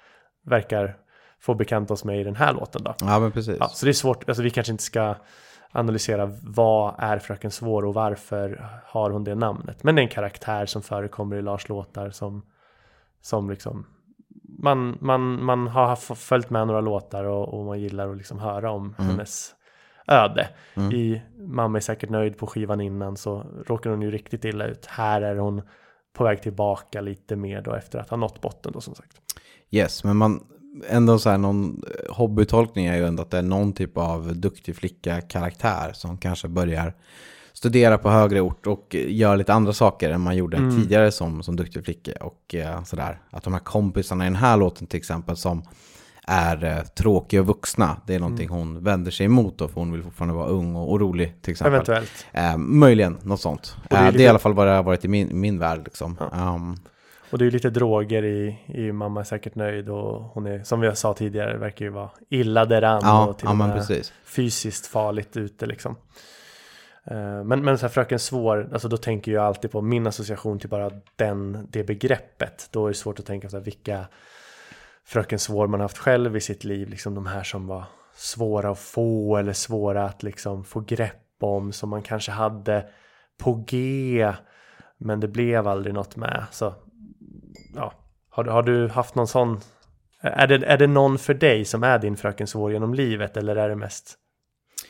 verkar 0.44 0.96
få 1.40 1.54
bekanta 1.54 1.94
oss 1.94 2.04
med 2.04 2.20
i 2.20 2.24
den 2.24 2.36
här 2.36 2.52
låten 2.52 2.82
då. 2.82 2.94
Ja, 3.00 3.18
men 3.18 3.32
precis. 3.32 3.56
Ja, 3.60 3.68
så 3.68 3.86
det 3.86 3.90
är 3.90 3.92
svårt, 3.92 4.28
alltså 4.28 4.42
vi 4.42 4.50
kanske 4.50 4.72
inte 4.72 4.84
ska 4.84 5.14
analysera 5.72 6.30
vad 6.42 6.94
är 6.98 7.18
Fröken 7.18 7.50
Svår 7.50 7.84
och 7.84 7.94
varför 7.94 8.68
har 8.84 9.10
hon 9.10 9.24
det 9.24 9.34
namnet. 9.34 9.84
Men 9.84 9.94
det 9.94 10.00
är 10.00 10.02
en 10.02 10.08
karaktär 10.08 10.66
som 10.66 10.82
förekommer 10.82 11.36
i 11.36 11.42
Lars 11.42 11.68
låtar 11.68 12.10
som, 12.10 12.42
som 13.22 13.50
liksom 13.50 13.86
man, 14.42 14.98
man, 15.00 15.44
man 15.44 15.66
har 15.66 16.14
följt 16.14 16.50
med 16.50 16.66
några 16.66 16.80
låtar 16.80 17.24
och, 17.24 17.54
och 17.54 17.64
man 17.64 17.80
gillar 17.80 18.10
att 18.10 18.16
liksom 18.16 18.38
höra 18.38 18.70
om 18.70 18.94
hennes 18.98 19.54
öde. 20.06 20.48
I 20.92 21.22
Mamma 21.38 21.78
är 21.78 21.80
säkert 21.80 22.10
nöjd 22.10 22.38
på 22.38 22.46
skivan 22.46 22.80
innan 22.80 23.16
så 23.16 23.46
råkar 23.66 23.90
hon 23.90 24.02
ju 24.02 24.10
riktigt 24.10 24.44
illa 24.44 24.66
ut. 24.66 24.86
Här 24.86 25.22
är 25.22 25.36
hon 25.36 25.62
på 26.12 26.24
väg 26.24 26.42
tillbaka 26.42 27.00
lite 27.00 27.36
mer 27.36 27.62
då 27.62 27.74
efter 27.74 27.98
att 27.98 28.10
ha 28.10 28.16
nått 28.16 28.40
botten 28.40 28.72
då 28.72 28.80
som 28.80 28.94
sagt. 28.94 29.16
Yes, 29.70 30.04
men 30.04 30.16
man, 30.16 30.46
ändå 30.88 31.18
så 31.18 31.30
här 31.30 31.38
någon 31.38 31.82
hobbytolkning 32.10 32.86
är 32.86 32.96
ju 32.96 33.06
ändå 33.06 33.22
att 33.22 33.30
det 33.30 33.38
är 33.38 33.42
någon 33.42 33.72
typ 33.72 33.98
av 33.98 34.36
duktig 34.36 34.76
flicka-karaktär 34.76 35.92
som 35.92 36.18
kanske 36.18 36.48
börjar 36.48 36.94
studera 37.56 37.98
på 37.98 38.10
högre 38.10 38.40
ort 38.40 38.66
och 38.66 38.94
eh, 38.94 39.14
gör 39.14 39.36
lite 39.36 39.52
andra 39.54 39.72
saker 39.72 40.10
än 40.10 40.20
man 40.20 40.36
gjorde 40.36 40.56
tidigare 40.56 41.12
som, 41.12 41.42
som 41.42 41.56
duktig 41.56 41.84
flicka. 41.84 42.12
Och 42.20 42.54
eh, 42.54 42.82
sådär, 42.84 43.18
att 43.30 43.42
de 43.44 43.52
här 43.52 43.60
kompisarna 43.60 44.24
i 44.24 44.26
den 44.28 44.36
här 44.36 44.56
låten 44.56 44.86
till 44.86 44.98
exempel 44.98 45.36
som 45.36 45.62
är 46.28 46.64
eh, 46.64 46.82
tråkiga 46.82 47.40
och 47.40 47.46
vuxna, 47.46 47.96
det 48.06 48.14
är 48.14 48.18
någonting 48.20 48.48
hon 48.48 48.84
vänder 48.84 49.10
sig 49.10 49.26
emot 49.26 49.58
då, 49.58 49.68
för 49.68 49.74
hon 49.74 49.92
vill 49.92 50.02
fortfarande 50.02 50.34
vara 50.34 50.48
ung 50.48 50.76
och, 50.76 50.90
och 50.92 51.00
rolig 51.00 51.42
till 51.42 51.50
exempel. 51.50 51.74
Eventuellt. 51.74 52.26
Eh, 52.32 52.56
möjligen 52.56 53.18
något 53.22 53.40
sånt. 53.40 53.76
det 53.82 53.88
Det 53.88 53.96
är 53.96 54.06
lite- 54.06 54.18
det 54.18 54.22
är 54.24 54.26
i 54.26 54.28
alla 54.28 54.38
fall 54.38 54.54
vad 54.54 54.66
det 54.66 54.72
har 54.72 54.82
varit 54.82 55.04
i 55.04 55.08
min, 55.08 55.40
min 55.40 55.58
värld. 55.58 55.80
Liksom. 55.84 56.18
Um, 56.32 56.76
Och 57.30 57.38
det 57.38 57.42
är 57.42 57.46
ju 57.46 57.50
lite 57.50 57.70
droger 57.70 58.24
i, 58.24 58.58
i 58.66 58.92
Mamma 58.92 59.20
är 59.20 59.24
säkert 59.24 59.54
nöjd 59.54 59.88
och 59.88 60.22
hon 60.22 60.46
är, 60.46 60.62
som 60.62 60.80
vi 60.80 60.96
sa 60.96 61.14
tidigare, 61.14 61.58
verkar 61.58 61.84
ju 61.84 61.90
vara 61.90 62.10
illa 62.30 62.64
däran 62.64 63.00
ja, 63.04 63.26
och 63.26 63.38
till 63.38 63.44
ja, 63.46 63.50
och 63.50 63.56
med 63.56 63.74
precis. 63.76 64.12
fysiskt 64.24 64.86
farligt 64.86 65.36
ute 65.36 65.66
liksom. 65.66 65.96
Eh, 67.10 67.44
men, 67.44 67.64
men 67.64 67.78
så 67.78 67.86
här, 67.86 67.88
Fröken 67.92 68.18
Svår, 68.18 68.68
alltså 68.72 68.88
då 68.88 68.96
tänker 68.96 69.32
jag 69.32 69.44
alltid 69.44 69.70
på 69.70 69.82
min 69.82 70.06
association 70.06 70.58
till 70.58 70.68
bara 70.68 70.90
den, 71.16 71.66
det 71.70 71.84
begreppet. 71.84 72.68
Då 72.70 72.84
är 72.84 72.88
det 72.88 72.94
svårt 72.94 73.18
att 73.18 73.26
tänka 73.26 73.50
så 73.50 73.56
här, 73.56 73.64
vilka 73.64 74.06
Fröken 75.04 75.38
Svår 75.38 75.66
man 75.66 75.80
haft 75.80 75.98
själv 75.98 76.36
i 76.36 76.40
sitt 76.40 76.64
liv, 76.64 76.88
liksom 76.88 77.14
de 77.14 77.26
här 77.26 77.42
som 77.42 77.66
var 77.66 77.84
svåra 78.14 78.70
att 78.70 78.78
få 78.78 79.36
eller 79.36 79.52
svåra 79.52 80.04
att 80.04 80.22
liksom 80.22 80.64
få 80.64 80.80
grepp 80.80 81.22
om, 81.40 81.72
som 81.72 81.88
man 81.88 82.02
kanske 82.02 82.32
hade 82.32 82.86
på 83.38 83.64
G, 83.68 84.32
men 84.98 85.20
det 85.20 85.28
blev 85.28 85.68
aldrig 85.68 85.94
något 85.94 86.16
med. 86.16 86.44
Så 86.50 86.74
ja, 87.74 87.92
har, 88.30 88.44
du- 88.44 88.50
har 88.50 88.62
du 88.62 88.88
haft 88.88 89.14
någon 89.14 89.26
sån? 89.26 89.60
Är 90.20 90.46
det, 90.46 90.66
är 90.66 90.78
det 90.78 90.86
någon 90.86 91.18
för 91.18 91.34
dig 91.34 91.64
som 91.64 91.82
är 91.82 91.98
din 91.98 92.16
Fröken 92.16 92.46
Svår 92.46 92.72
genom 92.72 92.94
livet 92.94 93.36
eller 93.36 93.56
är 93.56 93.68
det 93.68 93.76
mest? 93.76 94.14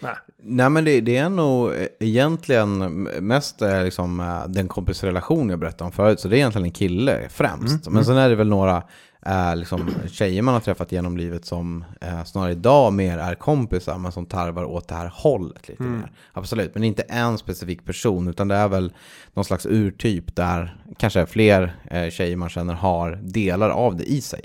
Nej. 0.00 0.14
Nej 0.42 0.70
men 0.70 0.84
det, 0.84 1.00
det 1.00 1.16
är 1.16 1.28
nog 1.28 1.74
eh, 1.74 1.86
egentligen 2.00 3.02
mest 3.20 3.62
eh, 3.62 3.84
liksom, 3.84 4.20
eh, 4.20 4.48
den 4.48 4.68
kompisrelation 4.68 5.50
jag 5.50 5.58
berättade 5.58 5.84
om 5.84 5.92
förut. 5.92 6.20
Så 6.20 6.28
det 6.28 6.36
är 6.36 6.38
egentligen 6.38 6.64
en 6.64 6.70
kille 6.72 7.28
främst. 7.28 7.88
Men 7.90 8.04
sen 8.04 8.16
är 8.16 8.28
det 8.28 8.34
väl 8.34 8.48
några 8.48 8.82
eh, 9.26 9.56
liksom, 9.56 9.90
tjejer 10.10 10.42
man 10.42 10.54
har 10.54 10.60
träffat 10.60 10.92
genom 10.92 11.16
livet 11.16 11.44
som 11.44 11.84
eh, 12.00 12.24
snarare 12.24 12.52
idag 12.52 12.92
mer 12.92 13.18
är 13.18 13.34
kompisar. 13.34 13.98
Men 13.98 14.12
som 14.12 14.26
tarvar 14.26 14.64
åt 14.64 14.88
det 14.88 14.94
här 14.94 15.12
hållet 15.14 15.68
lite 15.68 15.82
mer. 15.82 16.12
Absolut, 16.32 16.74
men 16.74 16.84
inte 16.84 17.02
en 17.02 17.38
specifik 17.38 17.84
person. 17.84 18.28
Utan 18.28 18.48
det 18.48 18.54
är 18.54 18.68
väl 18.68 18.92
någon 19.34 19.44
slags 19.44 19.66
urtyp 19.66 20.36
där 20.36 20.76
kanske 20.98 21.26
fler 21.26 21.76
eh, 21.90 22.10
tjejer 22.10 22.36
man 22.36 22.48
känner 22.48 22.74
har 22.74 23.18
delar 23.22 23.70
av 23.70 23.96
det 23.96 24.04
i 24.04 24.20
sig. 24.20 24.40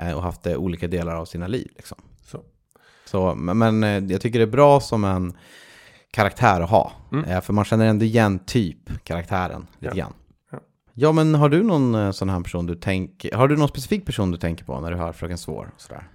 Eh, 0.00 0.12
och 0.16 0.22
haft 0.22 0.42
det 0.42 0.56
olika 0.56 0.88
delar 0.88 1.16
av 1.16 1.24
sina 1.24 1.46
liv. 1.46 1.68
Liksom. 1.76 1.98
Så. 3.04 3.34
Men, 3.34 3.84
eh, 3.84 3.98
jag 4.12 4.20
tycker 4.20 4.38
det 4.38 4.44
är 4.44 4.46
bra 4.46 4.80
som 4.80 5.04
en 5.04 5.32
karaktär 6.10 6.60
att 6.60 6.70
ha. 6.70 6.92
Eh, 7.28 7.40
För 7.40 7.52
man 7.52 7.64
känner 7.64 7.86
ändå 7.86 8.04
igen 8.04 8.38
typ 8.38 9.04
karaktären 9.04 9.66
lite 9.78 9.96
Ja. 9.98 10.04
grann. 10.04 10.12
Ja. 10.52 10.58
Ja, 10.94 11.12
men 11.12 11.34
har 11.34 11.48
du 11.48 11.62
någon 11.62 11.94
eh, 11.94 12.10
sån 12.10 12.28
här 12.28 12.40
person 12.40 12.66
du 12.66 12.74
tänker, 12.74 13.36
har 13.36 13.48
du 13.48 13.56
någon 13.56 13.68
specifik 13.68 14.06
person 14.06 14.30
du 14.30 14.36
tänker 14.38 14.64
på 14.64 14.80
när 14.80 14.90
du 14.90 14.96
hör 14.96 15.12
Fröken 15.12 15.38
Svår? 15.38 15.70
och 15.74 15.80
Sådär? 15.80 16.08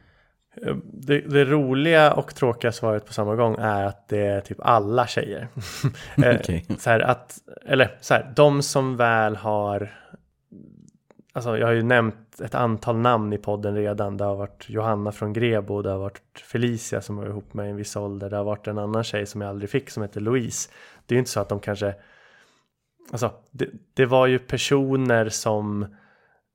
Det, 0.94 1.20
det 1.22 1.46
roliga 1.46 2.14
och 2.14 2.36
tråkiga 2.36 2.72
svaret 2.72 3.06
på 3.08 3.14
samma 3.14 3.36
gång 3.36 3.56
är 3.60 3.84
att 3.86 4.08
det 4.08 4.20
är 4.26 4.42
typ 4.42 4.58
alla 4.62 5.08
tjejer. 5.08 5.48
Okej. 6.18 6.66
så 6.80 6.90
här 6.90 7.00
att, 7.00 7.38
eller 7.66 7.98
så 8.02 8.14
här, 8.14 8.34
de 8.36 8.62
som 8.64 8.98
väl 8.98 9.36
har 9.36 9.94
Alltså 11.40 11.58
jag 11.58 11.68
har 11.68 11.74
ju 11.74 11.84
nämnt 11.84 12.42
ett 12.42 12.56
antal 12.56 12.98
namn 12.98 13.34
i 13.34 13.38
podden 13.38 13.76
redan. 13.76 14.18
Det 14.18 14.24
har 14.24 14.36
varit 14.36 14.66
Johanna 14.70 15.12
från 15.12 15.34
Grebo, 15.34 15.82
det 15.82 15.90
har 15.90 15.98
varit 15.98 16.22
Felicia 16.44 17.02
som 17.02 17.18
var 17.18 17.26
ihop 17.26 17.54
med 17.54 17.70
en 17.70 17.76
viss 17.76 17.96
ålder. 17.96 18.30
Det 18.30 18.38
har 18.38 18.44
varit 18.44 18.68
en 18.68 18.78
annan 18.78 19.04
tjej 19.04 19.26
som 19.26 19.42
jag 19.42 19.50
aldrig 19.50 19.70
fick 19.70 19.90
som 19.90 20.04
heter 20.04 20.22
Louise. 20.22 20.70
Det 21.06 21.14
är 21.14 21.16
ju 21.16 21.20
inte 21.20 21.32
så 21.32 21.40
att 21.40 21.50
de 21.50 21.60
kanske 21.60 21.96
Alltså 23.12 23.32
det, 23.52 23.70
det 23.94 24.06
var 24.06 24.28
ju 24.28 24.40
personer 24.40 25.30
som 25.30 25.96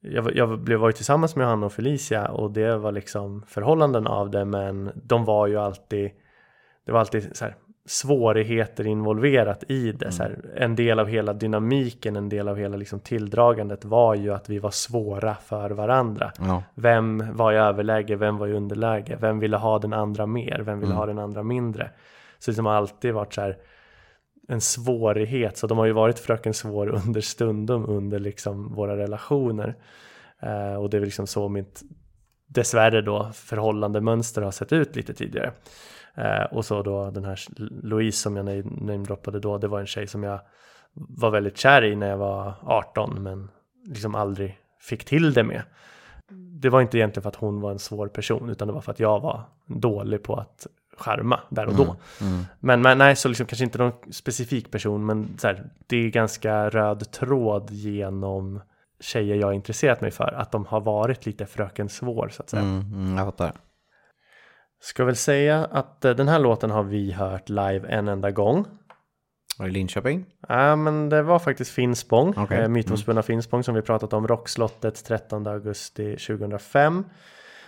jag, 0.01 0.37
jag 0.37 0.61
blev, 0.61 0.81
var 0.81 0.89
ju 0.89 0.93
tillsammans 0.93 1.37
med 1.37 1.45
Johanna 1.45 1.67
och 1.67 1.73
Felicia 1.73 2.29
och 2.29 2.51
det 2.51 2.77
var 2.77 2.93
liksom 2.93 3.45
förhållanden 3.49 4.07
av 4.07 4.31
det 4.31 4.45
men 4.45 4.91
de 4.95 5.25
var 5.25 5.47
ju 5.47 5.57
alltid 5.57 6.11
det 6.87 6.93
var 6.93 7.01
alltid 7.01 7.37
så 7.37 7.45
här, 7.45 7.55
svårigheter 7.87 8.87
involverat 8.87 9.65
i 9.69 9.93
det. 9.93 10.13
Så 10.13 10.23
här, 10.23 10.39
en 10.57 10.77
del 10.77 10.99
av 10.99 11.09
hela 11.09 11.33
dynamiken, 11.33 12.17
en 12.17 12.29
del 12.29 12.49
av 12.49 12.57
hela 12.57 12.77
liksom 12.77 13.01
tilldragandet 13.01 13.85
var 13.85 14.15
ju 14.15 14.35
att 14.35 14.49
vi 14.49 14.59
var 14.59 14.71
svåra 14.71 15.35
för 15.35 15.71
varandra. 15.71 16.33
Ja. 16.39 16.63
Vem 16.75 17.37
var 17.37 17.53
i 17.53 17.57
överläge, 17.57 18.17
vem 18.17 18.39
var 18.39 18.49
i 18.49 18.53
underläge, 18.53 19.19
vem 19.21 19.39
ville 19.39 19.57
ha 19.57 19.79
den 19.79 19.93
andra 19.93 20.27
mer, 20.27 20.61
vem 20.61 20.81
ville 20.81 20.95
ha 20.95 21.07
den 21.07 21.19
andra 21.19 21.43
mindre. 21.43 21.91
Så 22.39 22.51
det 22.51 22.63
har 22.63 22.75
alltid 22.75 23.15
varit 23.15 23.35
så 23.35 23.41
här 23.41 23.57
en 24.49 24.61
svårighet, 24.61 25.57
så 25.57 25.67
de 25.67 25.79
har 25.79 25.87
ju 25.87 25.93
varit 25.93 26.19
fröken 26.19 26.55
svår 26.55 26.89
under 27.07 27.21
stundom 27.21 27.87
under 27.89 28.19
liksom 28.19 28.75
våra 28.75 28.97
relationer. 28.97 29.77
Eh, 30.43 30.75
och 30.75 30.91
det 30.91 30.97
är 30.97 31.01
väl 31.01 31.07
liksom 31.07 31.27
så 31.27 31.49
mitt 31.49 31.83
dessvärre 32.47 33.03
då 33.03 33.31
förhållande 33.35 34.01
mönster 34.01 34.43
har 34.43 34.51
sett 34.51 34.73
ut 34.73 34.97
lite 34.97 35.15
tidigare. 35.15 35.53
Eh, 36.15 36.43
och 36.43 36.65
så 36.65 36.83
då 36.83 37.11
den 37.11 37.25
här 37.25 37.41
Louise 37.83 38.19
som 38.23 38.37
jag 38.37 38.45
name- 38.47 38.81
namedroppade 38.81 39.41
då, 39.41 39.59
det 39.59 39.69
var 39.69 39.81
en 39.81 39.87
tjej 39.87 40.07
som 40.07 40.23
jag 40.23 40.41
var 40.93 41.31
väldigt 41.31 41.59
kär 41.59 41.85
i 41.85 41.97
när 41.97 42.09
jag 42.11 42.17
var 42.17 42.55
18 42.63 43.23
men 43.23 43.49
liksom 43.87 44.15
aldrig 44.15 44.59
fick 44.81 45.05
till 45.05 45.33
det 45.33 45.43
med. 45.45 45.63
Det 46.61 46.69
var 46.69 46.81
inte 46.81 46.99
egentligen 46.99 47.23
för 47.23 47.29
att 47.29 47.37
hon 47.37 47.61
var 47.61 47.71
en 47.71 47.79
svår 47.79 48.09
person 48.09 48.51
utan 48.51 48.69
det 48.69 48.75
var 48.75 48.81
för 48.81 48.93
att 48.93 49.01
jag 49.01 49.21
var 49.21 49.43
dålig 49.67 50.23
på 50.23 50.35
att 50.37 50.67
skärma 50.99 51.41
där 51.51 51.67
och 51.67 51.75
då. 51.75 51.97
Men, 52.61 52.83
men 52.83 52.99
nej, 52.99 53.17
så 53.17 53.29
liksom 53.29 53.47
kanske 53.47 53.65
inte 53.65 53.79
någon 53.79 53.93
specifik 54.13 54.71
person 54.71 55.07
men 55.07 55.29
så 55.39 55.47
här, 55.47 55.71
det 55.87 55.97
är 55.97 56.09
ganska 56.09 56.69
röd 56.71 57.11
tråd 57.11 57.71
genom 57.71 58.61
tjejer 59.01 59.37
jag 59.37 59.55
intresserat 59.55 60.01
mig 60.01 60.11
för 60.11 60.33
att 60.35 60.53
de 60.53 60.67
har 60.67 60.81
varit 60.81 61.27
lite 61.27 61.47
fröken 61.47 61.89
svår 61.89 62.29
så 62.33 62.43
att 62.43 62.51
säga. 62.51 62.63
Mm, 62.63 62.81
mm, 62.95 63.17
jag 63.17 63.27
fattar. 63.27 63.53
Ska 64.85 65.05
väl 65.05 65.17
säga 65.17 65.65
att 65.65 66.05
eh, 66.05 66.15
den 66.15 66.29
här 66.29 66.39
låten 66.39 66.71
har 66.71 66.83
vi 66.83 67.13
hört 67.13 67.49
live 67.49 67.89
en 67.89 68.09
enda 68.09 68.31
gång. 68.31 68.65
Var 69.59 69.67
det 69.67 69.73
Linköping? 69.73 70.27
Ja, 70.49 70.77
men 70.77 71.09
det 71.09 71.23
var 71.23 71.39
faktiskt 71.39 71.71
Finspång, 71.71 72.35
Okej. 72.37 72.59
eh, 72.59 72.69
mytomspunna 72.69 73.23
Finspång 73.23 73.63
som 73.63 73.75
vi 73.75 73.83
pratat 73.83 74.13
om, 74.13 74.29
Rockslottet 74.29 75.05
13 75.05 75.47
augusti 75.47 76.17
2005. 76.17 77.05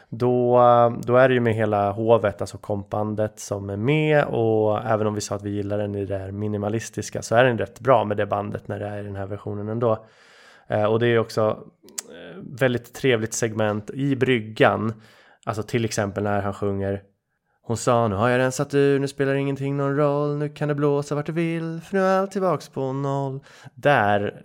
Då, 0.08 0.58
eh, 0.58 0.90
då 0.90 1.16
är 1.16 1.28
det 1.28 1.34
ju 1.34 1.40
med 1.40 1.54
hela 1.54 1.92
hovet, 1.92 2.40
alltså 2.40 2.58
kompbandet 2.58 3.40
som 3.40 3.70
är 3.70 3.76
med 3.76 4.24
och 4.24 4.84
även 4.84 5.06
om 5.06 5.14
vi 5.14 5.20
sa 5.20 5.34
att 5.34 5.42
vi 5.42 5.50
gillar 5.50 5.78
den 5.78 5.94
i 5.94 6.04
det 6.04 6.18
här 6.18 6.30
minimalistiska 6.30 7.22
så 7.22 7.34
är 7.34 7.44
den 7.44 7.58
rätt 7.58 7.80
bra 7.80 8.04
med 8.04 8.16
det 8.16 8.26
bandet 8.26 8.68
när 8.68 8.78
det 8.78 8.86
är 8.86 9.00
i 9.00 9.04
den 9.04 9.16
här 9.16 9.26
versionen 9.26 9.68
ändå. 9.68 10.06
Eh, 10.68 10.84
och 10.84 11.00
det 11.00 11.06
är 11.06 11.18
också 11.18 11.64
eh, 12.10 12.42
väldigt 12.60 12.94
trevligt 12.94 13.34
segment 13.34 13.90
i 13.90 14.16
bryggan, 14.16 14.92
alltså 15.46 15.62
till 15.62 15.84
exempel 15.84 16.24
när 16.24 16.42
han 16.42 16.54
sjunger 16.54 17.02
hon 17.62 17.76
sa 17.76 18.08
nu 18.08 18.14
har 18.14 18.28
jag 18.28 18.38
rensat 18.38 18.74
ur, 18.74 18.98
nu 18.98 19.08
spelar 19.08 19.34
ingenting 19.34 19.76
någon 19.76 19.96
roll, 19.96 20.36
nu 20.36 20.48
kan 20.48 20.68
det 20.68 20.74
blåsa 20.74 21.14
vart 21.14 21.26
du 21.26 21.32
vill, 21.32 21.80
för 21.84 21.96
nu 21.96 22.02
är 22.02 22.18
allt 22.20 22.30
tillbaks 22.30 22.68
på 22.68 22.92
noll. 22.92 23.40
Där, 23.74 24.42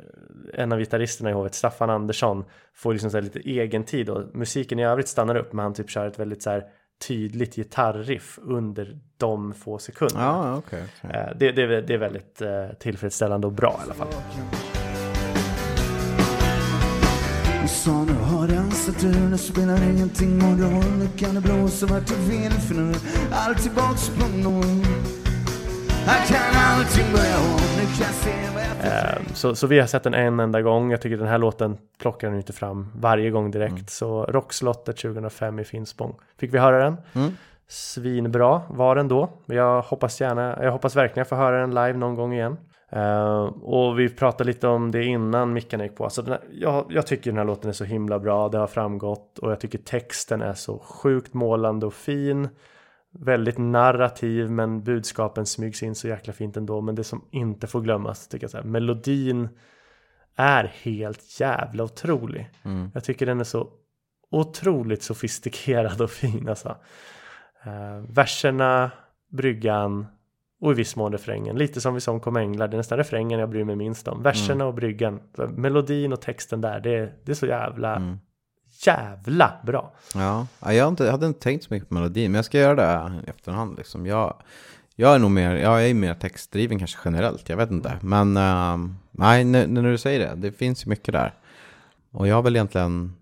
en 0.53 0.71
av 0.71 0.79
gitarristerna 0.79 1.29
i 1.29 1.33
hovet, 1.33 1.53
Staffan 1.53 1.89
Andersson, 1.89 2.45
får 2.75 2.93
liksom 2.93 3.11
så 3.11 3.17
här 3.17 3.21
lite 3.21 3.39
egen 3.39 3.83
tid 3.83 4.09
och 4.09 4.35
musiken 4.35 4.79
i 4.79 4.85
övrigt 4.85 5.07
stannar 5.07 5.35
upp, 5.35 5.53
men 5.53 5.63
han 5.63 5.73
typ 5.73 5.89
kör 5.89 6.07
ett 6.07 6.19
väldigt 6.19 6.43
så 6.43 6.49
här 6.49 6.63
tydligt 7.07 7.55
gitarriff 7.55 8.39
under 8.41 8.99
de 9.17 9.53
få 9.53 9.77
sekunderna. 9.77 10.21
Ja, 10.23 10.55
okej. 10.57 10.83
okej. 11.03 11.19
Eh, 11.21 11.37
Det, 11.37 11.51
det, 11.51 11.61
är- 11.61 11.81
det 11.81 11.93
är 11.93 11.97
väldigt 11.97 12.41
eh, 12.41 12.67
tillfredsställande 12.79 13.47
och 13.47 13.53
bra 13.53 13.75
i 13.79 13.83
alla 13.83 13.93
fall. 13.93 14.80
Sa 17.71 18.03
nu 18.03 18.13
har 18.13 18.47
rensat 18.47 19.03
ur, 19.03 19.29
nu 19.29 19.37
spelar 19.37 19.83
ingenting 19.83 20.37
någon 20.37 20.61
roll 20.61 20.91
Nu 20.99 21.07
kan 21.17 21.35
det 21.35 21.41
blåsa 21.41 21.85
vart 21.85 22.07
det 22.07 22.15
vill 22.15 22.51
för 22.51 22.75
nu 22.75 22.89
är 22.91 22.95
allt 23.31 23.61
tillbaks 23.63 24.09
på 24.09 24.27
noll 24.27 24.83
Här 26.05 26.25
kan 26.27 26.61
allting 26.71 27.05
börja 27.13 27.37
om, 27.37 27.61
nu 27.77 27.83
kan 27.83 28.05
jag 28.05 28.15
se 28.15 28.33
vad 28.53 28.63
jag 28.63 28.71
Eh, 28.83 29.21
Så, 29.33 29.55
så 29.55 29.67
vi 29.67 29.79
har 29.79 29.87
sett 29.87 30.03
den 30.03 30.13
en 30.13 30.39
enda 30.39 30.61
gång. 30.61 30.91
Jag 30.91 31.01
tycker 31.01 31.17
den 31.17 31.27
här 31.27 31.37
låten 31.37 31.77
plockar 31.99 32.27
den 32.27 32.37
inte 32.37 32.53
fram 32.53 32.91
varje 32.95 33.29
gång 33.29 33.51
direkt. 33.51 33.71
Mm. 33.71 33.85
Så 33.87 34.23
Rockslottet 34.25 34.97
2005 34.97 35.59
i 35.59 35.63
Finspång. 35.63 36.15
Fick 36.39 36.53
vi 36.53 36.57
höra 36.57 36.83
den? 36.83 36.97
Mm. 37.13 37.31
Svinbra 37.67 38.61
var 38.69 38.95
den 38.95 39.07
då. 39.07 39.29
Jag 39.45 39.81
hoppas 39.81 40.21
gärna, 40.21 40.63
jag 40.63 40.71
hoppas 40.71 40.95
verkligen 40.95 41.25
få 41.25 41.35
höra 41.35 41.61
den 41.61 41.69
live 41.69 41.93
någon 41.93 42.15
gång 42.15 42.33
igen. 42.33 42.57
Eh, 42.91 43.43
och 43.61 43.99
vi 43.99 44.09
pratade 44.09 44.47
lite 44.47 44.67
om 44.67 44.91
det 44.91 45.03
innan 45.03 45.53
mickarna 45.53 45.83
gick 45.83 45.95
på. 45.95 46.03
Alltså 46.03 46.25
här, 46.25 46.39
jag, 46.51 46.85
jag 46.89 47.07
tycker 47.07 47.31
den 47.31 47.37
här 47.37 47.45
låten 47.45 47.69
är 47.69 47.73
så 47.73 47.83
himla 47.83 48.19
bra, 48.19 48.49
det 48.49 48.57
har 48.57 48.67
framgått. 48.67 49.39
Och 49.39 49.51
jag 49.51 49.59
tycker 49.59 49.77
texten 49.77 50.41
är 50.41 50.53
så 50.53 50.79
sjukt 50.79 51.33
målande 51.33 51.85
och 51.85 51.93
fin. 51.93 52.49
Väldigt 53.13 53.57
narrativ 53.57 54.51
men 54.51 54.83
budskapen 54.83 55.45
smygs 55.45 55.83
in 55.83 55.95
så 55.95 56.07
jäkla 56.07 56.33
fint 56.33 56.57
ändå. 56.57 56.81
Men 56.81 56.95
det 56.95 57.03
som 57.03 57.25
inte 57.31 57.67
får 57.67 57.81
glömmas 57.81 58.27
tycker 58.27 58.43
jag 58.43 58.51
så 58.51 58.57
här, 58.57 58.63
melodin 58.63 59.49
är 60.35 60.63
helt 60.63 61.39
jävla 61.39 61.83
otrolig. 61.83 62.49
Jag 62.93 63.03
tycker 63.03 63.25
den 63.25 63.39
är 63.39 63.43
så 63.43 63.69
otroligt 64.31 65.03
sofistikerad 65.03 66.01
och 66.01 66.11
fin 66.11 66.49
alltså. 66.49 66.77
Eh, 67.63 67.97
verserna, 68.09 68.91
bryggan 69.29 70.07
och 70.61 70.71
i 70.71 70.75
viss 70.75 70.95
mån 70.95 71.11
refrängen. 71.11 71.55
Lite 71.57 71.81
som 71.81 71.93
vi 71.93 72.01
som 72.01 72.19
kom 72.19 72.37
änglar. 72.37 72.67
Det 72.67 72.75
är 72.75 72.77
nästan 72.77 72.97
refrängen 72.97 73.39
jag 73.39 73.49
bryr 73.49 73.63
mig 73.63 73.75
minst 73.75 74.07
om. 74.07 74.23
Verserna 74.23 74.65
och 74.65 74.73
bryggan. 74.73 75.19
Melodin 75.55 76.13
och 76.13 76.21
texten 76.21 76.61
där. 76.61 76.79
Det, 76.79 76.95
är- 76.97 77.13
det 77.25 77.31
är 77.31 77.35
så 77.35 77.45
jävla, 77.45 78.17
jävla 78.85 79.53
bra. 79.65 79.93
Ja, 80.15 80.47
ja, 80.59 80.73
jag, 80.73 80.87
inte, 80.89 81.03
jag 81.03 81.11
hade 81.11 81.25
inte 81.27 81.39
tänkt 81.39 81.63
så 81.63 81.73
mycket 81.73 81.89
på 81.89 81.95
melodin, 81.95 82.31
men 82.31 82.35
jag 82.37 82.45
ska 82.45 82.59
göra 82.59 82.75
det 82.75 83.21
i 83.27 83.29
efterhand. 83.29 83.77
Liksom. 83.77 84.05
Jag, 84.05 84.35
jag 84.95 85.15
är 85.15 85.19
nog 85.19 85.31
mer, 85.31 85.55
jag 85.55 85.89
är 85.89 85.93
mer 85.93 86.13
textdriven 86.13 86.79
kanske 86.79 86.99
generellt, 87.05 87.49
jag 87.49 87.57
vet 87.57 87.71
inte. 87.71 87.97
Men 88.01 88.37
ehm, 88.37 88.95
nej, 89.11 89.43
när, 89.43 89.67
när 89.67 89.83
du 89.83 89.97
säger 89.97 90.19
det, 90.19 90.35
det 90.35 90.51
finns 90.51 90.85
ju 90.85 90.89
mycket 90.89 91.11
där. 91.13 91.33
Och 92.11 92.27
jag 92.27 92.35
har 92.35 92.41
väl 92.43 92.55
egentligen 92.55 93.13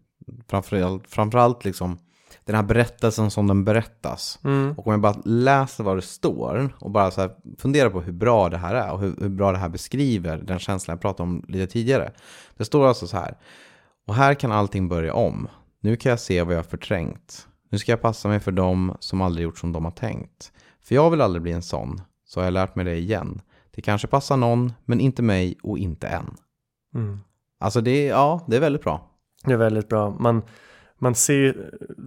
framförallt, 0.47 1.07
framförallt 1.07 1.65
liksom 1.65 1.97
den 2.49 2.55
här 2.55 2.63
berättelsen 2.63 3.31
som 3.31 3.47
den 3.47 3.63
berättas. 3.63 4.39
Och 4.77 4.87
om 4.87 4.91
jag 4.91 5.01
bara 5.01 5.21
läser 5.25 5.83
vad 5.83 5.97
det 5.97 6.01
står 6.01 6.75
och 6.79 6.91
bara 6.91 7.11
så 7.11 7.29
funderar 7.57 7.89
på 7.89 8.01
hur 8.01 8.11
bra 8.11 8.49
det 8.49 8.57
här 8.57 8.75
är 8.75 8.91
och 8.91 8.99
hur, 8.99 9.15
hur 9.19 9.29
bra 9.29 9.51
det 9.51 9.57
här 9.57 9.69
beskriver 9.69 10.37
den 10.37 10.59
känslan 10.59 10.93
jag 10.93 11.01
pratade 11.01 11.29
om 11.29 11.43
lite 11.47 11.71
tidigare. 11.71 12.11
Det 12.57 12.65
står 12.65 12.87
alltså 12.87 13.07
så 13.07 13.17
här. 13.17 13.37
Och 14.07 14.15
här 14.15 14.33
kan 14.33 14.51
allting 14.51 14.89
börja 14.89 15.13
om. 15.13 15.47
Nu 15.81 15.95
kan 15.95 16.09
jag 16.09 16.19
se 16.19 16.43
vad 16.43 16.53
jag 16.53 16.59
har 16.59 16.63
förträngt. 16.63 17.47
Nu 17.71 17.77
ska 17.77 17.91
jag 17.91 18.01
passa 18.01 18.27
mig 18.27 18.39
för 18.39 18.51
dem 18.51 18.97
som 18.99 19.21
aldrig 19.21 19.43
gjort 19.43 19.57
som 19.57 19.71
de 19.71 19.85
har 19.85 19.91
tänkt. 19.91 20.51
För 20.83 20.95
jag 20.95 21.09
vill 21.09 21.21
aldrig 21.21 21.41
bli 21.41 21.51
en 21.51 21.61
sån, 21.61 22.01
så 22.25 22.39
har 22.39 22.45
jag 22.45 22.53
lärt 22.53 22.75
mig 22.75 22.85
det 22.85 22.95
igen. 22.95 23.41
Det 23.71 23.81
kanske 23.81 24.07
passar 24.07 24.37
någon, 24.37 24.73
men 24.85 24.99
inte 24.99 25.21
mig 25.21 25.57
och 25.63 25.77
inte 25.77 26.07
än. 26.07 26.35
Mm. 26.95 27.19
Alltså 27.59 27.81
det 27.81 28.05
ja, 28.05 28.45
det 28.47 28.55
är 28.55 28.61
väldigt 28.61 28.83
bra. 28.83 29.09
Det 29.43 29.53
är 29.53 29.57
väldigt 29.57 29.89
bra. 29.89 30.09
Man, 30.19 30.41
man 30.99 31.15
ser 31.15 31.33
ju, 31.33 31.53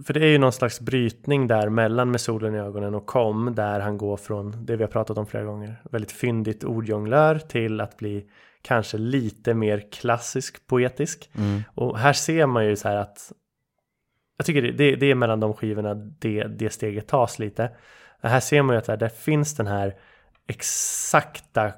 för 0.05 0.13
det 0.13 0.19
är 0.19 0.29
ju 0.29 0.37
någon 0.37 0.53
slags 0.53 0.79
brytning 0.79 1.47
där 1.47 1.69
mellan 1.69 2.11
Med 2.11 2.21
solen 2.21 2.55
i 2.55 2.59
ögonen 2.59 2.95
och 2.95 3.05
Kom, 3.05 3.55
där 3.55 3.79
han 3.79 3.97
går 3.97 4.17
från 4.17 4.65
det 4.65 4.75
vi 4.75 4.83
har 4.83 4.91
pratat 4.91 5.17
om 5.17 5.25
flera 5.25 5.43
gånger, 5.43 5.81
väldigt 5.91 6.11
fyndigt 6.11 6.63
ordjonglör 6.63 7.39
till 7.39 7.81
att 7.81 7.97
bli 7.97 8.29
kanske 8.61 8.97
lite 8.97 9.53
mer 9.53 9.91
klassisk 9.91 10.67
poetisk. 10.67 11.29
Och 11.75 11.99
här 11.99 12.13
ser 12.13 12.45
man 12.45 12.65
ju 12.65 12.75
så 12.75 12.87
här 12.87 12.95
att 12.95 13.31
jag 14.37 14.45
tycker 14.45 14.61
det, 14.61 14.71
det, 14.71 14.95
det 14.95 15.05
är 15.05 15.15
mellan 15.15 15.39
de 15.39 15.53
skivorna 15.53 15.93
det, 15.93 16.43
det 16.43 16.69
steget 16.69 17.07
tas 17.07 17.39
lite. 17.39 17.71
Här 18.21 18.39
ser 18.39 18.61
man 18.61 18.75
ju 18.75 18.77
att 18.77 18.85
där, 18.85 18.97
där 18.97 19.09
finns 19.09 19.55
den 19.55 19.67
här 19.67 19.95
exakta 20.47 21.71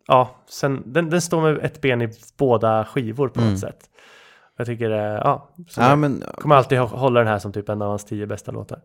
ja, 0.08 0.36
sen, 0.50 0.84
den, 0.86 1.10
den 1.10 1.22
står 1.22 1.42
med 1.42 1.58
ett 1.58 1.82
ben 1.82 2.02
i 2.02 2.10
båda 2.38 2.86
skivor 2.86 3.28
på 3.28 3.42
något 3.42 3.60
sätt. 3.60 3.90
Jag 4.58 4.68
tycker 4.68 4.90
det, 4.90 5.22
ja, 5.24 5.50
så 5.70 5.82
Ja, 5.82 5.96
men, 5.96 6.24
kommer 6.36 6.56
alltid 6.56 6.78
hå- 6.80 6.86
hålla 6.98 7.20
den 7.20 7.28
här 7.30 7.40
som 7.40 7.52
typ 7.54 7.70
en 7.70 7.82
av 7.82 7.90
hans 7.90 8.06
tio 8.06 8.28
bästa 8.28 8.52
låtar. 8.52 8.80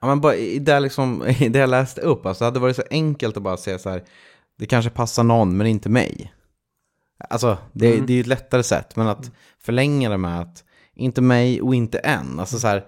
ja, 0.00 0.06
men 0.06 0.20
bara 0.20 0.34
i 0.34 0.58
det, 0.58 0.80
liksom, 0.80 1.26
i 1.40 1.48
det 1.48 1.58
jag 1.58 1.70
läste 1.70 2.00
upp, 2.00 2.26
alltså 2.26 2.44
det 2.44 2.46
hade 2.46 2.60
varit 2.60 2.76
så 2.76 2.82
enkelt 2.90 3.36
att 3.36 3.42
bara 3.42 3.56
säga 3.56 3.78
så 3.78 3.90
här, 3.90 4.02
det 4.58 4.66
kanske 4.66 4.90
passar 4.90 5.22
någon, 5.22 5.56
men 5.56 5.66
inte 5.66 5.88
mig. 5.88 6.32
Alltså, 7.30 7.58
det, 7.72 8.00
det 8.00 8.12
är 8.12 8.14
ju 8.14 8.20
ett 8.20 8.26
lättare 8.26 8.62
sätt, 8.62 8.96
men 8.96 9.08
att 9.08 9.30
förlänga 9.62 10.10
det 10.10 10.18
med 10.18 10.40
att 10.40 10.64
inte 10.94 11.20
mig 11.22 11.62
och 11.62 11.74
inte 11.74 11.98
än. 11.98 12.40
Alltså 12.40 12.58
så 12.58 12.68
här, 12.68 12.84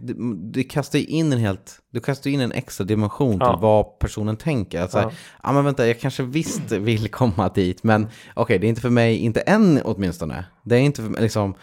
det, 0.00 0.14
det 0.52 0.64
kastar 0.64 0.98
ju 0.98 1.04
in 1.04 1.32
en 1.32 1.38
helt, 1.38 1.78
du 1.90 2.00
kastar 2.00 2.30
in 2.30 2.40
en 2.40 2.52
extra 2.52 2.84
dimension 2.84 3.30
till 3.32 3.38
Ja. 3.40 3.58
vad 3.62 3.98
personen 3.98 4.36
tänker. 4.36 4.80
Alltså, 4.82 4.98
ja. 4.98 5.10
Ja. 5.42 5.52
men 5.52 5.64
vänta, 5.64 5.86
jag 5.86 6.00
kanske 6.00 6.22
visst 6.22 6.72
vill 6.72 7.08
komma 7.08 7.48
dit, 7.48 7.82
men 7.84 8.06
okej, 8.34 8.58
det 8.58 8.66
är 8.66 8.68
inte 8.68 8.80
för 8.80 8.90
mig, 8.90 9.16
inte 9.16 9.40
än 9.40 9.80
åtminstone. 9.84 10.44
Det 10.64 10.76
är 10.76 10.80
inte 10.80 11.02
för 11.02 11.08
mig, 11.10 11.22
liksom, 11.22 11.54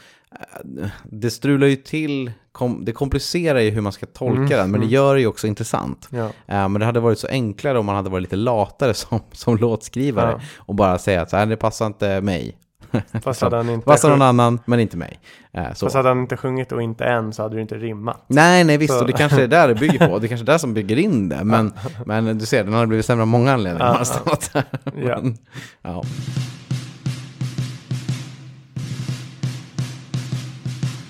eh, 0.82 0.88
det 1.04 1.32
strular 1.32 1.68
ju 1.68 1.76
till, 1.76 2.32
kom, 2.52 2.86
det 2.86 2.92
komplicerar 2.92 3.60
ju 3.60 3.70
hur 3.70 3.82
man 3.82 3.92
ska 3.94 4.06
tolka 4.06 4.58
den, 4.58 4.72
men 4.72 4.82
det 4.82 4.88
gör 4.88 5.16
det 5.16 5.22
ju 5.22 5.28
också 5.28 5.48
intressant. 5.48 6.08
Ja. 6.12 6.26
Eh, 6.26 6.70
men 6.70 6.74
det 6.74 6.86
hade 6.86 7.00
varit 7.00 7.20
så 7.20 7.28
enklare 7.28 7.80
om 7.80 7.86
man 7.86 7.96
hade 7.96 8.10
varit 8.10 8.22
lite 8.24 8.36
latare 8.36 8.94
som, 8.94 9.20
som 9.32 9.58
låtskrivare 9.58 10.32
Ja. 10.32 10.42
och 10.58 10.76
bara 10.76 10.98
säga 10.98 11.22
att 11.22 11.30
så 11.30 11.38
här, 11.38 11.46
det 11.46 11.58
passar 11.58 11.86
inte 11.86 12.22
mig. 12.22 12.58
Fast 13.24 13.42
hade 13.42 13.56
han 13.58 13.70
inte, 13.70 13.86
Passar 13.86 14.10
någon 14.10 14.22
annan, 14.22 14.60
men 14.66 14.80
inte 14.80 14.98
mig. 14.98 15.20
Eh, 15.54 15.74
så. 15.74 15.86
fast 15.86 15.96
hade 15.96 16.08
han 16.10 16.20
inte 16.20 16.38
sjungit 16.38 16.72
och 16.72 16.82
inte 16.82 17.06
än 17.06 17.34
så 17.34 17.42
hade 17.44 17.56
det 17.56 17.62
inte 17.62 17.76
rimmat. 17.76 18.24
Nej, 18.28 18.64
nej 18.64 18.78
visst, 18.78 18.94
Så- 18.94 19.00
och 19.02 19.08
det 19.08 19.14
kanske 19.14 19.44
är 19.44 19.48
där 19.48 19.68
det 19.68 19.76
bygger 19.76 20.08
på. 20.08 20.20
Det 20.22 20.28
kanske 20.28 20.44
är 20.44 20.46
där 20.52 20.58
som 20.58 20.74
bygger 20.74 20.98
in 21.00 21.30
det. 21.30 21.44
Men, 21.44 21.74
men 22.06 22.38
du 22.38 22.46
ser, 22.46 22.64
den 22.64 22.74
har 22.74 22.86
blivit 22.86 23.06
sämre 23.06 23.22
av 23.22 23.28
många 23.28 23.54
anledningar. 23.54 23.94
Har 23.98 24.04
stått 24.04 24.54
där. 24.54 24.64
Men, 24.94 25.38
ja. 25.82 26.04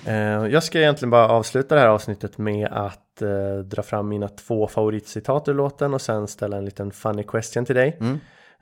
Eh, 0.05 0.13
Jag 0.51 0.63
ska 0.63 0.79
egentligen 0.79 1.09
bara 1.09 1.27
avsluta 1.29 1.75
det 1.75 1.81
här 1.81 1.87
avsnittet 1.87 2.37
med 2.37 2.67
att 2.71 3.21
eh, 3.21 3.57
dra 3.65 3.81
fram 3.83 4.09
mina 4.09 4.27
två 4.27 4.67
favoritcitat 4.67 5.47
ur 5.47 5.53
låten 5.53 5.93
och 5.93 6.01
sen 6.01 6.27
ställa 6.27 6.57
en 6.57 6.65
liten 6.65 6.91
funny 6.91 7.23
question 7.23 7.65
till 7.65 7.75
dig. 7.75 7.99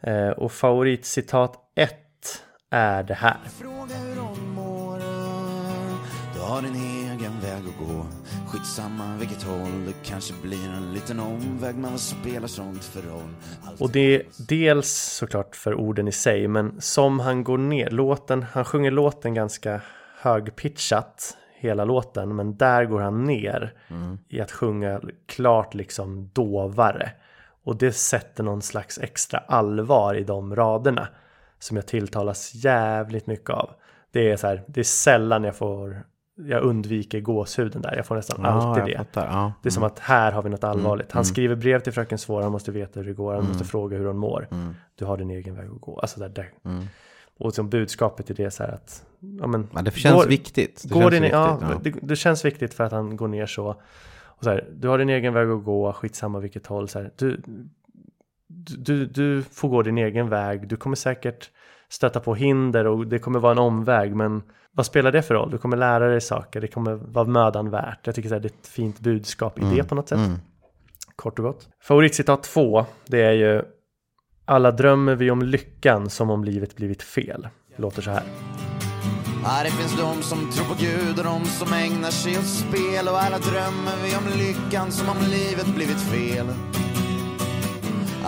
Eh, 0.03 0.29
och 0.29 0.51
favoritcitat 0.51 1.53
1 1.75 1.89
är 2.69 3.03
det 3.03 3.13
här. 3.13 3.37
Fråga 3.45 3.95
hur 3.95 4.21
hon 4.21 4.53
mår 4.53 4.99
Du 6.33 6.39
har 6.39 6.61
din 6.61 6.75
egen 6.75 7.39
väg 7.39 7.63
att 7.67 7.87
gå 7.87 8.05
Skitsamma 8.47 9.17
vilket 9.19 9.43
håll 9.43 9.85
Det 9.85 9.93
kanske 10.03 10.33
blir 10.41 10.69
en 10.69 10.93
liten 10.93 11.19
omväg 11.19 11.75
Men 11.75 11.91
vad 11.91 11.99
spelar 11.99 12.47
sånt 12.47 12.83
för 12.83 13.01
roll? 13.01 13.35
Allt 13.63 13.81
Och 13.81 13.91
det 13.91 14.15
är 14.15 14.23
dels 14.47 14.89
såklart 14.91 15.55
för 15.55 15.75
orden 15.75 16.07
i 16.07 16.11
sig 16.11 16.47
men 16.47 16.81
som 16.81 17.19
han 17.19 17.43
går 17.43 17.57
ner, 17.57 17.89
låten, 17.89 18.45
han 18.51 18.65
sjunger 18.65 18.91
låten 18.91 19.33
ganska 19.33 19.81
högpitchat 20.21 21.37
hela 21.55 21.85
låten 21.85 22.35
men 22.35 22.57
där 22.57 22.85
går 22.85 23.01
han 23.01 23.23
ner 23.23 23.73
i 24.29 24.41
att 24.41 24.51
sjunga 24.51 25.01
klart 25.25 25.73
liksom 25.73 26.29
dovare. 26.33 27.11
Och 27.63 27.77
det 27.77 27.91
sätter 27.91 28.43
någon 28.43 28.61
slags 28.61 28.97
extra 28.97 29.39
allvar 29.39 30.15
i 30.15 30.23
de 30.23 30.55
raderna 30.55 31.07
som 31.59 31.77
jag 31.77 31.87
tilltalas 31.87 32.55
jävligt 32.55 33.27
mycket 33.27 33.49
av. 33.49 33.69
Det 34.11 34.31
är 34.31 34.37
så 34.37 34.47
här, 34.47 34.63
det 34.67 34.79
är 34.79 34.83
sällan 34.83 35.43
jag 35.43 35.55
får, 35.55 36.03
jag 36.35 36.63
undviker 36.63 37.19
gåshuden 37.19 37.81
där, 37.81 37.95
jag 37.95 38.05
får 38.05 38.15
nästan 38.15 38.45
alltid 38.45 38.93
jag 38.93 39.05
det. 39.13 39.19
Ja. 39.21 39.53
Det 39.63 39.69
är 39.69 39.71
som 39.71 39.83
att 39.83 39.99
här 39.99 40.31
har 40.31 40.43
vi 40.43 40.49
något 40.49 40.63
allvarligt. 40.63 41.11
Han 41.11 41.25
skriver 41.25 41.55
brev 41.55 41.79
till 41.79 41.93
fröken 41.93 42.17
Svår, 42.17 42.41
han 42.41 42.51
måste 42.51 42.71
veta 42.71 42.99
hur 42.99 43.07
det 43.07 43.13
går, 43.13 43.33
han 43.33 43.47
måste 43.47 43.63
fråga 43.65 43.97
hur 43.97 44.05
hon 44.05 44.17
mår. 44.17 44.47
Du 44.95 45.05
har 45.05 45.17
din 45.17 45.29
egen 45.29 45.55
väg 45.55 45.69
att 45.69 45.81
gå. 45.81 45.99
Alltså 45.99 46.19
där, 46.19 46.29
där. 46.29 46.51
Och 47.39 47.53
som 47.53 47.69
budskapet 47.69 48.29
i 48.29 48.33
det 48.33 48.43
är 48.43 48.49
så 48.49 48.63
här 48.63 48.71
att, 48.71 49.05
ja 49.41 49.47
men. 49.47 49.67
Ja, 49.73 49.81
det 49.81 49.91
känns 49.91 50.15
går- 50.15 50.29
viktigt. 50.29 50.83
Det 50.87 50.93
går 50.93 51.01
känns 51.01 51.11
din, 51.11 51.21
viktigt, 51.21 51.33
ja, 51.39 51.59
ja. 51.61 51.79
Det, 51.83 51.93
det 52.01 52.15
känns 52.15 52.45
viktigt 52.45 52.73
för 52.73 52.83
att 52.83 52.91
han 52.91 53.17
går 53.17 53.27
ner 53.27 53.45
så. 53.45 53.75
Och 54.21 54.43
så 54.43 54.49
här, 54.49 54.67
du 54.73 54.87
har 54.87 54.97
din 54.97 55.09
egen 55.09 55.33
väg 55.33 55.49
att 55.49 55.63
gå, 55.63 55.93
skitsamma 55.93 56.39
vilket 56.39 56.67
håll. 56.67 56.89
Så 56.89 56.99
här, 56.99 57.11
du, 57.17 57.41
du, 58.77 59.05
du 59.05 59.43
får 59.43 59.69
gå 59.69 59.81
din 59.81 59.97
egen 59.97 60.29
väg, 60.29 60.67
du 60.67 60.75
kommer 60.75 60.95
säkert 60.95 61.49
stöta 61.89 62.19
på 62.19 62.35
hinder 62.35 62.87
och 62.87 63.07
det 63.07 63.19
kommer 63.19 63.39
vara 63.39 63.51
en 63.51 63.57
omväg. 63.57 64.15
Men 64.15 64.43
vad 64.71 64.85
spelar 64.85 65.11
det 65.11 65.21
för 65.21 65.33
roll? 65.33 65.51
Du 65.51 65.57
kommer 65.57 65.77
lära 65.77 66.07
dig 66.07 66.21
saker, 66.21 66.61
det 66.61 66.67
kommer 66.67 66.93
vara 66.93 67.25
mödan 67.25 67.69
värt. 67.69 67.99
Jag 68.03 68.15
tycker 68.15 68.29
så 68.29 68.35
här, 68.35 68.41
det 68.41 68.47
är 68.47 68.59
ett 68.59 68.67
fint 68.67 68.99
budskap 68.99 69.59
i 69.59 69.61
det 69.75 69.83
på 69.83 69.95
något 69.95 70.09
sätt. 70.09 70.19
Kort 71.15 71.39
och 71.39 71.45
gott. 71.45 71.69
Favoritcitat 71.83 72.43
två, 72.43 72.85
det 73.07 73.21
är 73.21 73.31
ju 73.31 73.61
Alla 74.45 74.71
drömmer 74.71 75.15
vi 75.15 75.31
om 75.31 75.41
lyckan 75.41 76.09
som 76.09 76.29
om 76.29 76.43
livet 76.43 76.75
blivit 76.75 77.03
fel. 77.03 77.47
Låter 77.75 78.01
så 78.01 78.11
här. 78.11 78.23
Ja, 79.43 79.63
det 79.63 79.71
finns 79.71 79.97
de 79.97 80.21
som 80.21 80.51
tror 80.51 80.65
på 80.65 80.75
Gud 80.79 81.17
och 81.17 81.23
de 81.23 81.45
som 81.45 81.73
ägnar 81.73 82.09
sig 82.09 82.37
åt 82.37 82.45
spel 82.45 83.07
och 83.07 83.21
alla 83.21 83.37
drömmer 83.37 83.95
vi 84.03 84.15
om 84.15 84.39
lyckan 84.39 84.91
som 84.91 85.09
om 85.09 85.17
livet 85.17 85.75
blivit 85.75 86.01
fel. 86.01 86.45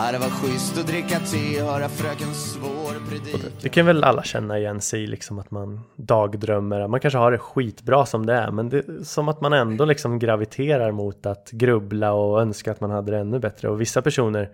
Ja, 0.05 0.11
det 0.11 0.17
var 0.17 0.29
schysst 0.29 0.77
att 0.77 0.87
dricka 0.87 1.19
te, 1.19 1.61
höra 1.61 1.89
fröken 1.89 2.33
Svår 2.33 3.09
predika. 3.09 3.47
Det 3.61 3.69
kan 3.69 3.85
väl 3.85 4.03
alla 4.03 4.23
känna 4.23 4.59
igen 4.59 4.81
sig 4.81 5.03
i, 5.03 5.07
liksom 5.07 5.39
att 5.39 5.51
man 5.51 5.81
dagdrömmer. 5.95 6.87
Man 6.87 6.99
kanske 6.99 7.17
har 7.17 7.31
det 7.31 7.37
skitbra 7.37 8.05
som 8.05 8.25
det 8.25 8.33
är, 8.33 8.51
men 8.51 8.69
det 8.69 8.77
är 8.77 9.03
som 9.03 9.29
att 9.29 9.41
man 9.41 9.53
ändå 9.53 9.85
liksom 9.85 10.19
graviterar 10.19 10.91
mot 10.91 11.25
att 11.25 11.51
grubbla 11.51 12.13
och 12.13 12.41
önska 12.41 12.71
att 12.71 12.81
man 12.81 12.91
hade 12.91 13.11
det 13.11 13.17
ännu 13.17 13.39
bättre. 13.39 13.69
Och 13.69 13.81
vissa 13.81 14.01
personer 14.01 14.49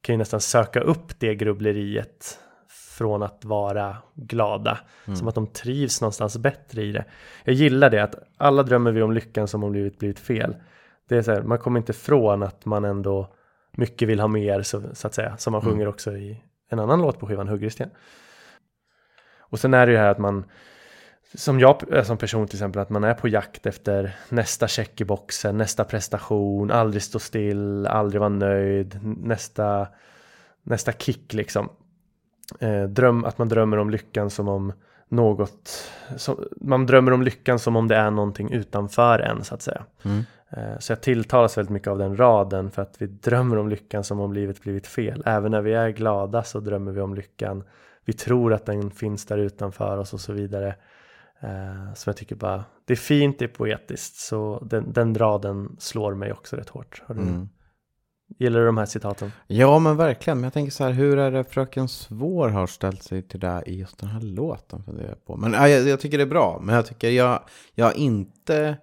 kan 0.00 0.12
ju 0.12 0.16
nästan 0.16 0.40
söka 0.40 0.80
upp 0.80 1.20
det 1.20 1.34
grubbleriet 1.34 2.38
från 2.68 3.22
att 3.22 3.44
vara 3.44 3.96
glada. 4.14 4.78
Som 5.14 5.28
att 5.28 5.34
de 5.34 5.46
trivs 5.46 6.00
någonstans 6.00 6.38
bättre 6.38 6.82
i 6.82 6.92
det. 6.92 7.04
Jag 7.44 7.54
gillar 7.54 7.90
det 7.90 8.02
att 8.02 8.14
alla 8.36 8.62
drömmer 8.62 8.92
vi 8.92 9.02
om 9.02 9.12
lyckan 9.12 9.48
som 9.48 9.64
om 9.64 9.74
livet 9.74 9.98
blivit 9.98 10.18
fel. 10.18 10.56
Det 11.08 11.16
är 11.16 11.22
så 11.22 11.32
här, 11.32 11.42
man 11.42 11.58
kommer 11.58 11.80
inte 11.80 11.92
ifrån 11.92 12.42
att 12.42 12.64
man 12.64 12.84
ändå 12.84 13.28
mycket 13.78 14.08
vill 14.08 14.20
ha 14.20 14.28
mer 14.28 14.62
så, 14.62 14.82
så 14.92 15.06
att 15.06 15.14
säga. 15.14 15.36
Som 15.36 15.52
man 15.52 15.62
sjunger 15.62 15.88
också 15.88 16.16
i 16.16 16.42
en 16.70 16.78
annan 16.78 17.00
låt 17.00 17.18
på 17.18 17.26
skivan, 17.26 17.48
Huggresten. 17.48 17.90
Och 19.38 19.60
sen 19.60 19.74
är 19.74 19.86
det 19.86 19.92
ju 19.92 19.98
här 19.98 20.10
att 20.10 20.18
man 20.18 20.44
som 21.34 21.60
jag 21.60 22.06
som 22.06 22.18
person 22.18 22.46
till 22.46 22.56
exempel, 22.56 22.82
att 22.82 22.90
man 22.90 23.04
är 23.04 23.14
på 23.14 23.28
jakt 23.28 23.66
efter 23.66 24.16
nästa 24.28 24.68
check 24.68 25.00
i 25.00 25.04
boxen, 25.04 25.58
nästa 25.58 25.84
prestation, 25.84 26.70
aldrig 26.70 27.02
stå 27.02 27.18
still, 27.18 27.86
aldrig 27.86 28.20
vara 28.20 28.28
nöjd, 28.28 29.00
nästa, 29.02 29.88
nästa 30.62 30.92
kick 30.92 31.32
liksom. 31.32 31.68
Eh, 32.60 32.82
dröm, 32.82 33.24
att 33.24 33.38
man 33.38 33.48
drömmer 33.48 33.76
om 33.76 33.90
lyckan 33.90 34.30
som 34.30 34.48
om 34.48 34.72
något, 35.08 35.90
som, 36.16 36.44
man 36.60 36.86
drömmer 36.86 37.12
om 37.12 37.22
lyckan 37.22 37.58
som 37.58 37.76
om 37.76 37.88
det 37.88 37.96
är 37.96 38.10
någonting 38.10 38.52
utanför 38.52 39.18
en 39.18 39.44
så 39.44 39.54
att 39.54 39.62
säga. 39.62 39.84
Eh, 40.04 40.20
Så 40.78 40.92
jag 40.92 41.00
tilltalas 41.00 41.58
väldigt 41.58 41.72
mycket 41.72 41.88
av 41.88 41.98
den 41.98 42.16
raden 42.16 42.70
för 42.70 42.82
att 42.82 42.96
vi 42.98 43.06
drömmer 43.06 43.58
om 43.58 43.68
lyckan 43.68 44.04
som 44.04 44.20
om 44.20 44.32
livet 44.32 44.62
blivit 44.62 44.86
fel. 44.86 45.22
Även 45.26 45.50
när 45.50 45.60
vi 45.62 45.74
är 45.74 45.88
glada 45.88 46.42
så 46.42 46.60
drömmer 46.60 46.92
vi 46.92 47.00
om 47.00 47.14
lyckan. 47.14 47.64
Vi 48.04 48.12
tror 48.12 48.52
att 48.54 48.66
den 48.66 48.90
finns 48.90 49.26
där 49.26 49.38
utanför 49.38 49.98
oss 49.98 50.12
och 50.14 50.20
så 50.20 50.32
vidare. 50.32 50.68
Eh, 51.40 51.94
Som 51.94 52.10
jag 52.10 52.16
tycker 52.16 52.36
bara, 52.36 52.64
det 52.84 52.92
är 52.92 52.96
fint, 52.96 53.38
det 53.38 53.44
är 53.44 53.48
poetiskt. 53.48 54.16
Så 54.16 54.64
den, 54.70 54.92
den 54.92 55.14
raden 55.14 55.76
slår 55.78 56.14
mig 56.14 56.32
också 56.32 56.56
rätt 56.56 56.68
hårt. 56.68 57.02
Du, 57.08 57.46
Gillar 58.38 58.60
du 58.60 58.66
de 58.66 58.76
här 58.76 58.86
citaten? 58.86 59.32
Ja, 59.46 59.78
men 59.78 59.96
verkligen. 59.96 60.38
Men 60.38 60.44
jag 60.44 60.52
tänker 60.52 60.72
så 60.72 60.84
här, 60.84 60.90
hur 60.90 61.18
är 61.18 61.30
det 61.30 61.44
Fröken 61.44 61.88
Svår 61.88 62.48
har 62.48 62.66
ställt 62.66 63.02
sig 63.02 63.22
till 63.22 63.40
det 63.40 63.62
i 63.66 63.78
just 63.78 63.98
den 63.98 64.08
här 64.08 64.20
låten? 64.20 64.82
funderar 64.82 65.08
jag 65.08 65.24
på. 65.24 65.36
Men 65.36 65.52
ja, 65.52 65.68
jag, 65.68 65.88
jag 65.88 66.00
tycker 66.00 66.18
det 66.18 66.24
är 66.24 66.28
bra. 66.28 66.60
Men 66.62 66.74
jag 66.74 66.86
tycker 66.86 67.10
jag, 67.10 67.40
jag 67.74 67.96
inte 67.96 68.76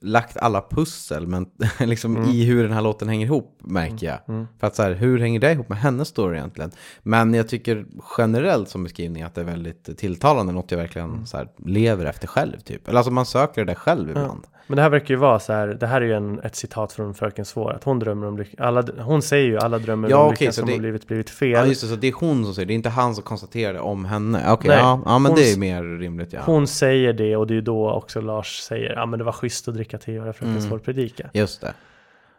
lagt 0.00 0.36
alla 0.36 0.64
pussel 0.70 1.26
men 1.26 1.46
liksom 1.80 2.24
i 2.24 2.44
hur 2.44 2.62
den 2.62 2.72
här 2.72 2.82
låten 2.82 3.08
hänger 3.08 3.26
ihop 3.26 3.58
märker 3.60 4.06
jag. 4.06 4.46
För 4.60 4.66
att 4.66 4.76
så 4.76 4.82
här, 4.82 4.92
hur 4.92 5.18
hänger 5.18 5.40
det 5.40 5.52
ihop 5.52 5.68
med 5.68 5.78
hennes 5.78 6.08
story 6.08 6.36
egentligen? 6.36 6.70
Men 7.02 7.34
jag 7.34 7.48
tycker 7.48 7.86
generellt 8.18 8.68
som 8.68 8.82
beskrivning 8.82 9.22
att 9.22 9.34
det 9.34 9.40
är 9.40 9.44
väldigt 9.44 9.98
tilltalande, 9.98 10.52
något 10.52 10.70
jag 10.70 10.78
verkligen 10.78 11.26
så 11.26 11.36
här, 11.36 11.48
lever 11.66 12.04
efter 12.04 12.26
själv 12.26 12.60
typ. 12.60 12.88
Eller 12.88 12.98
alltså 12.98 13.12
man 13.12 13.26
söker 13.26 13.64
det 13.64 13.74
själv 13.74 14.10
ibland. 14.10 14.46
Men 14.66 14.76
det 14.76 14.82
här 14.82 14.90
verkar 14.90 15.14
ju 15.14 15.16
vara 15.20 15.38
så 15.38 15.52
här, 15.52 15.66
det 15.68 15.86
här 15.86 16.00
är 16.00 16.04
ju 16.06 16.12
en, 16.14 16.40
ett 16.40 16.56
citat 16.56 16.92
från 16.92 17.14
Fröken 17.14 17.44
Svår, 17.44 17.72
att 17.72 17.84
hon 17.84 17.98
drömmer 17.98 18.26
om 18.26 18.38
lyckan. 18.38 18.66
Alla, 18.66 18.84
hon 19.02 19.22
säger 19.22 19.46
ju 19.46 19.58
alla 19.58 19.78
drömmer 19.78 20.10
Ja, 20.10 20.16
om 20.24 20.30
lyckan 20.30 20.52
så 20.52 20.60
som 20.60 20.68
det- 20.68 20.74
om 20.74 20.80
livet 20.80 21.06
blivit 21.06 21.30
fel. 21.30 21.50
Ja 21.50 21.66
just 21.66 21.80
det, 21.82 21.86
så 21.88 21.96
det 21.96 22.08
är 22.08 22.12
hon 22.12 22.44
som 22.44 22.54
säger 22.54 22.66
det, 22.66 22.72
är 22.72 22.74
inte 22.74 22.88
han 22.88 23.14
som 23.14 23.24
konstaterar 23.24 23.72
det 23.74 23.80
om 23.80 24.04
henne. 24.04 24.52
Okej, 24.52 24.68
Nej, 24.68 24.78
ja, 24.78 25.00
ja 25.04 25.18
men 25.18 25.32
hon 25.32 25.40
det 25.40 25.52
är 25.52 25.58
mer 25.58 25.98
rimligt 25.98 26.32
ja. 26.32 26.40
Hon 26.46 26.66
säger 26.66 27.12
det 27.12 27.36
och 27.36 27.46
det 27.46 27.52
är 27.52 27.56
ju 27.56 27.60
då 27.60 27.90
också 27.90 28.20
Lars 28.20 28.58
säger, 28.58 28.92
ja 28.92 29.06
men 29.06 29.18
det 29.18 29.24
var 29.24 29.32
schysst 29.32 29.68
att 29.68 29.74
dricka 29.74 29.98
te 29.98 30.18
och 30.18 30.22
höra 30.24 30.32
Fröken 30.32 30.62
Svår 30.62 30.78
predika. 30.78 31.30
Just 31.32 31.60
det. 31.60 31.72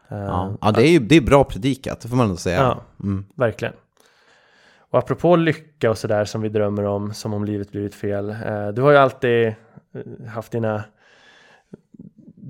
Eh, 0.09 0.17
Ja, 0.17 0.57
ja 0.61 0.71
det 0.71 0.87
är 0.87 0.91
ju 0.91 0.99
det 0.99 1.15
är 1.15 1.21
bra 1.21 1.43
predikat, 1.43 2.01
det 2.01 2.07
får 2.07 2.15
man 2.17 2.25
ändå 2.25 2.37
säga. 2.37 2.57
Ja, 2.61 2.81
Mm. 3.03 3.25
verkligen. 3.35 3.73
Och 4.91 4.99
apropå 4.99 5.35
lycka 5.35 5.89
och 5.89 5.97
sådär 5.97 6.25
som 6.25 6.41
vi 6.41 6.49
drömmer 6.49 6.83
om, 6.83 7.13
som 7.13 7.33
om 7.33 7.45
livet 7.45 7.71
blivit 7.71 7.95
fel. 7.95 8.29
Eh, 8.29 8.67
du 8.67 8.81
har 8.81 8.91
ju 8.91 8.97
alltid 8.97 9.47
eh, 9.47 9.53
haft 10.29 10.51
dina 10.51 10.83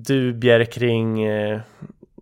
dubier 0.04 0.66
kring, 0.66 1.24
eh, 1.24 1.60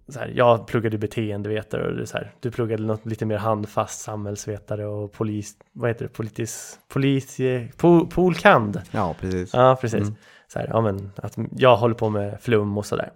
så 0.08 0.20
här, 0.20 0.32
jag 0.36 0.68
pluggade 0.68 0.98
beteendevetare 0.98 1.88
och 1.88 1.96
det 1.96 2.08
så 2.08 2.18
här, 2.18 2.32
du 2.40 2.52
pluggade 2.52 2.84
något 2.84 3.06
lite 3.06 3.26
mer 3.26 3.38
handfast 3.38 4.02
samhällsvetare 4.02 4.86
och 4.86 5.12
polis, 5.12 5.56
vad 5.74 5.90
heter 5.90 6.06
det, 6.06 6.10
politis, 6.10 6.80
polis, 6.88 7.40
eh, 7.40 7.68
po, 7.78 8.06
polkand. 8.06 8.82
Ja, 8.92 9.16
precis. 9.20 9.54
Ja, 9.54 9.78
precis. 9.82 10.08
Så 10.54 10.60
här, 10.60 10.68
ja, 10.70 10.82
men 10.82 11.12
att 11.16 11.38
jag 11.58 11.78
håller 11.78 11.96
på 11.96 12.10
med 12.10 12.42
flum 12.42 12.78
och 12.78 12.86
sådär. 12.86 13.12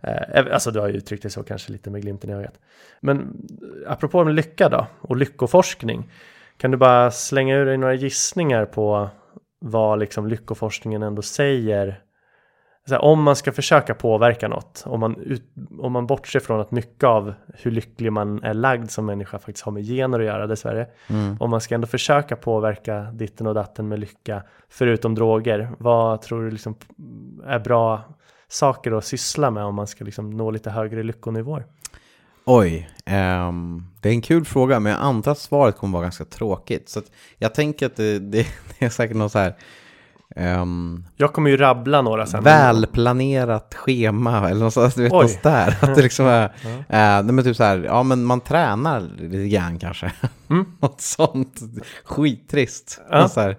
Eh, 0.00 0.54
alltså 0.54 0.70
du 0.70 0.80
har 0.80 0.88
ju 0.88 0.94
uttryckt 0.94 1.22
det 1.22 1.30
så 1.30 1.42
kanske 1.42 1.72
lite 1.72 1.90
med 1.90 2.02
glimten 2.02 2.30
i 2.30 2.32
ögat. 2.32 2.54
Men 3.00 3.46
apropå 3.86 4.24
med 4.24 4.34
lycka 4.34 4.68
då 4.68 4.86
och 5.00 5.16
lyckoforskning. 5.16 6.10
Kan 6.56 6.70
du 6.70 6.76
bara 6.76 7.10
slänga 7.10 7.56
ur 7.56 7.66
dig 7.66 7.76
några 7.76 7.94
gissningar 7.94 8.64
på 8.66 9.08
vad 9.58 9.98
liksom 9.98 10.26
lyckoforskningen 10.26 11.02
ändå 11.02 11.22
säger? 11.22 12.00
Här, 12.90 13.04
om 13.04 13.22
man 13.22 13.36
ska 13.36 13.52
försöka 13.52 13.94
påverka 13.94 14.48
något, 14.48 14.82
om 14.86 15.00
man, 15.00 15.16
ut, 15.16 15.42
om 15.78 15.92
man 15.92 16.06
bortser 16.06 16.40
från 16.40 16.60
att 16.60 16.70
mycket 16.70 17.04
av 17.04 17.34
hur 17.54 17.70
lycklig 17.70 18.12
man 18.12 18.42
är 18.42 18.54
lagd 18.54 18.90
som 18.90 19.06
människa 19.06 19.38
faktiskt 19.38 19.64
har 19.64 19.72
med 19.72 19.84
gener 19.84 20.20
att 20.20 20.26
göra 20.26 20.46
dessvärre. 20.46 20.86
Om 21.40 21.50
man 21.50 21.60
ska 21.60 21.74
ändå 21.74 21.86
försöka 21.86 22.36
påverka 22.36 23.00
ditten 23.00 23.46
och 23.46 23.54
datten 23.54 23.88
med 23.88 23.98
lycka, 23.98 24.42
förutom 24.68 25.14
droger, 25.14 25.70
vad 25.78 26.22
tror 26.22 26.42
du 26.42 26.50
liksom 26.50 26.74
är 27.46 27.58
bra 27.58 28.02
saker 28.48 28.92
att 28.92 29.04
syssla 29.04 29.50
med 29.50 29.64
om 29.64 29.74
man 29.74 29.86
ska 29.86 30.04
liksom 30.04 30.30
nå 30.30 30.50
lite 30.50 30.70
högre 30.70 31.02
lyckonivåer? 31.02 31.64
Oj, 32.44 32.90
ehm, 33.04 33.84
det 34.00 34.08
är 34.08 34.12
en 34.12 34.22
kul 34.22 34.44
fråga, 34.44 34.80
men 34.80 34.92
jag 34.92 35.00
antar 35.00 35.32
att 35.32 35.38
svaret 35.38 35.76
kommer 35.76 35.92
vara 35.92 36.02
ganska 36.02 36.24
tråkigt. 36.24 36.88
Så 36.88 37.00
jag 37.38 37.54
tänker 37.54 37.86
att 37.86 37.96
det, 37.96 38.18
det, 38.18 38.46
det 38.78 38.84
är 38.84 38.90
säkert 38.90 39.16
något 39.16 39.32
så 39.32 39.38
här 39.38 39.54
ehm, 40.36 41.04
Jag 41.16 41.32
kommer 41.32 41.50
ju 41.50 41.56
rabbla 41.56 42.02
några 42.02 42.26
sen. 42.26 42.44
välplanerat 42.44 43.74
schema 43.74 44.50
eller 44.50 44.64
något 44.64 44.72
sånt, 44.74 44.94
du 44.94 45.02
vet, 45.02 45.12
något 45.12 45.42
där. 45.42 45.78
Att 45.80 45.94
det 45.94 46.02
liksom 46.02 46.26
är, 46.26 46.44
eh, 46.64 46.84
nej, 46.88 47.22
men 47.22 47.44
typ 47.44 47.56
så 47.56 47.64
här, 47.64 47.78
ja 47.78 48.02
men 48.02 48.24
man 48.24 48.40
tränar 48.40 49.00
lite 49.18 49.48
grann 49.48 49.78
kanske. 49.78 50.12
något 50.80 51.00
sånt 51.00 51.60
skittrist. 52.04 53.00
Ja. 53.10 53.28
Så 53.28 53.40
här, 53.40 53.56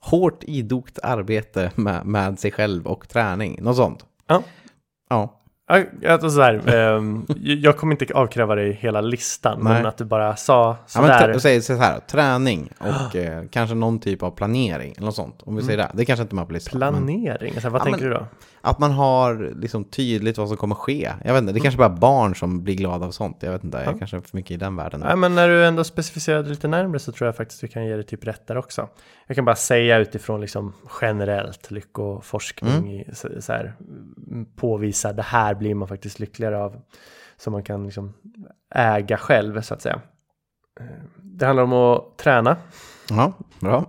hårt 0.00 0.44
idogt 0.46 0.98
arbete 1.02 1.70
med, 1.74 2.06
med 2.06 2.38
sig 2.38 2.50
själv 2.52 2.86
och 2.86 3.08
träning, 3.08 3.58
något 3.62 3.76
sånt. 3.76 4.04
Ja. 4.26 4.42
Ja. 5.10 5.37
Ja, 5.68 5.82
Alltså 6.12 6.30
så 6.30 6.42
här, 6.42 6.74
ehm, 6.74 7.26
jag 7.38 7.76
kommer 7.76 7.92
inte 8.00 8.14
avkräva 8.14 8.54
dig 8.54 8.72
hela 8.72 9.00
listan, 9.00 9.58
men 9.62 9.72
Nej. 9.72 9.84
att 9.86 9.96
du 9.98 10.04
bara 10.04 10.36
sa 10.36 10.76
Ja, 10.94 11.00
men 11.00 11.02
sådär. 11.10 11.28
trä- 11.34 11.38
säg 11.40 11.62
så 11.62 11.74
här, 11.74 12.00
träning 12.00 12.72
och 12.78 13.16
eh, 13.16 13.42
kanske 13.50 13.74
någon 13.74 13.98
typ 14.00 14.22
av 14.22 14.30
planering 14.30 14.92
eller 14.96 15.06
något 15.06 15.14
sånt. 15.14 15.42
Om 15.42 15.56
vi 15.56 15.62
säger 15.62 15.78
det. 15.78 15.90
Det 15.94 16.04
kanske 16.04 16.22
inte 16.22 16.34
med 16.34 16.46
på 16.46 16.52
listan. 16.52 16.78
men 16.78 16.92
Planering, 17.06 17.52
alltså, 17.54 17.68
vad 17.68 17.80
Ja, 17.80 17.84
tänker 17.84 18.00
men- 18.00 18.10
du 18.10 18.14
då? 18.16 18.26
Att 18.60 18.78
man 18.78 18.90
har 18.92 19.52
liksom 19.60 19.84
tydligt 19.84 20.38
vad 20.38 20.48
som 20.48 20.56
kommer 20.56 20.74
ske. 20.74 21.12
Jag 21.24 21.32
vet 21.32 21.40
inte, 21.42 21.52
det 21.52 21.58
är 21.58 21.62
kanske 21.62 21.78
bara 21.78 21.88
barn 21.88 22.34
som 22.34 22.64
blir 22.64 22.74
glada 22.74 23.06
av 23.06 23.10
sånt. 23.10 23.36
Jag 23.40 23.52
vet 23.52 23.64
inte, 23.64 23.82
jag 23.84 23.98
kanske 23.98 24.16
är 24.16 24.20
för 24.20 24.36
mycket 24.36 24.50
i 24.50 24.56
den 24.56 24.76
världen. 24.76 25.00
Nej, 25.00 25.16
men 25.16 25.34
när 25.34 25.48
du 25.48 25.64
ändå 25.66 25.84
specificerade 25.84 26.48
lite 26.50 26.68
närmare 26.68 26.98
så 26.98 27.12
tror 27.12 27.26
jag 27.28 27.36
faktiskt 27.36 27.60
du 27.60 27.68
kan 27.68 27.86
ge 27.86 27.96
det 27.96 28.02
typ 28.02 28.26
rätt 28.26 28.46
där 28.46 28.56
också. 28.56 28.88
Jag 29.26 29.34
kan 29.34 29.44
bara 29.44 29.56
säga 29.56 29.98
utifrån 29.98 30.40
liksom 30.40 30.72
generellt 31.00 31.70
lyckoforskning, 31.70 32.92
i, 33.00 33.04
så, 33.12 33.28
så 33.40 33.52
här, 33.52 33.74
mm, 34.30 34.46
påvisa 34.56 35.12
det 35.12 35.22
här 35.22 35.54
blir 35.58 35.74
man 35.74 35.88
faktiskt 35.88 36.18
lyckligare 36.18 36.58
av. 36.58 36.76
Som 37.36 37.52
man 37.52 37.62
kan 37.62 37.84
liksom 37.84 38.14
äga 38.74 39.16
själv 39.16 39.60
så 39.60 39.74
att 39.74 39.82
säga. 39.82 40.00
Det 41.22 41.46
handlar 41.46 41.62
om 41.62 41.72
att 41.72 42.16
träna, 42.18 42.56
Ja, 43.10 43.32
bra. 43.60 43.84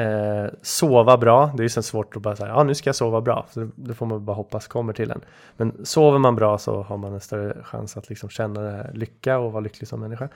eh, 0.00 0.50
sova 0.62 1.16
bra. 1.18 1.46
Det 1.56 1.60
är 1.60 1.62
ju 1.64 1.68
så 1.68 1.82
svårt 1.82 2.16
att 2.16 2.22
bara 2.22 2.36
säga, 2.36 2.48
ja 2.48 2.62
nu 2.64 2.74
ska 2.74 2.88
jag 2.88 2.96
sova 2.96 3.20
bra. 3.20 3.46
Så 3.50 3.68
det- 3.76 3.94
får 3.94 4.06
man 4.06 4.24
bara 4.24 4.36
hoppas 4.36 4.66
kommer 4.68 4.92
till 4.92 5.10
en. 5.10 5.20
Men 5.56 5.86
sover 5.86 6.18
man 6.18 6.36
bra 6.36 6.58
så 6.58 6.82
har 6.82 6.96
man 6.96 7.12
en 7.12 7.20
större 7.20 7.62
chans 7.64 7.96
att 7.96 8.08
liksom 8.08 8.28
känna 8.28 8.86
lycka 8.92 9.38
och 9.38 9.52
vara 9.52 9.60
lycklig 9.60 9.88
som 9.88 10.00
människa. 10.00 10.28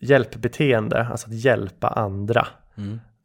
Hjälpbeteende, 0.00 1.06
alltså 1.10 1.28
att 1.28 1.34
hjälpa 1.34 1.88
andra. 1.88 2.46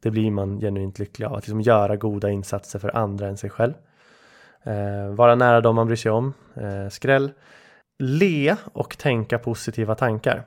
Det 0.02 0.10
blir 0.10 0.30
man 0.30 0.60
genuint 0.60 0.98
lycklig 0.98 1.26
av. 1.26 1.34
Att 1.34 1.42
liksom 1.46 1.60
göra 1.60 1.96
goda 1.96 2.30
insatser 2.30 2.78
för 2.78 2.96
andra 2.96 3.28
än 3.28 3.36
sig 3.36 3.50
själv. 3.50 3.72
Eh, 4.66 5.14
vara 5.14 5.34
nära 5.34 5.60
dem 5.60 5.76
man 5.76 5.86
bryr 5.86 5.96
sig 5.96 6.10
om. 6.12 6.34
Eh, 6.54 6.88
skräll. 6.90 7.32
Le 7.98 8.56
och 8.72 8.98
tänka 8.98 9.38
positiva 9.38 9.94
tankar. 9.94 10.44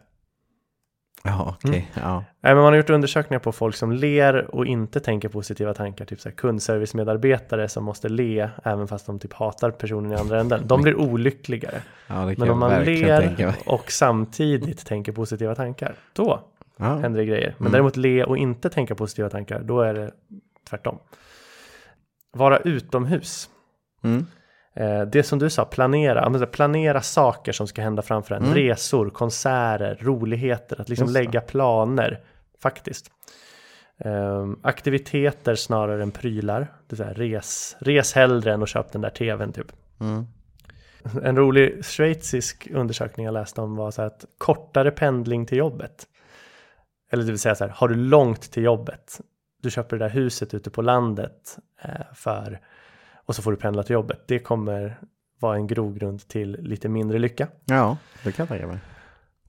Ja, 1.24 1.56
okej. 1.64 1.92
Ja. 2.02 2.16
Nej, 2.42 2.54
men 2.54 2.64
man 2.64 2.66
har 2.74 2.76
gjort 2.78 2.90
undersökningar 2.90 3.40
på 3.40 3.52
folk 3.52 3.76
som 3.76 3.92
ler 3.92 4.56
och 4.56 4.66
inte 4.66 5.00
tänker 5.00 5.30
positiva 5.30 5.74
tankar. 5.74 6.06
Typ 6.06 6.22
så 6.22 6.30
här 6.30 6.36
kundservicemedarbetare 6.36 7.70
som 7.70 7.84
måste 7.84 8.10
le 8.10 8.50
även 8.64 8.88
fast 8.88 9.06
de 9.06 9.20
typ 9.20 9.34
hatar 9.34 9.72
personen 9.72 10.12
i 10.12 10.16
andra 10.16 10.40
änden. 10.40 10.62
De 10.68 10.82
blir 10.82 10.96
olyckligare. 10.96 11.82
ja, 12.08 12.26
Men 12.38 12.50
om 12.50 12.60
man 12.60 12.84
ler 12.84 13.54
och 13.66 13.92
samtidigt 13.92 14.86
tänker 14.86 15.12
positiva 15.12 15.56
tankar, 15.56 15.96
då 16.14 16.44
Ja. 16.78 16.86
händer 16.96 17.20
det 17.20 17.26
grejer. 17.26 17.54
Men 17.58 17.62
Mm. 17.66 17.72
däremot 17.72 17.98
le 17.98 18.24
och 18.24 18.38
inte 18.38 18.70
tänka 18.70 18.96
positiva 18.96 19.30
tankar, 19.30 19.60
då 19.60 19.82
är 19.82 19.94
det 19.94 20.12
tvärtom. 20.70 21.00
vara 22.32 22.58
utomhus. 22.58 23.50
Mm. 24.04 24.26
Eh, 24.74 25.02
det 25.02 25.24
som 25.24 25.40
du 25.40 25.50
sa, 25.50 25.66
planera. 25.66 26.46
Planera 26.46 27.02
saker 27.02 27.52
som 27.52 27.68
ska 27.68 27.82
hända 27.82 28.02
framför 28.02 28.36
en. 28.36 28.44
Mm. 28.44 28.56
Resor, 28.56 29.10
konserter, 29.10 29.98
roligheter. 30.02 30.82
Att 30.82 30.90
liksom 30.90 31.08
Just 31.08 31.16
det. 31.16 31.24
lägga 31.24 31.42
planer, 31.42 32.20
faktiskt. 32.62 33.12
Ehm, 34.00 34.60
aktiviteter 34.64 35.56
snarare 35.56 36.04
än 36.04 36.12
prylar. 36.12 36.74
Det 36.88 36.96
så 36.96 37.04
här, 37.04 37.14
res, 37.14 37.78
res 37.80 38.14
hellre 38.14 38.54
än 38.54 38.64
att 38.64 38.70
köpa 38.70 38.90
den 38.92 39.02
där 39.02 39.10
tvn 39.10 39.54
typ. 39.54 39.72
Mm. 40.00 40.26
En 41.24 41.38
rolig 41.38 41.86
schweizisk 41.86 42.68
undersökning 42.74 43.26
jag 43.26 43.34
läste 43.34 43.62
om 43.62 43.76
var 43.76 43.92
så 43.92 44.02
här 44.02 44.08
att 44.08 44.26
kortare 44.38 44.92
pendling 44.92 45.46
till 45.46 45.58
jobbet. 45.58 46.08
Eller 47.12 47.24
det 47.24 47.32
vill 47.32 47.40
säga 47.40 47.56
så 47.56 47.64
här, 47.64 47.72
har 47.76 47.88
du 47.88 47.96
långt 47.96 48.42
till 48.42 48.64
jobbet? 48.64 49.22
Du 49.62 49.72
köper 49.72 49.98
det 49.98 50.06
där 50.06 50.10
huset 50.10 50.54
ute 50.54 50.70
på 50.70 50.82
landet 50.82 51.58
eh, 51.82 52.14
för 52.16 52.60
och 53.30 53.36
så 53.36 53.42
får 53.42 53.52
du 53.52 53.58
pendla 53.58 53.84
till 53.84 53.94
jobbet. 53.94 54.24
Det 54.26 54.40
kommer 54.40 55.00
vara 55.40 55.56
en 55.56 55.68
grogrund 55.68 56.28
till 56.28 56.58
lite 56.60 56.90
mindre 56.90 57.20
lycka. 57.20 57.48
Ja, 57.66 57.98
det 58.24 58.32
kan 58.32 58.44
jag 58.44 58.50
tänka 58.50 58.68
mig. 58.68 58.78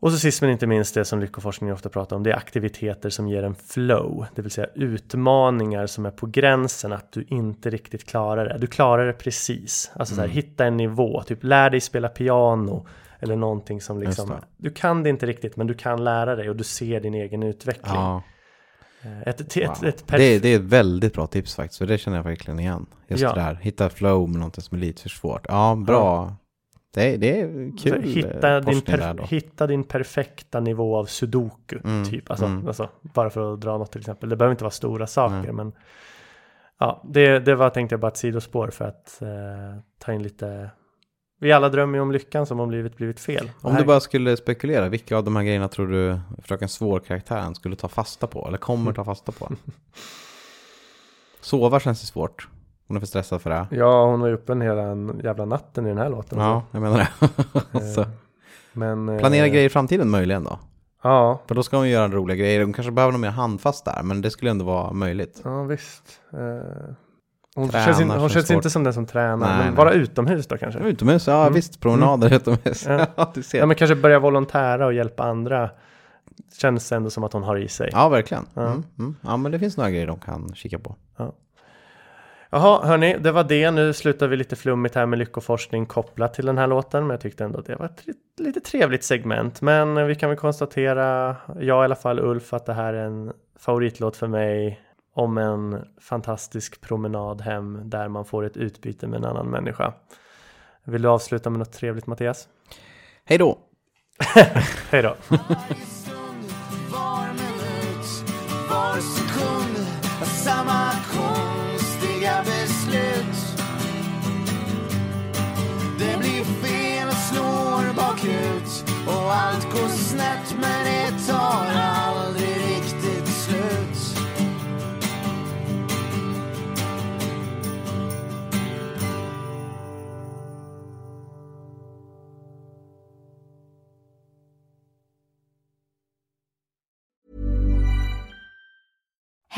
Och 0.00 0.12
så 0.12 0.18
sist 0.18 0.42
men 0.42 0.50
inte 0.50 0.66
minst 0.66 0.94
det 0.94 1.04
som 1.04 1.20
lyckoforskning 1.20 1.72
ofta 1.72 1.88
pratar 1.88 2.16
om, 2.16 2.22
det 2.22 2.30
är 2.30 2.36
aktiviteter 2.36 3.10
som 3.10 3.28
ger 3.28 3.42
en 3.42 3.54
flow, 3.54 4.26
det 4.34 4.42
vill 4.42 4.50
säga 4.50 4.66
utmaningar 4.74 5.86
som 5.86 6.06
är 6.06 6.10
på 6.10 6.26
gränsen 6.26 6.92
att 6.92 7.12
du 7.12 7.24
inte 7.28 7.70
riktigt 7.70 8.06
klarar 8.06 8.48
det. 8.48 8.58
Du 8.58 8.66
klarar 8.66 9.06
det 9.06 9.12
precis, 9.12 9.90
alltså 9.94 10.14
så 10.14 10.20
här, 10.20 10.28
hitta 10.28 10.64
en 10.64 10.76
nivå, 10.76 11.22
typ 11.22 11.44
lär 11.44 11.70
dig 11.70 11.80
spela 11.80 12.08
piano 12.08 12.86
eller 13.20 13.36
någonting 13.36 13.80
som 13.80 14.00
liksom, 14.00 14.32
du 14.56 14.70
kan 14.70 15.02
det 15.02 15.10
inte 15.10 15.26
riktigt 15.26 15.56
men 15.56 15.66
du 15.66 15.74
kan 15.74 16.04
lära 16.04 16.36
dig 16.36 16.50
och 16.50 16.56
du 16.56 16.64
ser 16.64 17.00
din 17.00 17.14
egen 17.14 17.42
utveckling. 17.42 17.94
Ja, 17.94 18.22
Ett, 19.26 19.40
ett, 19.40 19.56
ett, 19.56 19.68
wow. 19.68 19.88
ett 19.88 20.06
perf- 20.06 20.16
det, 20.18 20.38
det 20.38 20.48
är 20.48 20.56
ett 20.56 20.62
väldigt 20.62 21.14
bra 21.14 21.26
tips 21.26 21.54
faktiskt, 21.54 21.78
för 21.78 21.86
det 21.86 21.98
känner 21.98 22.16
jag 22.16 22.24
verkligen 22.24 22.60
igen. 22.60 22.86
Just 23.08 23.22
Ja. 23.22 23.34
det 23.34 23.40
där, 23.40 23.54
hitta 23.54 23.88
flow 23.90 24.28
med 24.28 24.40
något 24.40 24.64
som 24.64 24.76
är 24.76 24.80
lite 24.80 25.02
för 25.02 25.08
svårt. 25.08 25.46
Ja, 25.48 25.74
bra. 25.86 26.34
Det, 26.94 27.16
det 27.16 27.40
är 27.40 27.78
kul 27.78 27.92
här, 27.92 28.00
hitta, 28.08 28.56
eh, 28.56 28.64
din 28.64 28.80
per, 28.80 29.18
hitta 29.26 29.66
din 29.66 29.84
perfekta 29.84 30.60
nivå 30.60 30.96
av 30.96 31.04
sudoku, 31.04 31.78
Mm, 31.84 32.04
typ. 32.04 32.30
Alltså, 32.30 32.46
mm. 32.46 32.66
alltså, 32.66 32.88
bara 33.02 33.30
för 33.30 33.54
att 33.54 33.60
dra 33.60 33.78
något 33.78 33.92
till 33.92 34.00
exempel. 34.00 34.28
Det 34.28 34.36
behöver 34.36 34.52
inte 34.52 34.64
vara 34.64 34.70
stora 34.70 35.06
saker, 35.06 35.34
Nej. 35.42 35.52
men 35.52 35.72
ja, 36.78 37.02
det, 37.08 37.38
det 37.38 37.54
var 37.54 37.70
tänkte 37.70 37.92
jag 37.92 38.00
bara 38.00 38.08
ett 38.08 38.16
sidospår 38.16 38.68
för 38.70 38.84
att 38.84 39.22
eh, 39.22 39.28
ta 39.98 40.12
in 40.12 40.22
lite. 40.22 40.70
Vi 41.42 41.52
alla 41.52 41.68
drömmer 41.68 41.98
ju 41.98 42.02
om 42.02 42.12
lyckan 42.12 42.46
som 42.46 42.60
om 42.60 42.70
livet 42.70 42.96
blivit 42.96 43.20
fel. 43.20 43.50
Om 43.60 43.72
här- 43.72 43.80
du 43.80 43.86
bara 43.86 44.00
skulle 44.00 44.36
spekulera, 44.36 44.88
vilka 44.88 45.16
av 45.16 45.24
de 45.24 45.36
här 45.36 45.42
grejerna 45.42 45.68
tror 45.68 45.86
du 45.86 46.20
Fröken 46.42 46.68
Svår-karaktären 46.68 47.54
skulle 47.54 47.76
ta 47.76 47.88
fasta 47.88 48.26
på? 48.26 48.46
Eller 48.48 48.58
kommer 48.58 48.92
ta 48.92 49.04
fasta 49.04 49.32
på? 49.32 49.48
Sova 51.40 51.80
känns 51.80 52.02
ju 52.02 52.06
svårt. 52.06 52.48
Hon 52.88 52.96
är 52.96 53.00
för 53.00 53.06
stressad 53.06 53.42
för 53.42 53.50
det. 53.50 53.66
Ja, 53.70 54.06
hon 54.06 54.20
var 54.20 54.28
ju 54.28 54.34
uppe 54.34 54.52
en 54.52 54.60
hela 54.60 54.96
jävla 55.24 55.44
natten 55.44 55.86
i 55.86 55.88
den 55.88 55.98
här 55.98 56.08
låten. 56.10 56.38
Ja, 56.38 56.62
jag 56.70 56.82
menar 56.82 56.98
det. 56.98 57.08
så. 57.80 57.94
Så, 57.94 58.00
Eh, 58.00 58.06
men, 58.72 59.08
eh, 59.08 59.18
planera 59.18 59.48
grejer 59.48 59.66
i 59.66 59.68
framtiden 59.68 60.10
möjligen 60.10 60.44
då? 60.44 60.58
Ja, 61.02 61.40
För 61.46 61.54
då 61.54 61.62
ska 61.62 61.76
hon 61.76 61.88
göra 61.88 62.08
roliga 62.08 62.36
grejer. 62.36 62.62
Hon 62.64 62.72
kanske 62.72 62.90
behöver 62.92 63.12
något 63.12 63.20
mer 63.20 63.28
handfast 63.30 63.84
där, 63.84 64.02
men 64.02 64.20
det 64.22 64.30
skulle 64.30 64.50
ändå 64.50 64.64
vara 64.64 64.92
möjligt. 64.92 65.40
ja 65.44 65.62
visst. 65.62 66.20
Eh, 66.32 66.94
hon 67.60 67.68
Tränar 67.68 67.86
känns, 67.86 68.00
in, 68.00 68.10
hon 68.10 68.28
känns 68.28 68.50
inte 68.50 68.70
som 68.70 68.84
den 68.84 68.94
som 68.94 69.06
tränar. 69.06 69.36
Nej, 69.36 69.56
men 69.58 69.66
nej. 69.66 69.76
vara 69.76 69.92
utomhus 69.92 70.46
då 70.46 70.56
kanske. 70.56 70.80
Utomhus, 70.80 71.26
ja 71.26 71.40
Mm. 71.42 71.54
visst. 71.54 71.80
Promenader 71.80 72.34
utomhus. 72.34 72.86
Ja. 72.86 73.06
Ja, 73.16 73.30
du 73.34 73.42
ser. 73.42 73.58
Ja 73.58 73.66
men 73.66 73.76
kanske 73.76 73.94
börja 73.94 74.18
volontära 74.18 74.86
och 74.86 74.92
hjälpa 74.94 75.22
andra. 75.24 75.70
Känns 76.60 76.92
ändå 76.92 77.10
som 77.10 77.24
att 77.24 77.32
hon 77.32 77.42
har 77.42 77.56
i 77.56 77.68
sig. 77.68 77.88
Ja, 77.92 78.08
verkligen. 78.08 78.46
Ja. 78.54 78.62
Mm, 78.66 78.82
mm. 78.98 79.16
Ja, 79.22 79.36
men 79.36 79.52
det 79.52 79.58
finns 79.58 79.76
några 79.76 79.90
grejer 79.90 80.06
de 80.06 80.18
kan 80.18 80.54
kika 80.54 80.78
på. 80.78 80.96
Jaha, 82.52 82.86
hörni, 82.86 83.16
det 83.20 83.32
var 83.32 83.44
det. 83.44 83.70
Nu 83.70 83.92
slutar 83.92 84.28
vi 84.28 84.36
lite 84.36 84.56
flummigt 84.56 84.94
här 84.94 85.06
med 85.06 85.18
lyckoforskning 85.18 85.86
kopplat 85.86 86.34
till 86.34 86.46
den 86.46 86.58
här 86.58 86.66
låten. 86.66 87.02
Men 87.06 87.10
jag 87.14 87.20
tyckte 87.20 87.44
ändå 87.44 87.60
det 87.60 87.76
var 87.76 87.86
ett 87.86 88.06
li- 88.06 88.44
lite 88.46 88.60
trevligt 88.60 89.04
segment. 89.04 89.60
Men 89.60 90.06
vi 90.06 90.14
kan 90.14 90.28
väl 90.28 90.38
konstatera, 90.38 91.36
jag 91.60 91.82
i 91.82 91.84
alla 91.84 91.94
fall 91.94 92.18
Ulf, 92.20 92.52
att 92.52 92.66
det 92.66 92.72
här 92.72 92.94
är 92.94 93.04
en 93.06 93.32
favoritlåt 93.58 94.16
för 94.16 94.26
mig 94.26 94.80
om 95.14 95.38
en 95.38 95.84
fantastisk 96.00 96.80
promenad 96.80 97.40
hem 97.40 97.80
där 97.84 98.08
man 98.08 98.24
får 98.24 98.44
ett 98.44 98.56
utbyte 98.56 99.06
med 99.06 99.16
en 99.16 99.24
annan 99.24 99.46
människa. 99.46 99.94
Vill 100.84 101.02
du 101.02 101.08
avsluta 101.08 101.50
med 101.50 101.58
något 101.58 101.72
trevligt 101.72 102.06
Mattias? 102.06 102.48
Hej 103.24 103.38
då! 103.38 103.58
Hej 104.90 105.02
då! 105.02 105.16